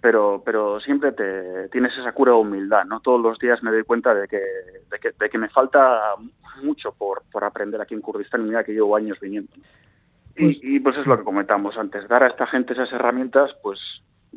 pero, 0.00 0.42
pero 0.44 0.80
siempre 0.80 1.12
te 1.12 1.68
tienes 1.68 1.96
esa 1.98 2.12
cura 2.12 2.32
de 2.32 2.38
humildad, 2.38 2.84
¿no? 2.86 3.00
Todos 3.00 3.20
los 3.20 3.38
días 3.38 3.62
me 3.62 3.70
doy 3.70 3.84
cuenta 3.84 4.14
de 4.14 4.26
que, 4.28 4.38
de 4.38 4.98
que, 4.98 5.10
de 5.10 5.28
que 5.28 5.38
me 5.38 5.50
falta 5.50 6.14
mucho 6.62 6.92
por, 6.92 7.22
por 7.30 7.44
aprender 7.44 7.82
aquí 7.82 7.94
en 7.94 8.00
Kurdistán, 8.00 8.46
mira 8.46 8.64
que 8.64 8.72
llevo 8.72 8.96
años 8.96 9.20
viniendo. 9.20 9.52
Y 10.36 10.44
pues, 10.44 10.60
y 10.62 10.80
pues 10.80 10.96
es 10.96 11.06
lo 11.06 11.18
que 11.18 11.24
comentamos 11.24 11.76
antes, 11.76 12.08
dar 12.08 12.22
a 12.22 12.28
esta 12.28 12.46
gente 12.46 12.72
esas 12.72 12.90
herramientas, 12.94 13.54
pues 13.62 13.78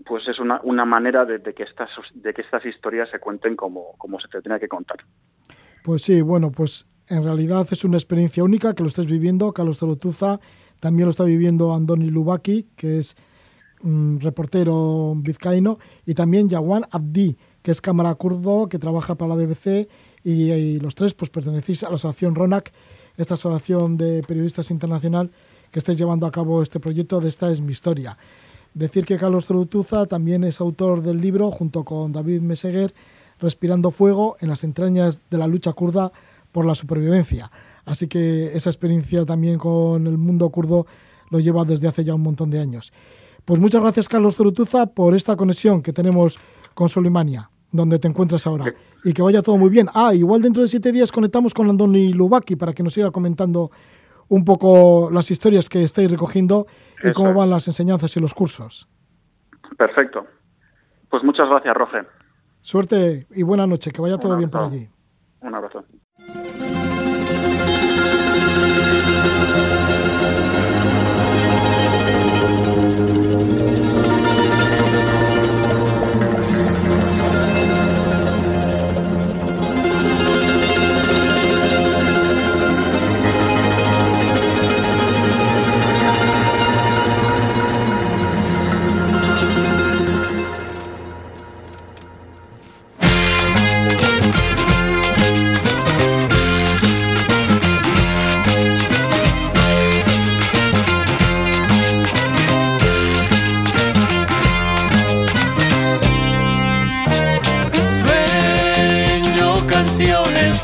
pues 0.05 0.27
es 0.27 0.39
una, 0.39 0.59
una 0.63 0.85
manera 0.85 1.25
de, 1.25 1.41
que 1.41 1.63
estas, 1.63 1.89
de 2.13 2.33
que 2.33 2.41
estas 2.41 2.65
historias 2.65 3.09
se 3.09 3.19
cuenten 3.19 3.55
como, 3.55 3.95
como 3.97 4.19
se 4.19 4.27
te 4.27 4.41
tenía 4.41 4.59
que 4.59 4.67
contar. 4.67 4.97
Pues 5.83 6.01
sí, 6.01 6.21
bueno, 6.21 6.51
pues 6.51 6.87
en 7.07 7.23
realidad 7.23 7.67
es 7.69 7.83
una 7.83 7.97
experiencia 7.97 8.43
única 8.43 8.73
que 8.73 8.83
lo 8.83 8.89
estés 8.89 9.05
viviendo, 9.05 9.53
Carlos 9.53 9.79
Tolotuza, 9.79 10.39
también 10.79 11.05
lo 11.05 11.11
está 11.11 11.23
viviendo 11.23 11.73
Andoni 11.73 12.09
Lubaki, 12.09 12.67
que 12.75 12.99
es 12.99 13.15
um, 13.83 14.19
reportero 14.19 15.13
vizcaíno, 15.15 15.79
y 16.05 16.13
también 16.13 16.49
Yawan 16.49 16.85
Abdi, 16.91 17.37
que 17.61 17.71
es 17.71 17.81
cámara 17.81 18.15
kurdo, 18.15 18.67
que 18.67 18.79
trabaja 18.79 19.15
para 19.15 19.35
la 19.35 19.45
BBC, 19.45 19.87
y, 20.23 20.51
y, 20.51 20.79
los 20.79 20.95
tres 20.95 21.13
pues 21.13 21.29
pertenecéis 21.29 21.83
a 21.83 21.89
la 21.89 21.95
asociación 21.95 22.35
RONAC, 22.35 22.71
esta 23.17 23.35
asociación 23.35 23.97
de 23.97 24.23
periodistas 24.23 24.71
internacional 24.71 25.31
que 25.71 25.79
estáis 25.79 25.97
llevando 25.97 26.25
a 26.25 26.31
cabo 26.31 26.61
este 26.61 26.79
proyecto 26.79 27.19
de 27.19 27.27
Esta 27.27 27.49
es 27.49 27.59
mi 27.59 27.71
historia. 27.71 28.17
Decir 28.73 29.05
que 29.05 29.17
Carlos 29.17 29.45
Tolotuza 29.45 30.05
también 30.05 30.43
es 30.43 30.59
autor 30.59 31.01
del 31.01 31.21
libro, 31.21 31.51
junto 31.51 31.83
con 31.83 32.11
David 32.11 32.41
Meseguer, 32.41 32.93
Respirando 33.39 33.91
fuego 33.91 34.37
en 34.39 34.47
las 34.47 34.63
entrañas 34.63 35.21
de 35.29 35.37
la 35.37 35.47
lucha 35.47 35.73
kurda 35.73 36.13
por 36.53 36.65
la 36.65 36.75
supervivencia. 36.75 37.51
Así 37.83 38.07
que 38.07 38.55
esa 38.55 38.69
experiencia 38.69 39.25
también 39.25 39.57
con 39.57 40.07
el 40.07 40.17
mundo 40.17 40.49
kurdo 40.49 40.85
lo 41.29 41.41
lleva 41.41 41.65
desde 41.65 41.89
hace 41.89 42.05
ya 42.05 42.15
un 42.15 42.21
montón 42.21 42.49
de 42.49 42.59
años. 42.59 42.93
Pues 43.43 43.59
muchas 43.59 43.81
gracias, 43.81 44.07
Carlos 44.07 44.35
Zurutuza, 44.35 44.85
por 44.85 45.13
esta 45.13 45.35
conexión 45.35 45.81
que 45.81 45.91
tenemos 45.91 46.37
con 46.73 46.87
Solimania, 46.87 47.49
donde 47.71 47.99
te 47.99 48.07
encuentras 48.07 48.47
ahora. 48.47 48.73
Y 49.03 49.11
que 49.11 49.21
vaya 49.21 49.41
todo 49.41 49.57
muy 49.57 49.69
bien. 49.69 49.89
Ah, 49.93 50.13
igual 50.13 50.41
dentro 50.41 50.61
de 50.61 50.69
siete 50.69 50.93
días 50.93 51.11
conectamos 51.11 51.53
con 51.53 51.69
Andoni 51.69 52.13
Lubaki 52.13 52.55
para 52.55 52.71
que 52.71 52.83
nos 52.83 52.93
siga 52.93 53.11
comentando 53.11 53.71
un 54.29 54.45
poco 54.45 55.09
las 55.11 55.29
historias 55.29 55.67
que 55.67 55.83
estáis 55.83 56.09
recogiendo 56.09 56.65
y 57.03 57.07
Eso. 57.07 57.13
cómo 57.15 57.33
van 57.33 57.49
las 57.49 57.67
enseñanzas 57.67 58.15
y 58.15 58.19
los 58.19 58.33
cursos. 58.33 58.87
Perfecto. 59.77 60.25
Pues 61.09 61.23
muchas 61.23 61.47
gracias, 61.47 61.75
Roge. 61.75 62.07
Suerte 62.61 63.27
y 63.31 63.43
buena 63.43 63.67
noche, 63.67 63.91
que 63.91 64.01
vaya 64.01 64.17
todo 64.17 64.37
bien 64.37 64.49
por 64.49 64.63
allí. 64.63 64.89
Un 65.41 65.53
abrazo. 65.53 65.85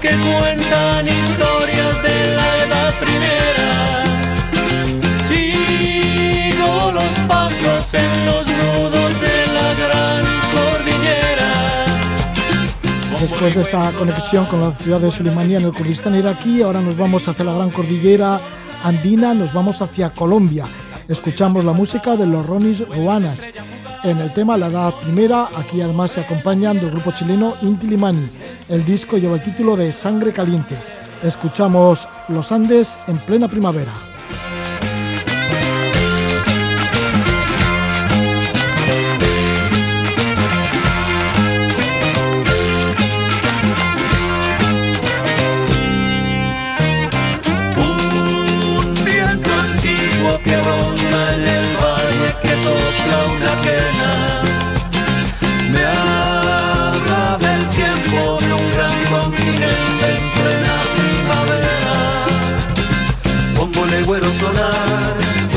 Que 0.02 0.10
cuentan 0.10 1.08
historias 1.08 2.04
de 2.04 2.36
la 2.36 2.58
edad 2.64 3.00
primera. 3.00 4.04
Sí, 5.28 6.54
Estamos 7.10 7.94
en 7.94 8.26
los 8.26 8.48
nudos 8.48 9.22
de 9.22 9.46
la 9.54 9.74
gran 9.74 10.24
cordillera. 10.54 11.50
Después 13.20 13.56
de 13.56 13.62
esta 13.62 13.92
conexión 13.92 14.46
con 14.46 14.62
la 14.62 14.72
ciudad 14.74 15.00
de 15.00 15.12
Sulimanía 15.12 15.58
en 15.58 15.66
el 15.66 15.74
Kurdistán 15.74 16.16
iraquí, 16.16 16.62
ahora 16.62 16.82
nos 16.82 16.96
vamos 16.96 17.28
hacia 17.28 17.46
la 17.46 17.54
gran 17.54 17.70
cordillera 17.70 18.40
andina, 18.84 19.34
nos 19.34 19.54
vamos 19.54 19.82
hacia 19.82 20.12
Colombia. 20.12 20.66
Escuchamos 21.08 21.66
la 21.66 21.74
música 21.74 22.16
de 22.16 22.26
los 22.26 22.46
Ronis 22.46 22.88
Ruanas. 22.88 23.50
En 24.04 24.20
el 24.20 24.32
tema 24.34 24.58
La 24.58 24.68
Edad 24.68 24.94
Primera, 25.02 25.50
aquí 25.58 25.82
además 25.82 26.12
se 26.12 26.22
acompañan 26.22 26.80
del 26.80 26.92
grupo 26.92 27.12
chileno 27.12 27.56
Inti 27.62 27.88
Limani. 27.88 28.30
El 28.70 28.86
disco 28.86 29.18
lleva 29.18 29.36
el 29.36 29.44
título 29.44 29.76
de 29.76 29.92
Sangre 29.92 30.32
Caliente. 30.32 30.76
Escuchamos 31.24 32.08
Los 32.28 32.52
Andes 32.52 33.00
en 33.08 33.18
plena 33.18 33.48
primavera. 33.48 34.09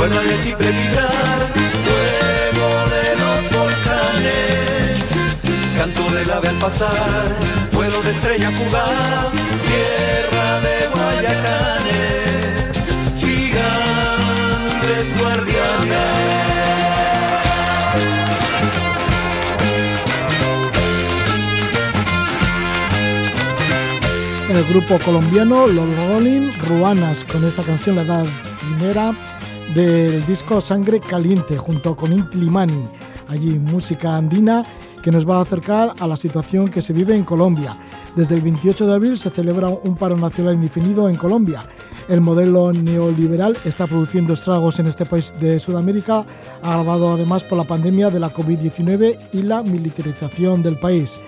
Sonar, 0.02 0.10
cuerda 0.10 0.22
de 0.22 0.36
tiple 0.42 0.70
vibrar, 0.70 1.40
fuego 1.84 2.70
de 2.90 3.04
los 3.22 3.50
volcanes. 3.50 5.00
Canto 5.76 6.04
del 6.14 6.30
ave 6.30 6.48
al 6.48 6.58
pasar, 6.58 7.36
vuelo 7.72 8.02
de 8.02 8.10
estrella 8.10 8.50
fugaz, 8.50 9.32
tierra 9.32 10.60
de 10.60 10.88
guayacanes, 10.92 12.84
gigantes 13.18 15.14
guardianes. 15.18 16.12
El 24.48 24.64
grupo 24.64 24.98
colombiano 24.98 25.66
Los 25.66 25.96
Rolling 25.96 26.50
Ruanas 26.68 27.24
con 27.24 27.42
esta 27.44 27.62
canción 27.62 27.96
la 27.96 28.02
edad 28.02 28.26
primera 28.60 29.14
del 29.74 30.26
disco 30.26 30.60
Sangre 30.60 31.00
Caliente 31.00 31.56
junto 31.56 31.96
con 31.96 32.12
Inti 32.12 32.38
Limani. 32.38 32.88
Allí 33.28 33.58
música 33.58 34.16
andina 34.16 34.62
que 35.02 35.10
nos 35.10 35.28
va 35.28 35.38
a 35.38 35.42
acercar 35.42 35.94
a 35.98 36.06
la 36.06 36.16
situación 36.16 36.68
que 36.68 36.82
se 36.82 36.92
vive 36.92 37.16
en 37.16 37.24
Colombia. 37.24 37.76
Desde 38.14 38.34
el 38.34 38.42
28 38.42 38.86
de 38.86 38.92
abril 38.92 39.18
se 39.18 39.30
celebra 39.30 39.68
un 39.68 39.96
paro 39.96 40.16
nacional 40.16 40.54
indefinido 40.54 41.08
en 41.08 41.16
Colombia. 41.16 41.62
El 42.08 42.20
modelo 42.20 42.72
neoliberal 42.72 43.56
está 43.64 43.86
produciendo 43.86 44.34
estragos 44.34 44.78
en 44.78 44.88
este 44.88 45.06
país 45.06 45.34
de 45.40 45.58
Sudamérica, 45.58 46.26
agravado 46.62 47.12
además 47.12 47.42
por 47.42 47.56
la 47.56 47.64
pandemia 47.64 48.10
de 48.10 48.20
la 48.20 48.32
COVID-19 48.32 49.18
y 49.32 49.42
la 49.42 49.62
militarización 49.62 50.62
del 50.62 50.78
país. 50.78 51.18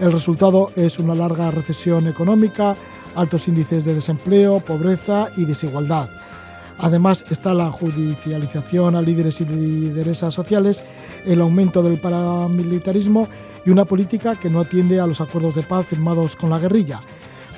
El 0.00 0.12
resultado 0.12 0.70
es 0.76 0.98
una 0.98 1.14
larga 1.14 1.50
recesión 1.50 2.06
económica, 2.06 2.76
altos 3.14 3.48
índices 3.48 3.84
de 3.84 3.94
desempleo, 3.94 4.60
pobreza 4.60 5.30
y 5.36 5.46
desigualdad. 5.46 6.10
Además 6.78 7.24
está 7.30 7.54
la 7.54 7.70
judicialización 7.70 8.96
a 8.96 9.02
líderes 9.02 9.40
y 9.40 9.46
lideresas 9.46 10.34
sociales, 10.34 10.84
el 11.24 11.40
aumento 11.40 11.82
del 11.82 11.98
paramilitarismo 11.98 13.28
y 13.64 13.70
una 13.70 13.84
política 13.84 14.36
que 14.36 14.50
no 14.50 14.60
atiende 14.60 15.00
a 15.00 15.06
los 15.06 15.20
acuerdos 15.20 15.54
de 15.54 15.62
paz 15.62 15.86
firmados 15.86 16.36
con 16.36 16.50
la 16.50 16.58
guerrilla. 16.58 17.00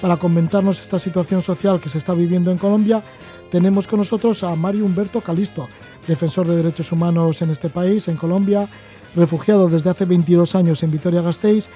Para 0.01 0.17
comentarnos 0.17 0.81
esta 0.81 0.99
situación 0.99 1.43
social 1.43 1.81
que 1.81 1.89
se 1.89 1.99
está 1.99 2.15
viviendo 2.15 2.53
en 2.53 2.59
Colombia, 2.59 3.03
tenemos 3.51 3.89
con 3.89 3.99
nosotros 3.99 4.45
a 4.45 4.55
Mario 4.55 4.85
Humberto 4.85 5.21
Calisto, 5.21 5.69
defensor 6.07 6.47
de 6.47 6.57
derechos 6.57 6.93
humanos 6.93 7.43
en 7.43 7.51
este 7.51 7.69
país, 7.69 8.07
en 8.07 8.17
Colombia, 8.17 8.69
refugiado 9.17 9.69
desde 9.69 9.91
hace 9.91 10.05
22 10.05 10.55
años 10.55 10.83
en 10.85 10.93
Vitoria-Gasteiz, 10.93 11.69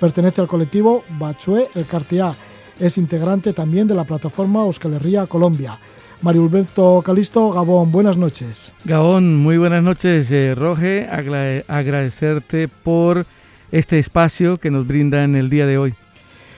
pertenece 0.00 0.40
al 0.40 0.48
colectivo 0.48 1.04
Bachue 1.18 1.68
El 1.74 1.86
Cartiá, 1.86 2.34
es 2.80 2.98
integrante 2.98 3.52
también 3.52 3.86
de 3.86 3.94
la 3.94 4.04
plataforma 4.04 4.62
Euskal 4.62 4.94
Herria 4.94 5.26
Colombia. 5.26 5.78
Mario 6.20 6.42
Alberto 6.42 7.00
Calisto, 7.04 7.52
Gabón, 7.52 7.92
buenas 7.92 8.16
noches. 8.16 8.72
Gabón, 8.84 9.36
muy 9.36 9.56
buenas 9.56 9.84
noches, 9.84 10.28
eh, 10.32 10.54
Roge. 10.56 11.06
Agra 11.08 11.62
agradecerte 11.68 12.66
por 12.66 13.24
este 13.70 14.00
espacio 14.00 14.56
que 14.56 14.70
nos 14.70 14.86
brinda 14.86 15.22
en 15.22 15.36
el 15.36 15.48
día 15.48 15.66
de 15.66 15.78
hoy. 15.78 15.94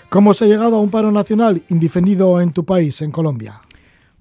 ¿Cómo 0.08 0.32
se 0.32 0.46
ha 0.46 0.48
llegado 0.48 0.76
a 0.76 0.80
un 0.80 0.90
paro 0.90 1.12
nacional 1.12 1.62
indefinido 1.68 2.40
en 2.40 2.52
tu 2.52 2.64
país, 2.64 3.02
en 3.02 3.10
Colombia? 3.10 3.60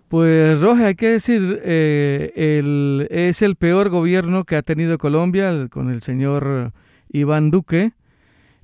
Pues, 0.10 0.60
Roge, 0.60 0.86
hay 0.86 0.96
que 0.96 1.08
decir, 1.08 1.62
eh, 1.64 2.34
el, 2.36 3.08
es 3.10 3.42
el 3.42 3.56
peor 3.56 3.90
gobierno 3.90 4.44
que 4.44 4.58
ha 4.58 4.62
tenido 4.62 4.98
Colombia 4.98 5.50
el, 5.50 5.70
con 5.70 5.90
el 5.90 6.02
señor 6.02 6.74
Iván 7.12 7.50
Duque 7.50 7.94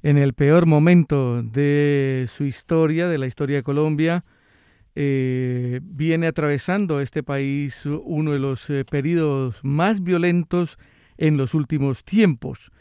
en 0.04 0.18
el 0.18 0.34
peor 0.34 0.66
momento 0.66 1.42
de 1.42 2.26
su 2.28 2.44
historia, 2.44 3.08
de 3.08 3.18
la 3.18 3.28
historia 3.28 3.58
de 3.58 3.64
Colombia 3.64 4.26
eh, 4.96 5.82
viene 5.84 6.28
atravesando 6.28 7.02
este 7.02 7.22
país 7.22 7.86
uno 7.86 8.32
de 8.32 8.40
los 8.40 8.70
eh, 8.70 8.86
periodos 8.86 9.60
más 9.64 10.02
violentos 10.02 10.78
en 11.18 11.36
los 11.36 11.54
últimos 11.54 12.06
tiempos 12.06 12.72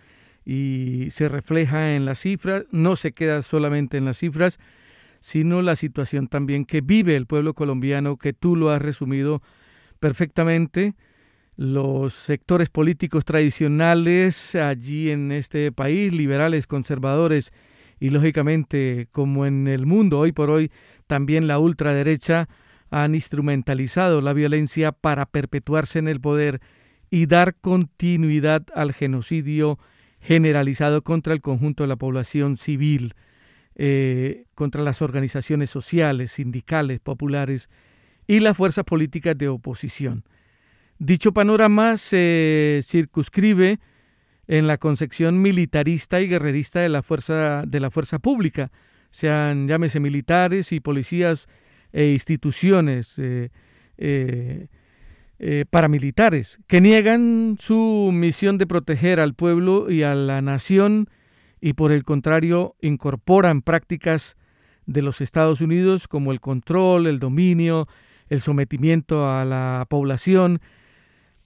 y 0.44 1.08
se 1.10 1.28
refleja 1.28 1.96
en 1.96 2.04
las 2.04 2.20
cifras, 2.20 2.66
no 2.70 2.96
se 2.96 3.12
queda 3.12 3.42
solamente 3.42 3.96
en 3.96 4.04
las 4.04 4.18
cifras, 4.18 4.58
sino 5.20 5.62
la 5.62 5.74
situación 5.74 6.28
también 6.28 6.66
que 6.66 6.82
vive 6.82 7.16
el 7.16 7.26
pueblo 7.26 7.54
colombiano, 7.54 8.16
que 8.16 8.32
tú 8.32 8.56
lo 8.56 8.70
has 8.70 8.82
resumido 8.82 9.42
perfectamente. 9.98 10.94
Los 11.56 12.14
sectores 12.14 12.68
políticos 12.68 13.24
tradicionales 13.24 14.54
allí 14.54 15.10
en 15.10 15.32
este 15.32 15.72
país, 15.72 16.12
liberales, 16.12 16.66
conservadores 16.66 17.52
y 18.00 18.10
lógicamente 18.10 19.08
como 19.12 19.46
en 19.46 19.66
el 19.66 19.86
mundo 19.86 20.18
hoy 20.18 20.32
por 20.32 20.50
hoy, 20.50 20.70
también 21.06 21.46
la 21.46 21.58
ultraderecha 21.58 22.48
han 22.90 23.14
instrumentalizado 23.14 24.20
la 24.20 24.32
violencia 24.32 24.92
para 24.92 25.26
perpetuarse 25.26 25.98
en 25.98 26.08
el 26.08 26.20
poder 26.20 26.60
y 27.10 27.26
dar 27.26 27.54
continuidad 27.56 28.64
al 28.74 28.92
genocidio 28.92 29.78
generalizado 30.20 31.02
contra 31.02 31.32
el 31.34 31.40
conjunto 31.40 31.84
de 31.84 31.88
la 31.88 31.96
población 31.96 32.56
civil, 32.56 33.14
eh, 33.76 34.44
contra 34.54 34.82
las 34.82 35.02
organizaciones 35.02 35.70
sociales, 35.70 36.32
sindicales, 36.32 37.00
populares 37.00 37.68
y 38.26 38.40
las 38.40 38.56
fuerzas 38.56 38.84
políticas 38.84 39.36
de 39.36 39.48
oposición. 39.48 40.24
Dicho 40.98 41.32
panorama 41.32 41.96
se 41.96 42.82
circunscribe 42.86 43.80
en 44.46 44.66
la 44.66 44.78
concepción 44.78 45.42
militarista 45.42 46.20
y 46.20 46.28
guerrerista 46.28 46.80
de 46.80 46.88
la 46.88 47.02
fuerza, 47.02 47.64
de 47.66 47.80
la 47.80 47.90
fuerza 47.90 48.18
pública, 48.18 48.70
sean 49.14 49.68
llámese 49.68 50.00
militares 50.00 50.72
y 50.72 50.80
policías 50.80 51.46
e 51.92 52.08
instituciones 52.08 53.14
eh, 53.16 53.50
eh, 53.96 54.66
eh, 55.38 55.64
paramilitares, 55.70 56.58
que 56.66 56.80
niegan 56.80 57.56
su 57.60 58.10
misión 58.12 58.58
de 58.58 58.66
proteger 58.66 59.20
al 59.20 59.34
pueblo 59.34 59.88
y 59.88 60.02
a 60.02 60.16
la 60.16 60.42
nación 60.42 61.08
y 61.60 61.74
por 61.74 61.92
el 61.92 62.02
contrario 62.02 62.74
incorporan 62.80 63.62
prácticas 63.62 64.36
de 64.86 65.02
los 65.02 65.20
Estados 65.20 65.60
Unidos 65.60 66.08
como 66.08 66.32
el 66.32 66.40
control, 66.40 67.06
el 67.06 67.20
dominio, 67.20 67.86
el 68.28 68.40
sometimiento 68.40 69.30
a 69.30 69.44
la 69.44 69.86
población, 69.88 70.60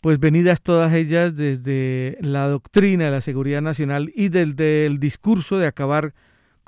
pues 0.01 0.19
venidas 0.19 0.63
todas 0.63 0.95
ellas 0.95 1.37
desde 1.37 2.17
la 2.23 2.49
doctrina 2.49 3.05
de 3.05 3.11
la 3.11 3.21
seguridad 3.21 3.61
nacional 3.61 4.11
y 4.15 4.31
del, 4.31 4.57
del 4.57 4.99
discurso 4.99 5.59
de 5.59 5.67
acabar 5.67 6.15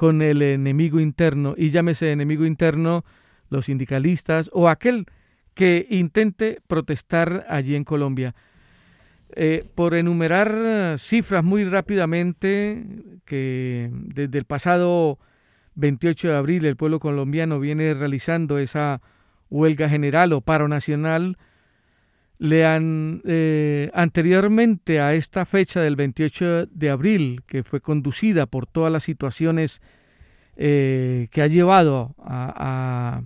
con 0.01 0.23
el 0.23 0.41
enemigo 0.41 0.99
interno, 0.99 1.53
y 1.59 1.69
llámese 1.69 2.11
enemigo 2.11 2.47
interno 2.47 3.05
los 3.51 3.67
sindicalistas 3.67 4.49
o 4.55 4.67
aquel 4.67 5.05
que 5.53 5.87
intente 5.91 6.63
protestar 6.67 7.45
allí 7.51 7.77
en 7.77 7.85
Colombia. 7.85 8.35
Eh, 9.37 9.63
por 9.75 9.93
enumerar 9.93 10.99
cifras 10.99 11.45
muy 11.45 11.65
rápidamente, 11.65 12.83
que 13.27 13.91
desde 13.93 14.39
el 14.39 14.47
pasado 14.47 15.19
28 15.75 16.29
de 16.29 16.35
abril 16.35 16.65
el 16.65 16.77
pueblo 16.77 16.99
colombiano 16.99 17.61
viene 17.61 17.93
realizando 17.93 18.59
esa 18.59 19.03
huelga 19.51 19.91
general 19.91 20.33
o 20.33 20.41
paro 20.41 20.67
nacional, 20.67 21.37
le 22.41 22.65
han 22.65 23.21
eh, 23.27 23.91
anteriormente 23.93 24.99
a 24.99 25.13
esta 25.13 25.45
fecha 25.45 25.83
del 25.83 25.95
28 25.95 26.69
de 26.71 26.89
abril, 26.89 27.43
que 27.47 27.63
fue 27.65 27.83
conducida 27.83 28.47
por 28.47 28.67
todas 28.67 28.91
las 28.91 29.05
situaciones 29.05 29.83
eh, 30.57 31.29
que 31.33 31.43
ha 31.43 31.49
llevado 31.49 32.15
a, 32.19 33.25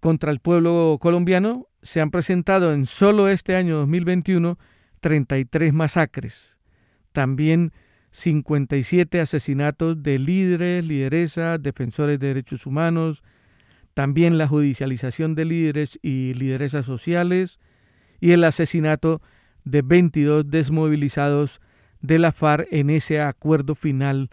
contra 0.00 0.32
el 0.32 0.40
pueblo 0.40 0.96
colombiano, 1.02 1.66
se 1.82 2.00
han 2.00 2.10
presentado 2.10 2.72
en 2.72 2.86
solo 2.86 3.28
este 3.28 3.54
año 3.56 3.76
2021 3.76 4.58
33 5.00 5.74
masacres, 5.74 6.56
también 7.12 7.72
57 8.12 9.20
asesinatos 9.20 10.02
de 10.02 10.18
líderes, 10.18 10.82
lideresas, 10.82 11.62
defensores 11.62 12.18
de 12.18 12.28
derechos 12.28 12.64
humanos, 12.64 13.22
también 13.92 14.38
la 14.38 14.48
judicialización 14.48 15.34
de 15.34 15.44
líderes 15.44 15.98
y 16.00 16.32
lideresas 16.32 16.86
sociales 16.86 17.58
y 18.20 18.32
el 18.32 18.44
asesinato 18.44 19.20
de 19.64 19.82
22 19.82 20.50
desmovilizados 20.50 21.60
de 22.00 22.18
la 22.18 22.32
FARC 22.32 22.68
en 22.70 22.90
ese 22.90 23.20
acuerdo 23.20 23.74
final 23.74 24.30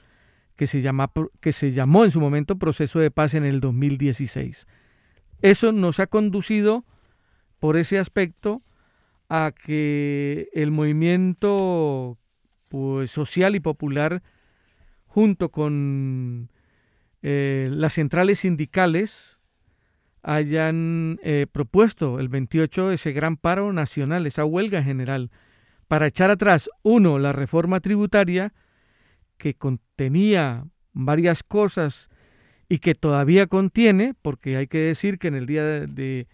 que 0.56 0.68
se, 0.68 0.82
llama, 0.82 1.12
que 1.42 1.52
se 1.52 1.72
llamó 1.72 2.06
en 2.06 2.12
su 2.12 2.22
momento 2.22 2.58
proceso 2.58 3.00
de 3.00 3.12
paz 3.12 3.34
en 3.34 3.44
el 3.44 3.60
2016. 3.60 4.68
Eso 5.42 5.72
nos 5.72 6.00
ha 6.00 6.08
conducido 6.08 6.86
por 7.60 7.78
ese 7.78 8.00
aspecto 8.00 8.62
a 9.28 9.52
que 9.52 10.50
el 10.54 10.72
movimiento 10.72 12.18
pues, 12.70 13.12
social 13.12 13.56
y 13.56 13.60
popular, 13.60 14.24
junto 15.08 15.50
con 15.50 16.50
eh, 17.22 17.70
las 17.72 17.94
centrales 17.94 18.40
sindicales, 18.40 19.35
hayan 20.26 21.20
eh, 21.22 21.46
propuesto 21.52 22.20
el 22.20 22.30
28 22.30 22.92
ese 22.92 23.12
gran 23.12 23.38
paro 23.38 23.72
nacional, 23.72 24.26
esa 24.26 24.44
huelga 24.44 24.82
general, 24.82 25.30
para 25.88 26.08
echar 26.08 26.32
atrás, 26.32 26.70
uno, 26.82 27.20
la 27.20 27.32
reforma 27.32 27.80
tributaria, 27.80 28.52
que 29.38 29.54
contenía 29.54 30.66
varias 30.94 31.44
cosas 31.44 32.10
y 32.68 32.80
que 32.80 32.96
todavía 32.96 33.46
contiene, 33.46 34.16
porque 34.20 34.58
hay 34.58 34.66
que 34.66 34.80
decir 34.80 35.20
que 35.20 35.28
en 35.28 35.36
el 35.36 35.46
día 35.46 35.64
de, 35.64 36.28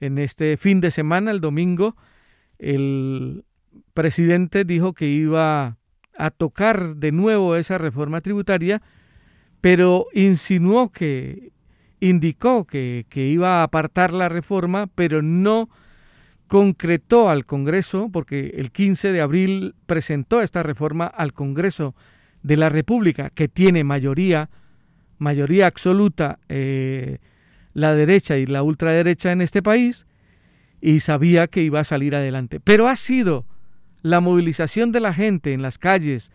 en 0.00 0.18
este 0.18 0.56
fin 0.56 0.80
de 0.80 0.90
semana, 0.90 1.30
el 1.30 1.40
domingo, 1.40 1.96
el 2.58 3.44
presidente 3.94 4.64
dijo 4.64 4.94
que 4.94 5.06
iba 5.06 5.76
a 6.16 6.30
tocar 6.30 6.96
de 6.96 7.12
nuevo 7.12 7.54
esa 7.54 7.78
reforma 7.78 8.20
tributaria, 8.20 8.82
pero 9.60 10.06
insinuó 10.12 10.90
que, 10.90 11.52
indicó 12.00 12.64
que, 12.64 13.06
que 13.08 13.26
iba 13.26 13.60
a 13.60 13.62
apartar 13.64 14.12
la 14.12 14.28
reforma, 14.28 14.88
pero 14.94 15.22
no 15.22 15.68
concretó 16.48 17.28
al 17.28 17.44
Congreso, 17.44 18.08
porque 18.12 18.54
el 18.56 18.72
15 18.72 19.12
de 19.12 19.20
abril 19.20 19.74
presentó 19.86 20.40
esta 20.40 20.62
reforma 20.62 21.06
al 21.06 21.32
Congreso 21.34 21.94
de 22.42 22.56
la 22.56 22.70
República, 22.70 23.30
que 23.30 23.48
tiene 23.48 23.84
mayoría, 23.84 24.48
mayoría 25.18 25.66
absoluta, 25.66 26.38
eh, 26.48 27.18
la 27.74 27.94
derecha 27.94 28.38
y 28.38 28.46
la 28.46 28.62
ultraderecha 28.62 29.30
en 29.30 29.42
este 29.42 29.62
país, 29.62 30.06
y 30.80 31.00
sabía 31.00 31.48
que 31.48 31.62
iba 31.62 31.80
a 31.80 31.84
salir 31.84 32.14
adelante. 32.14 32.60
Pero 32.60 32.88
ha 32.88 32.96
sido 32.96 33.44
la 34.02 34.20
movilización 34.20 34.90
de 34.90 35.00
la 35.00 35.12
gente 35.12 35.52
en 35.52 35.60
las 35.60 35.76
calles, 35.76 36.30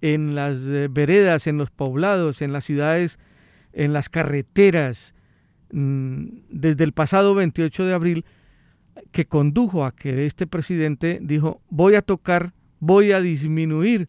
en 0.00 0.34
las 0.34 0.58
eh, 0.60 0.88
veredas, 0.90 1.46
en 1.46 1.58
los 1.58 1.70
poblados, 1.70 2.42
en 2.42 2.52
las 2.52 2.64
ciudades, 2.64 3.18
en 3.72 3.92
las 3.92 4.08
carreteras, 4.08 5.14
mm, 5.72 6.24
desde 6.50 6.84
el 6.84 6.92
pasado 6.92 7.34
28 7.34 7.84
de 7.84 7.94
abril, 7.94 8.24
que 9.10 9.26
condujo 9.26 9.84
a 9.84 9.92
que 9.94 10.26
este 10.26 10.46
presidente 10.46 11.18
dijo, 11.22 11.60
voy 11.70 11.94
a 11.94 12.02
tocar, 12.02 12.52
voy 12.78 13.12
a 13.12 13.20
disminuir 13.20 14.08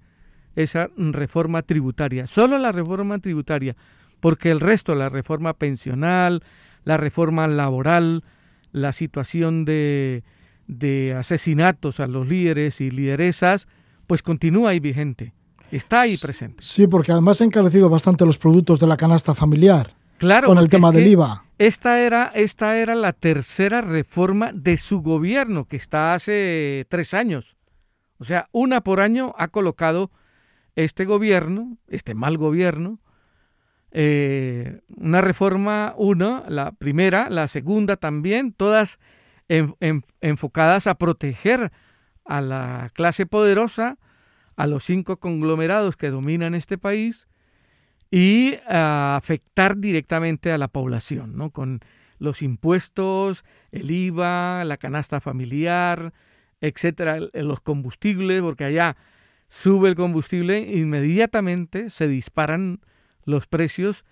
esa 0.55 0.89
reforma 0.97 1.61
tributaria, 1.61 2.28
solo 2.28 2.57
la 2.57 2.72
reforma 2.72 3.20
tributaria, 3.20 3.76
porque 4.20 4.51
el 4.51 4.59
resto, 4.59 4.95
la 4.95 5.09
reforma 5.09 5.53
pensional, 5.53 6.43
la 6.84 6.97
reforma 6.97 7.47
laboral, 7.47 8.24
la 8.72 8.91
situación 8.91 9.66
de, 9.66 10.24
de 10.68 11.14
asesinatos 11.14 11.99
a 11.99 12.07
los 12.07 12.28
líderes 12.28 12.82
y 12.82 12.91
lideresas, 12.91 13.68
pues 14.07 14.22
continúa 14.22 14.72
ahí 14.72 14.80
vigente, 14.80 15.34
está 15.76 16.01
ahí 16.01 16.17
presente. 16.17 16.57
Sí, 16.61 16.88
porque 16.88 17.11
además 17.11 17.41
ha 17.41 17.45
encarecido 17.45 17.89
bastante 17.89 18.26
los 18.26 18.38
productos 18.38 18.80
de 18.80 18.88
la 18.88 18.97
canasta 18.97 19.34
familiar. 19.34 19.95
Claro, 20.17 20.47
con 20.47 20.57
el 20.57 20.69
tema 20.69 20.91
del 20.91 21.07
IVA. 21.07 21.43
Esta 21.57 21.99
era, 21.99 22.32
esta 22.34 22.78
era 22.78 22.95
la 22.95 23.13
tercera 23.13 23.82
reforma 23.82 24.51
de 24.53 24.78
su 24.78 25.01
gobierno, 25.01 25.65
que 25.65 25.76
está 25.76 26.13
hace 26.13 26.86
tres 26.89 27.13
años. 27.13 27.57
O 28.19 28.24
sea, 28.24 28.47
una 28.51 28.82
por 28.82 29.01
año 29.01 29.34
ha 29.38 29.49
colocado 29.49 30.11
este 30.76 31.05
gobierno, 31.05 31.78
este 31.88 32.13
mal 32.13 32.38
gobierno, 32.38 32.99
eh, 33.91 34.82
una 34.95 35.21
reforma, 35.21 35.93
una, 35.97 36.43
la 36.47 36.71
primera, 36.71 37.30
la 37.30 37.47
segunda 37.47 37.95
también, 37.95 38.53
todas 38.53 38.97
enfocadas 40.21 40.88
a 40.88 40.95
proteger 40.95 41.71
a 42.26 42.41
la 42.41 42.89
clase 42.93 43.26
poderosa, 43.26 43.97
a 44.56 44.68
los 44.68 44.84
cinco 44.84 45.18
conglomerados 45.18 45.97
que 45.97 46.10
dominan 46.10 46.56
este 46.56 46.78
país 46.78 47.28
y 48.12 48.56
a 48.68 49.16
afectar 49.16 49.78
directamente 49.78 50.51
a 50.51 50.58
la 50.58 50.68
población, 50.68 51.36
¿no? 51.36 51.49
Con 51.49 51.80
los 52.20 52.41
impuestos, 52.41 53.43
el 53.72 53.91
IVA, 53.91 54.64
la 54.66 54.78
canasta 54.78 55.20
familiar, 55.20 56.14
etcétera, 56.62 57.20
los 57.34 57.60
combustibles, 57.60 58.41
porque 58.41 58.64
allá 58.64 58.95
sube 59.49 59.89
el 59.89 59.95
combustible, 59.95 60.60
inmediatamente 60.60 61.89
se 61.89 62.08
disparan 62.08 62.80
los 63.26 63.47
precios 63.47 64.06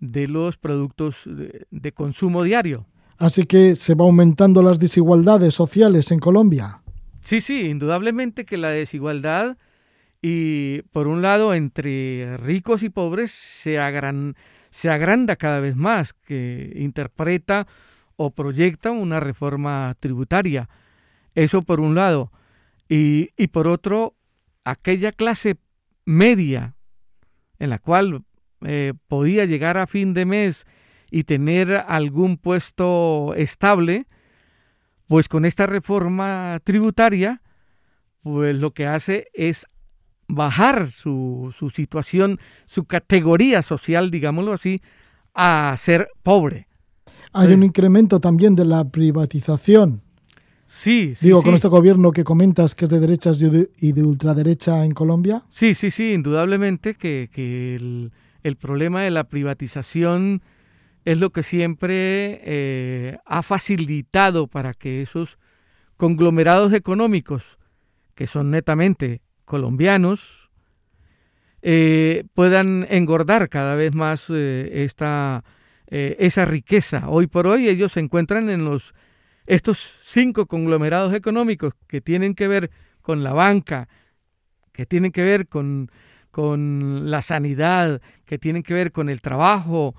de 0.00 0.26
los 0.26 0.58
productos 0.58 1.22
de, 1.24 1.92
consumo 1.92 2.42
diario. 2.42 2.86
Así 3.18 3.44
que 3.44 3.76
se 3.76 3.94
va 3.94 4.04
aumentando 4.04 4.62
las 4.62 4.80
desigualdades 4.80 5.54
sociales 5.54 6.10
en 6.10 6.18
Colombia. 6.18 6.82
Sí, 7.20 7.40
sí, 7.40 7.60
indudablemente 7.60 8.44
que 8.44 8.56
la 8.56 8.70
desigualdad 8.70 9.56
y 10.22 10.82
por 10.92 11.08
un 11.08 11.20
lado 11.20 11.52
entre 11.52 12.36
ricos 12.38 12.84
y 12.84 12.88
pobres 12.88 13.32
se, 13.32 13.76
se 14.70 14.90
agranda 14.90 15.36
cada 15.36 15.58
vez 15.58 15.74
más, 15.74 16.14
que 16.14 16.72
interpreta 16.76 17.66
o 18.14 18.30
proyecta 18.30 18.92
una 18.92 19.18
reforma 19.18 19.96
tributaria. 19.98 20.68
Eso 21.34 21.62
por 21.62 21.80
un 21.80 21.96
lado. 21.96 22.30
Y, 22.88 23.30
y 23.36 23.48
por 23.48 23.66
otro, 23.66 24.14
aquella 24.64 25.10
clase 25.10 25.56
media 26.04 26.76
en 27.58 27.70
la 27.70 27.78
cual 27.78 28.24
eh, 28.64 28.92
podía 29.08 29.44
llegar 29.44 29.76
a 29.76 29.88
fin 29.88 30.14
de 30.14 30.24
mes 30.24 30.66
y 31.10 31.24
tener 31.24 31.84
algún 31.88 32.36
puesto 32.36 33.34
estable, 33.36 34.06
pues 35.08 35.28
con 35.28 35.44
esta 35.44 35.66
reforma 35.66 36.60
tributaria, 36.64 37.42
pues 38.22 38.56
lo 38.56 38.72
que 38.72 38.86
hace 38.86 39.28
es 39.32 39.66
bajar 40.28 40.90
su, 40.90 41.54
su 41.56 41.70
situación, 41.70 42.38
su 42.66 42.84
categoría 42.84 43.62
social, 43.62 44.10
digámoslo 44.10 44.52
así, 44.52 44.80
a 45.34 45.74
ser 45.78 46.08
pobre. 46.22 46.68
Hay 47.32 47.52
un 47.52 47.62
incremento 47.62 48.20
también 48.20 48.54
de 48.54 48.64
la 48.64 48.84
privatización 48.84 50.02
Sí, 50.72 51.14
sí. 51.14 51.26
Digo, 51.26 51.42
con 51.42 51.54
este 51.54 51.68
gobierno 51.68 52.12
que 52.12 52.24
comentas 52.24 52.74
que 52.74 52.86
es 52.86 52.90
de 52.90 52.98
derechas 52.98 53.40
y 53.40 53.92
de, 53.92 54.02
ultraderecha 54.02 54.84
en 54.84 54.92
Colombia. 54.92 55.44
Sí, 55.48 55.74
sí, 55.74 55.90
sí, 55.90 56.12
indudablemente 56.12 56.94
que, 56.94 57.28
el, 58.42 58.56
problema 58.56 59.02
de 59.02 59.10
la 59.10 59.24
privatización 59.24 60.42
es 61.04 61.18
lo 61.18 61.30
que 61.30 61.42
siempre 61.42 62.40
eh, 62.42 63.18
ha 63.26 63.42
facilitado 63.42 64.46
para 64.48 64.72
que 64.72 65.02
esos 65.02 65.38
conglomerados 65.96 66.72
económicos, 66.72 67.58
que 68.14 68.26
son 68.26 68.50
netamente 68.50 69.20
colombianos, 69.52 70.50
eh, 71.60 72.24
puedan 72.32 72.86
engordar 72.88 73.50
cada 73.50 73.74
vez 73.74 73.94
más 73.94 74.24
eh, 74.30 74.84
esta, 74.84 75.44
esa 75.88 76.46
riqueza. 76.46 77.10
Hoy 77.10 77.26
por 77.26 77.46
hoy 77.46 77.68
ellos 77.68 77.92
se 77.92 78.00
encuentran 78.00 78.48
en 78.48 78.64
los 78.64 78.94
estos 79.44 79.98
cinco 80.04 80.46
conglomerados 80.46 81.12
económicos 81.12 81.74
que 81.86 82.00
tienen 82.00 82.34
que 82.34 82.48
ver 82.48 82.70
con 83.02 83.22
la 83.22 83.34
banca, 83.34 83.90
que 84.72 84.86
tienen 84.86 85.12
que 85.12 85.22
ver 85.22 85.48
con, 85.48 85.90
con 86.30 87.10
la 87.10 87.20
sanidad, 87.20 88.00
que 88.24 88.38
tienen 88.38 88.62
que 88.62 88.72
ver 88.72 88.90
con 88.90 89.10
el 89.10 89.20
trabajo, 89.20 89.94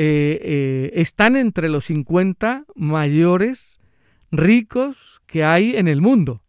eh, 0.00 0.38
eh, 0.42 0.90
están 1.00 1.34
entre 1.34 1.68
los 1.68 1.86
50 1.86 2.66
mayores 2.76 3.80
ricos 4.30 5.20
que 5.26 5.42
hay 5.42 5.76
en 5.76 5.88
el 5.88 6.00
mundo. 6.00 6.42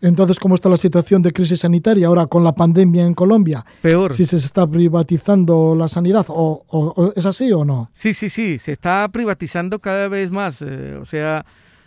Entonces, 0.00 0.38
¿cómo 0.38 0.54
está 0.54 0.68
la 0.68 0.76
situación 0.76 1.22
de 1.22 1.32
crisis 1.32 1.60
sanitaria 1.60 2.06
ahora 2.06 2.26
con 2.26 2.44
la 2.44 2.52
pandemia 2.52 3.04
en 3.04 3.14
Colombia? 3.14 3.64
Peor. 3.82 4.14
Si 4.14 4.24
se 4.24 4.36
está 4.36 4.66
privatizando 4.66 5.74
la 5.74 5.88
sanidad, 5.88 6.26
¿o, 6.28 7.12
es 7.16 7.26
así 7.26 7.52
o 7.52 7.64
no? 7.64 7.90
Sí, 7.94 8.12
sí, 8.12 8.28
sí, 8.28 8.58
se 8.58 8.72
está 8.72 9.08
privatizando 9.08 9.80
cada 9.80 10.06
vez 10.08 10.30
más. 10.30 10.62
Eh, 10.62 10.96
o 11.00 11.04
sea, 11.04 11.44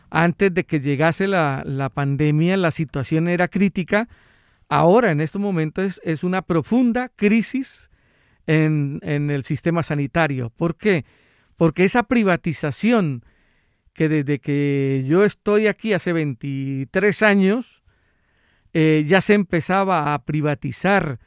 antes 0.10 0.54
de 0.54 0.66
que 0.66 0.82
llegase 0.82 1.26
la, 1.26 1.90
pandemia, 1.94 2.58
la 2.58 2.72
situación 2.72 3.30
era 3.30 3.48
crítica. 3.48 4.10
Ahora, 4.68 5.12
en 5.12 5.22
estos 5.22 5.42
momentos, 5.42 6.02
es, 6.04 6.24
una 6.26 6.42
profunda 6.42 7.10
crisis 7.16 7.90
en, 8.46 9.00
el 9.04 9.44
sistema 9.46 9.84
sanitario. 9.84 10.50
¿Por 10.50 10.76
qué? 10.76 11.06
Porque 11.56 11.86
esa 11.86 12.04
privatización 12.04 13.24
que 13.94 14.10
desde 14.10 14.40
que 14.40 15.06
yo 15.08 15.24
estoy 15.24 15.68
aquí 15.68 15.94
hace 15.94 16.12
23 16.12 17.22
años, 17.24 17.81
eh, 18.74 19.04
ya 19.06 19.22
se 19.22 19.34
empezaba 19.34 20.14
a 20.14 20.24
privatizar 20.26 21.20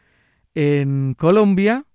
en 0.55 1.15
Colombia, 1.15 1.87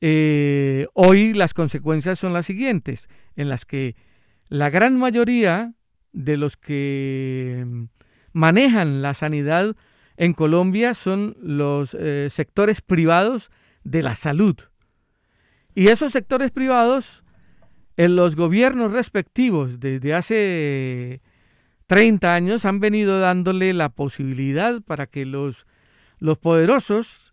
eh, 0.00 0.86
hoy 0.94 1.32
las 1.32 1.54
consecuencias 1.54 2.18
son 2.18 2.32
las 2.32 2.46
siguientes, 2.46 3.08
en 3.36 3.48
las 3.48 3.64
que 3.64 3.96
la 4.48 4.70
gran 4.70 4.98
mayoría 4.98 5.74
de 6.12 6.36
los 6.36 6.56
que 6.56 7.64
manejan 8.32 9.02
la 9.02 9.14
sanidad 9.14 9.76
en 10.16 10.32
Colombia 10.32 10.94
son 10.94 11.36
los 11.40 11.96
eh, 11.98 12.28
sectores 12.30 12.80
privados 12.80 13.50
de 13.84 14.02
la 14.02 14.14
salud. 14.14 14.56
Y 15.74 15.88
esos 15.88 16.12
sectores 16.12 16.50
privados, 16.50 17.24
en 17.96 18.16
los 18.16 18.36
gobiernos 18.36 18.92
respectivos 18.92 19.80
desde 19.80 20.14
hace 20.14 21.20
30 21.92 22.34
años, 22.34 22.64
han 22.64 22.80
venido 22.80 23.20
dándole 23.20 23.72
la 23.72 23.88
posibilidad 23.88 24.82
para 24.82 25.06
que 25.06 25.26
los, 25.26 25.66
los 26.18 26.38
poderosos 26.38 27.32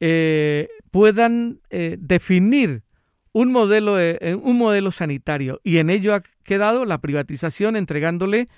eh, 0.00 0.68
puedan 0.90 1.60
eh, 1.70 1.96
definir 1.98 2.82
un 3.32 3.50
modelo, 3.50 3.96
un 4.42 4.58
modelo 4.58 4.92
sanitario. 4.92 5.60
Y 5.64 5.78
en 5.78 5.90
ello 5.90 6.14
ha 6.14 6.22
quedado 6.44 6.84
la 6.84 6.98
privatización, 6.98 7.74
entregándole 7.74 8.48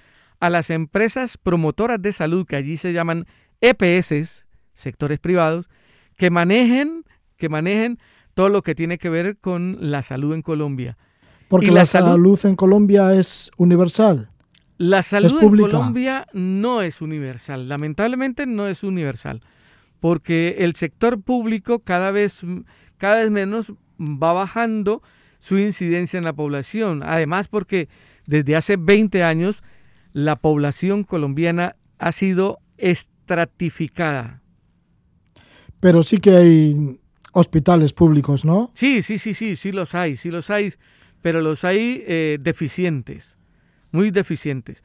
a 0.41 0.51
las 0.51 0.71
empresas 0.71 1.39
promotoras 1.39 2.01
de 2.03 2.13
salud, 2.13 2.47
que 2.47 2.57
allí 2.57 2.77
se 2.77 2.93
llaman 2.93 3.27
EPS, 3.61 4.45
sectores 4.75 5.19
privados, 5.19 5.69
que 6.17 6.31
manejen, 6.31 7.05
que 7.37 7.49
manejen 7.49 7.99
todo 8.35 8.49
lo 8.49 8.63
que 8.63 8.75
tiene 8.75 8.99
que 8.99 9.09
ver 9.09 9.39
con 9.39 9.79
la 9.81 10.03
salud 10.03 10.35
en 10.35 10.43
Colombia. 10.43 10.97
Porque 11.49 11.71
la, 11.71 11.87
salud, 11.87 12.39
en 12.45 12.57
Colombia 12.57 13.15
es 13.15 13.51
universal. 13.57 14.29
La 14.79 15.03
salud 15.03 15.43
en 15.43 15.57
Colombia 15.57 16.27
no 16.33 16.83
es 16.83 17.01
universal, 17.01 17.69
lamentablemente 17.69 18.47
no 18.47 18.69
es 18.69 18.83
universal, 18.83 19.41
porque 20.01 20.57
el 20.59 20.75
sector 20.75 21.23
público 21.23 21.79
cada 21.79 22.11
vez, 22.11 22.43
cada 22.99 23.17
vez 23.17 23.31
menos 23.31 23.73
va 23.99 24.33
bajando 24.35 25.03
su 25.39 25.59
incidencia 25.59 26.19
en 26.19 26.25
la 26.25 26.33
población. 26.33 27.03
Además, 27.03 27.49
porque 27.49 27.89
desde 28.27 28.57
hace 28.57 28.77
20 28.77 29.23
años 29.23 29.63
la 30.13 30.37
población 30.37 31.05
colombiana 31.05 31.77
ha 31.99 32.13
sido 32.13 32.59
estratificada. 32.77 34.43
Pero 35.81 36.03
sí 36.03 36.19
que 36.19 36.31
hay 36.31 36.99
hospitales 37.33 37.93
públicos, 37.93 38.45
¿no? 38.45 38.71
Sí, 38.75 39.03
sí, 39.03 39.19
sí, 39.19 39.35
sí, 39.35 39.57
sí 39.57 39.73
los 39.73 39.95
hay, 39.95 40.17
sí 40.17 40.31
los 40.31 40.51
hay, 40.51 40.73
pero 41.23 41.41
los 41.41 41.65
hay 41.65 42.03
eh, 42.07 42.39
deficientes, 42.41 43.36
muy 43.93 44.11
deficientes. 44.11 44.83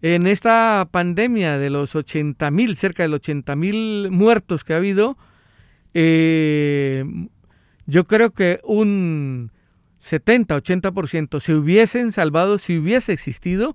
En 0.00 0.26
esta 0.26 0.88
pandemia 0.90 1.58
de 1.58 1.70
los 1.70 1.94
80.000, 1.94 2.74
cerca 2.76 3.02
de 3.02 3.08
los 3.08 3.20
80.000 3.20 4.10
muertos 4.10 4.62
que 4.62 4.74
ha 4.74 4.76
habido, 4.76 5.16
eh, 5.94 7.04
yo 7.86 8.04
creo 8.04 8.30
que 8.30 8.60
un 8.62 9.50
70-80% 10.00 11.40
se 11.40 11.54
hubiesen 11.54 12.12
salvado 12.12 12.58
si 12.58 12.78
hubiese 12.78 13.12
existido 13.12 13.74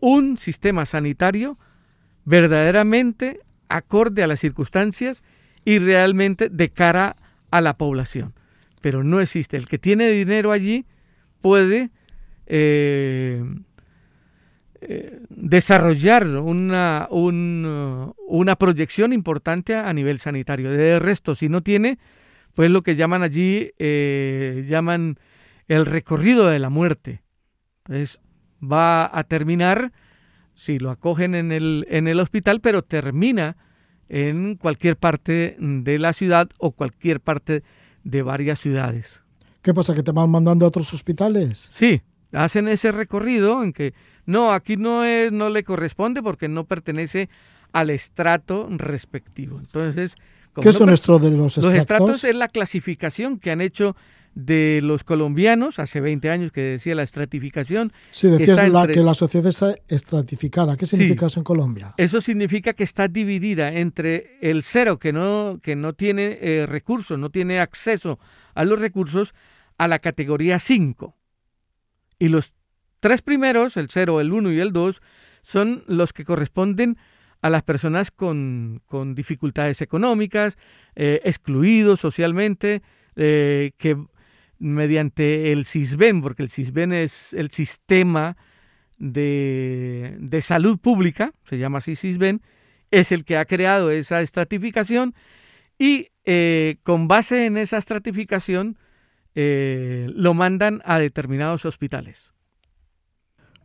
un 0.00 0.36
sistema 0.36 0.86
sanitario 0.86 1.58
verdaderamente 2.24 3.40
acorde 3.68 4.22
a 4.22 4.26
las 4.26 4.40
circunstancias 4.40 5.22
y 5.64 5.78
realmente 5.78 6.48
de 6.48 6.70
cara 6.70 7.16
a 7.50 7.60
la 7.60 7.76
población. 7.76 8.34
Pero 8.80 9.02
no 9.02 9.20
existe. 9.20 9.56
El 9.56 9.66
que 9.66 9.78
tiene 9.78 10.10
dinero 10.10 10.52
allí 10.52 10.86
puede 11.40 11.90
eh, 12.46 13.42
eh, 14.80 15.20
desarrollar 15.28 16.26
una, 16.26 17.08
una 17.10 18.56
proyección 18.56 19.12
importante 19.12 19.74
a 19.74 19.92
nivel 19.92 20.18
sanitario. 20.18 20.70
De 20.70 20.98
resto, 20.98 21.34
si 21.34 21.48
no 21.48 21.62
tiene, 21.62 21.98
pues 22.54 22.70
lo 22.70 22.82
que 22.82 22.96
llaman 22.96 23.22
allí, 23.22 23.72
eh, 23.78 24.66
llaman 24.68 25.18
el 25.66 25.86
recorrido 25.86 26.48
de 26.48 26.58
la 26.58 26.70
muerte. 26.70 27.22
Entonces, 27.84 28.20
va 28.62 29.16
a 29.16 29.24
terminar, 29.24 29.92
si 30.54 30.78
lo 30.78 30.90
acogen 30.90 31.34
en 31.34 31.52
el, 31.52 31.86
en 31.88 32.08
el 32.08 32.20
hospital, 32.20 32.60
pero 32.60 32.82
termina 32.82 33.56
en 34.08 34.56
cualquier 34.56 34.96
parte 34.96 35.56
de 35.58 35.98
la 35.98 36.12
ciudad 36.12 36.48
o 36.58 36.72
cualquier 36.72 37.20
parte 37.20 37.62
de 38.04 38.22
varias 38.22 38.58
ciudades. 38.58 39.22
¿Qué 39.62 39.74
pasa? 39.74 39.94
¿Que 39.94 40.02
te 40.02 40.12
van 40.12 40.30
mandando 40.30 40.64
a 40.64 40.68
otros 40.68 40.92
hospitales? 40.94 41.68
Sí, 41.72 42.00
hacen 42.32 42.68
ese 42.68 42.92
recorrido 42.92 43.62
en 43.62 43.72
que 43.72 43.92
no, 44.28 44.52
aquí 44.52 44.76
no, 44.76 45.04
es, 45.04 45.32
no 45.32 45.48
le 45.48 45.64
corresponde 45.64 46.22
porque 46.22 46.48
no 46.48 46.64
pertenece 46.64 47.30
al 47.72 47.88
estrato 47.88 48.68
respectivo. 48.70 49.58
Entonces, 49.58 50.16
¿qué 50.60 50.70
son 50.70 50.90
estos 50.90 51.22
de 51.22 51.30
los 51.30 51.56
estratos? 51.56 51.72
Los 51.72 51.80
estratos 51.80 52.24
es 52.24 52.34
la 52.34 52.48
clasificación 52.48 53.38
que 53.38 53.50
han 53.50 53.62
hecho 53.62 53.96
de 54.34 54.80
los 54.82 55.02
colombianos, 55.02 55.78
hace 55.78 56.02
20 56.02 56.28
años 56.28 56.52
que 56.52 56.60
decía 56.60 56.94
la 56.94 57.04
estratificación. 57.04 57.90
Sí, 58.10 58.28
decías 58.28 58.60
que, 58.60 58.68
la, 58.68 58.86
que 58.86 59.00
la 59.00 59.14
sociedad 59.14 59.48
está 59.48 59.74
estratificada. 59.88 60.76
¿Qué 60.76 60.84
significa 60.84 61.24
eso 61.24 61.40
en 61.40 61.44
Colombia? 61.44 61.94
Eso 61.96 62.20
significa 62.20 62.74
que 62.74 62.84
está 62.84 63.08
dividida 63.08 63.72
entre 63.72 64.36
el 64.42 64.62
cero, 64.62 64.98
que 64.98 65.10
no, 65.10 65.58
que 65.62 65.74
no 65.74 65.94
tiene 65.94 66.38
eh, 66.42 66.66
recursos, 66.66 67.18
no 67.18 67.30
tiene 67.30 67.60
acceso 67.60 68.18
a 68.54 68.66
los 68.66 68.78
recursos, 68.78 69.32
a 69.78 69.88
la 69.88 70.00
categoría 70.00 70.58
5. 70.58 71.16
Y 72.18 72.28
los 72.28 72.52
tres 73.00 73.22
primeros, 73.22 73.76
el 73.76 73.88
0, 73.88 74.20
el 74.20 74.32
1 74.32 74.52
y 74.52 74.60
el 74.60 74.72
2, 74.72 75.00
son 75.42 75.82
los 75.86 76.12
que 76.12 76.24
corresponden 76.24 76.98
a 77.40 77.50
las 77.50 77.62
personas 77.62 78.10
con, 78.10 78.82
dificultades 79.14 79.80
económicas, 79.80 80.56
eh, 80.96 81.20
excluidos 81.24 82.00
socialmente, 82.00 82.82
eh, 83.16 83.72
que 83.78 83.96
mediante 84.58 85.52
el 85.52 85.64
CISBEN, 85.64 86.20
porque 86.20 86.42
el 86.42 86.50
CISBEN 86.50 86.92
es 86.92 87.32
el 87.32 87.50
sistema 87.50 88.36
de, 88.98 90.40
salud 90.42 90.78
pública, 90.78 91.32
se 91.44 91.58
llama 91.58 91.78
así 91.78 91.94
CISBEN, 91.94 92.42
es 92.90 93.12
el 93.12 93.24
que 93.24 93.36
ha 93.36 93.44
creado 93.44 93.90
esa 93.90 94.20
estratificación 94.20 95.14
y 95.78 96.08
eh, 96.24 96.78
con 96.82 97.06
base 97.06 97.46
en 97.46 97.56
esa 97.56 97.78
estratificación 97.78 98.76
lo 99.34 100.34
mandan 100.34 100.82
a 100.84 100.98
determinados 100.98 101.64
hospitales. 101.64 102.32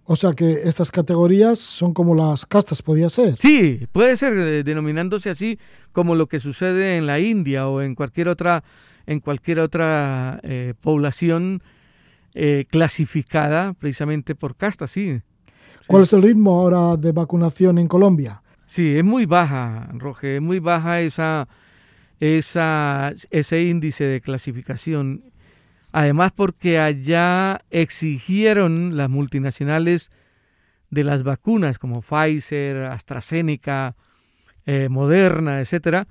O 0.06 0.16
sea 0.16 0.34
que 0.34 0.68
estas 0.68 0.92
categorías 0.92 1.60
son 1.60 1.94
como 1.94 2.14
las 2.14 2.46
castas, 2.46 2.82
podía 2.82 3.10
ser. 3.10 3.38
Sí, 3.40 3.88
puede 3.92 4.18
ser 4.18 4.38
eh, 4.38 4.64
denominándose 4.64 5.30
así 5.30 5.58
como 5.94 6.16
lo 6.16 6.28
que 6.28 6.40
sucede 6.40 6.98
en 6.98 7.08
la 7.08 7.20
India 7.20 7.68
o 7.68 7.82
en 7.82 7.96
cualquier 7.96 8.28
otra 8.28 8.64
en 9.06 9.20
cualquier 9.20 9.60
otra 9.60 10.40
eh, 10.44 10.74
población 10.80 11.62
eh, 12.34 12.66
clasificada 12.70 13.74
precisamente 13.74 14.36
por 14.36 14.56
casta, 14.56 14.88
sí. 14.88 15.22
¿Cuál 15.88 16.04
es 16.04 16.14
el 16.14 16.22
ritmo 16.22 16.60
ahora 16.60 16.98
de 16.98 17.12
vacunación 17.12 17.78
en 17.78 17.88
Colombia? 17.88 18.42
Sí, 18.66 18.98
es 18.98 19.04
muy 19.04 19.26
baja, 19.26 19.90
Roge, 19.94 20.38
es 20.38 20.42
muy 20.42 20.60
baja 20.60 21.02
esa, 21.02 21.48
esa, 22.20 23.14
ese 23.30 23.62
índice 23.62 24.06
de 24.06 24.22
clasificación. 24.22 25.24
Además 25.94 26.32
porque 26.36 26.80
allá 26.80 27.62
exigieron 27.70 28.98
las 28.98 29.12
multinacionales 29.12 30.12
de 30.90 31.04
las 31.04 31.22
vacunas 31.22 31.78
como 31.78 32.02
Pfizer, 32.02 32.86
AstraZeneca, 32.86 33.96
eh, 34.66 34.90
Moderna, 34.90 35.60
etcétera, 35.62 36.08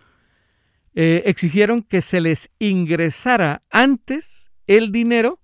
eh, 0.95 1.24
exigieron 1.26 1.83
que 1.83 2.01
se 2.01 2.20
les 2.20 2.49
ingresara 2.61 3.62
antes 3.70 4.53
el 4.68 4.93
dinero 4.93 5.41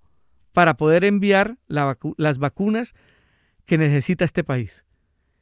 para 0.53 0.77
poder 0.77 1.03
enviar 1.03 1.57
las 1.67 2.37
vacunas 2.37 2.95
que 3.65 3.77
necesita 3.77 4.23
este 4.23 4.45
país. 4.45 4.85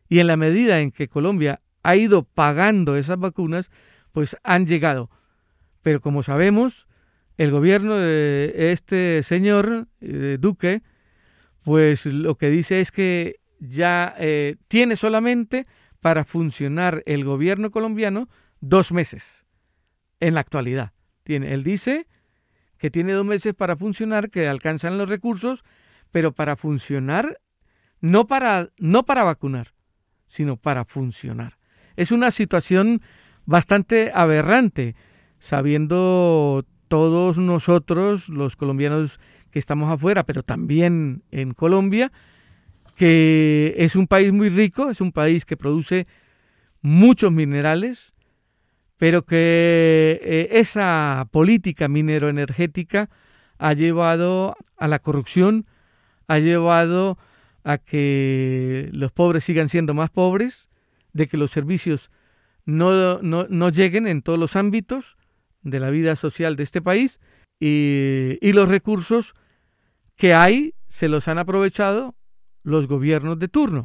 Y 0.09 0.19
en 0.19 0.27
la 0.27 0.37
medida 0.37 0.79
en 0.79 0.91
que 0.91 1.07
Colombia 1.07 1.61
ha 1.83 1.95
ido 1.95 2.23
pagando 2.23 2.95
esas 2.95 3.19
vacunas, 3.19 3.69
pues 4.11 4.35
han 4.43 4.65
llegado. 4.65 5.11
Pero 5.83 6.01
como 6.01 6.23
sabemos, 6.23 6.87
el 7.37 7.51
gobierno 7.51 7.95
de 7.95 8.71
este 8.71 9.21
señor 9.23 9.87
eh, 10.01 10.37
Duque, 10.39 10.81
pues 11.63 12.05
lo 12.05 12.35
que 12.35 12.49
dice 12.49 12.81
es 12.81 12.91
que 12.91 13.39
ya 13.59 14.15
eh, 14.17 14.55
tiene 14.67 14.95
solamente 14.95 15.67
para 16.01 16.23
funcionar 16.23 17.03
el 17.05 17.23
gobierno 17.23 17.71
colombiano 17.71 18.27
dos 18.59 18.91
meses 18.91 19.45
en 20.19 20.33
la 20.33 20.41
actualidad. 20.41 20.93
Tiene, 21.23 21.53
él 21.53 21.63
dice 21.63 22.07
que 22.77 22.89
tiene 22.89 23.13
dos 23.13 23.25
meses 23.25 23.53
para 23.53 23.75
funcionar, 23.75 24.29
que 24.29 24.47
alcanzan 24.47 24.97
los 24.97 25.09
recursos, 25.09 25.63
pero 26.11 26.31
para 26.31 26.55
funcionar, 26.55 27.39
no 28.01 28.27
para, 28.27 28.69
no 28.77 29.03
para 29.03 29.23
vacunar, 29.23 29.73
sino 30.25 30.57
para 30.57 30.85
funcionar. 30.85 31.57
Es 31.95 32.11
una 32.11 32.31
situación 32.31 33.01
bastante 33.45 34.11
aberrante, 34.13 34.95
sabiendo 35.39 36.65
todos 36.87 37.37
nosotros, 37.37 38.29
los 38.29 38.55
colombianos 38.55 39.19
que 39.51 39.59
estamos 39.59 39.89
afuera, 39.91 40.23
pero 40.23 40.43
también 40.43 41.23
en 41.31 41.53
Colombia, 41.53 42.11
que 42.95 43.75
es 43.77 43.95
un 43.95 44.07
país 44.07 44.33
muy 44.33 44.49
rico, 44.49 44.89
es 44.89 45.01
un 45.01 45.11
país 45.11 45.45
que 45.45 45.57
produce 45.57 46.07
muchos 46.81 47.31
minerales, 47.31 48.13
pero 48.97 49.23
que 49.23 50.19
eh, 50.23 50.49
esa 50.53 51.27
política 51.31 51.87
mineroenergética 51.87 53.09
ha 53.59 53.73
llevado 53.73 54.55
a 54.77 54.87
la 54.87 54.99
corrupción, 54.99 55.65
ha 56.27 56.39
llevado 56.39 57.17
a 57.63 57.77
que 57.77 58.89
los 58.93 59.11
pobres 59.11 59.43
sigan 59.43 59.69
siendo 59.69 59.93
más 59.93 60.09
pobres, 60.09 60.69
de 61.13 61.27
que 61.27 61.37
los 61.37 61.51
servicios 61.51 62.09
no, 62.65 63.21
no, 63.21 63.69
lleguen 63.69 64.07
en 64.07 64.21
todos 64.21 64.37
los 64.37 64.55
ámbitos 64.55 65.17
de 65.61 65.79
la 65.79 65.89
vida 65.89 66.15
social 66.15 66.55
de 66.55 66.63
este 66.63 66.81
país 66.81 67.19
y, 67.59 68.37
y 68.41 68.53
los 68.53 68.67
recursos 68.67 69.35
que 70.15 70.33
hay 70.33 70.73
se 70.87 71.07
los 71.07 71.27
han 71.27 71.37
aprovechado 71.37 72.15
los 72.63 72.87
gobiernos 72.87 73.39
de 73.39 73.47
turno. 73.47 73.83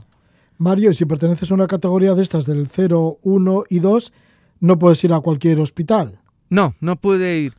Mario, 0.58 0.92
si 0.92 1.04
perteneces 1.06 1.50
a 1.50 1.54
una 1.54 1.66
categoría 1.66 2.14
de 2.14 2.22
estas 2.22 2.46
del 2.46 2.68
0, 2.68 3.18
1 3.22 3.64
y 3.68 3.78
2, 3.80 4.12
no 4.60 4.78
puedes 4.78 5.02
ir 5.04 5.12
a 5.12 5.20
cualquier 5.20 5.60
hospital. 5.60 6.20
No, 6.48 6.74
no 6.80 6.96
puede 6.96 7.38
ir. 7.38 7.54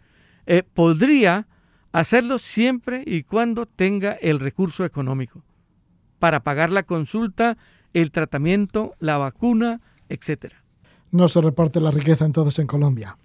Eh, 0.46 0.64
podría 0.64 1.48
hacerlo 1.92 2.40
siempre 2.40 3.04
y 3.06 3.24
cuando 3.24 3.66
tenga 3.66 4.14
el 4.14 4.40
recurso 4.40 4.86
económico 4.86 5.44
para 6.20 6.44
pagar 6.44 6.72
la 6.72 6.84
consulta, 6.84 7.58
el 7.94 8.12
tratamiento, 8.12 8.94
la 9.00 9.18
vacuna, 9.18 9.82
etcétera. 10.10 10.64
No 11.12 11.28
se 11.28 11.42
reparte 11.42 11.80
la 11.80 11.92
riqueza 11.92 12.26
entonces 12.26 12.60
en 12.60 12.68
Colombia. 12.68 13.18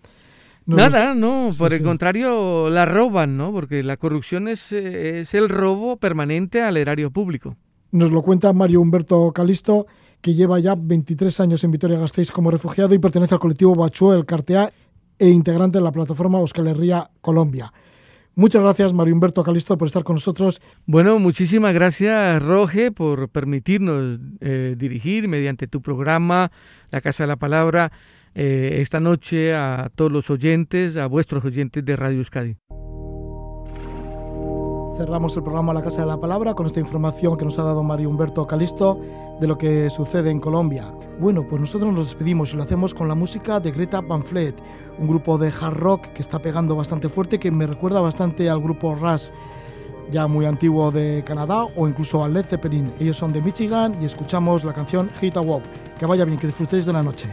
Nada, 0.77 1.15
no, 1.15 1.49
por 1.59 1.73
el 1.73 1.83
contrario, 1.83 2.69
la 2.69 2.85
roban, 2.85 3.39
¿no? 3.39 3.53
Porque 3.53 3.83
la 3.83 3.97
corrupción 3.97 4.49
es, 4.49 4.71
eh, 4.71 5.21
es 5.21 5.33
el 5.33 5.49
robo 5.49 5.97
permanente 5.97 6.63
al 6.63 6.77
erario 6.77 7.11
público. 7.11 7.57
Nos 7.91 8.11
lo 8.11 8.23
cuenta 8.23 8.53
Mario 8.53 8.83
Humberto 8.83 9.33
Calisto, 9.33 9.87
que 10.21 10.35
lleva 10.35 10.59
ya 10.59 10.75
23 10.77 11.41
años 11.41 11.65
en 11.65 11.71
Vitoria-Gasteiz 11.71 12.31
como 12.31 12.51
refugiado 12.51 12.95
y 12.95 12.99
pertenece 12.99 13.35
al 13.35 13.41
colectivo 13.41 13.75
Bachuel 13.75 14.19
el 14.19 14.27
Cartea 14.27 14.71
e 15.19 15.29
integrante 15.31 15.79
de 15.79 15.85
la 15.85 15.93
plataforma 15.93 16.39
Euskal 16.39 16.69
Herria 16.69 17.11
Colombia. 17.23 17.73
Muchas 18.35 18.63
gracias, 18.63 18.93
Mario 18.93 19.15
Humberto 19.15 19.43
Calisto, 19.43 19.77
por 19.77 19.89
estar 19.89 20.05
con 20.05 20.15
nosotros. 20.15 20.61
Bueno, 20.87 21.19
muchísimas 21.19 21.75
gracias, 21.75 22.41
Roge, 22.41 22.93
por 22.93 23.31
permitirnos 23.31 24.21
eh, 24.41 24.77
dirigir 24.79 25.27
mediante 25.27 25.67
tu 25.67 25.83
programa, 25.83 26.53
La 26.91 27.01
Casa 27.01 27.25
de 27.25 27.29
la 27.29 27.37
Palabra, 27.37 27.91
eh, 28.41 28.81
esta 28.81 29.01
noche 29.01 29.53
a 29.53 29.91
todos 29.93 30.13
los 30.13 30.31
oyentes, 30.31 30.97
a 30.97 31.07
vuestros 31.07 31.45
oyentes 31.45 31.85
de 31.85 31.97
Radio 31.97 32.19
Euskadi. 32.19 32.57
Cerramos 34.97 35.37
el 35.37 35.43
programa 35.43 35.75
La 35.75 35.83
Casa 35.83 36.03
de 36.03 36.07
la 36.07 36.21
Palabra 36.21 36.55
con 36.55 36.65
esta 36.67 36.79
información 36.79 37.37
que 37.37 37.45
nos 37.45 37.59
ha 37.59 37.65
dado 37.65 37.83
Mario 37.83 38.11
Humberto 38.11 38.47
Calisto 38.47 39.01
de 39.41 39.49
lo 39.49 39.59
que 39.59 39.91
sucede 39.91 40.31
en 40.31 40.39
Colombia. 40.39 40.93
Bueno, 41.19 41.49
pues 41.49 41.61
nosotros 41.61 41.93
nos 41.93 42.07
despedimos 42.07 42.53
y 42.53 42.57
lo 42.57 42.63
hacemos 42.63 42.95
con 42.95 43.09
la 43.09 43.17
música 43.17 43.59
de 43.59 43.73
Greta 43.73 44.03
Fleet, 44.03 44.55
un 45.01 45.09
grupo 45.09 45.37
de 45.37 45.49
hard 45.49 45.75
rock 45.75 46.07
que 46.13 46.23
está 46.23 46.39
pegando 46.39 46.77
bastante 46.77 47.09
fuerte, 47.09 47.41
que 47.41 47.51
me 47.51 47.67
recuerda 47.67 48.01
bastante 48.01 48.49
al 48.49 48.61
grupo 48.61 48.95
Rush, 48.95 49.31
ya 50.13 50.29
muy 50.29 50.47
antiguo 50.47 50.93
de 50.93 51.25
Canadá, 51.27 51.65
o 51.75 51.89
incluso 51.89 52.23
al 52.23 52.35
Led 52.35 52.45
Zeppelin. 52.45 52.93
Ellos 53.01 53.17
son 53.17 53.33
de 53.33 53.43
Michigan 53.43 54.01
y 54.01 54.05
escuchamos 54.05 54.63
la 54.63 54.73
canción 54.73 55.11
Hit 55.21 55.37
a. 55.37 55.43
Que 55.99 56.07
vaya 56.07 56.25
bien, 56.25 56.39
que 56.39 56.47
disfrutéis 56.47 56.87
de 56.87 56.93
la 56.93 57.03
noche. 57.03 57.29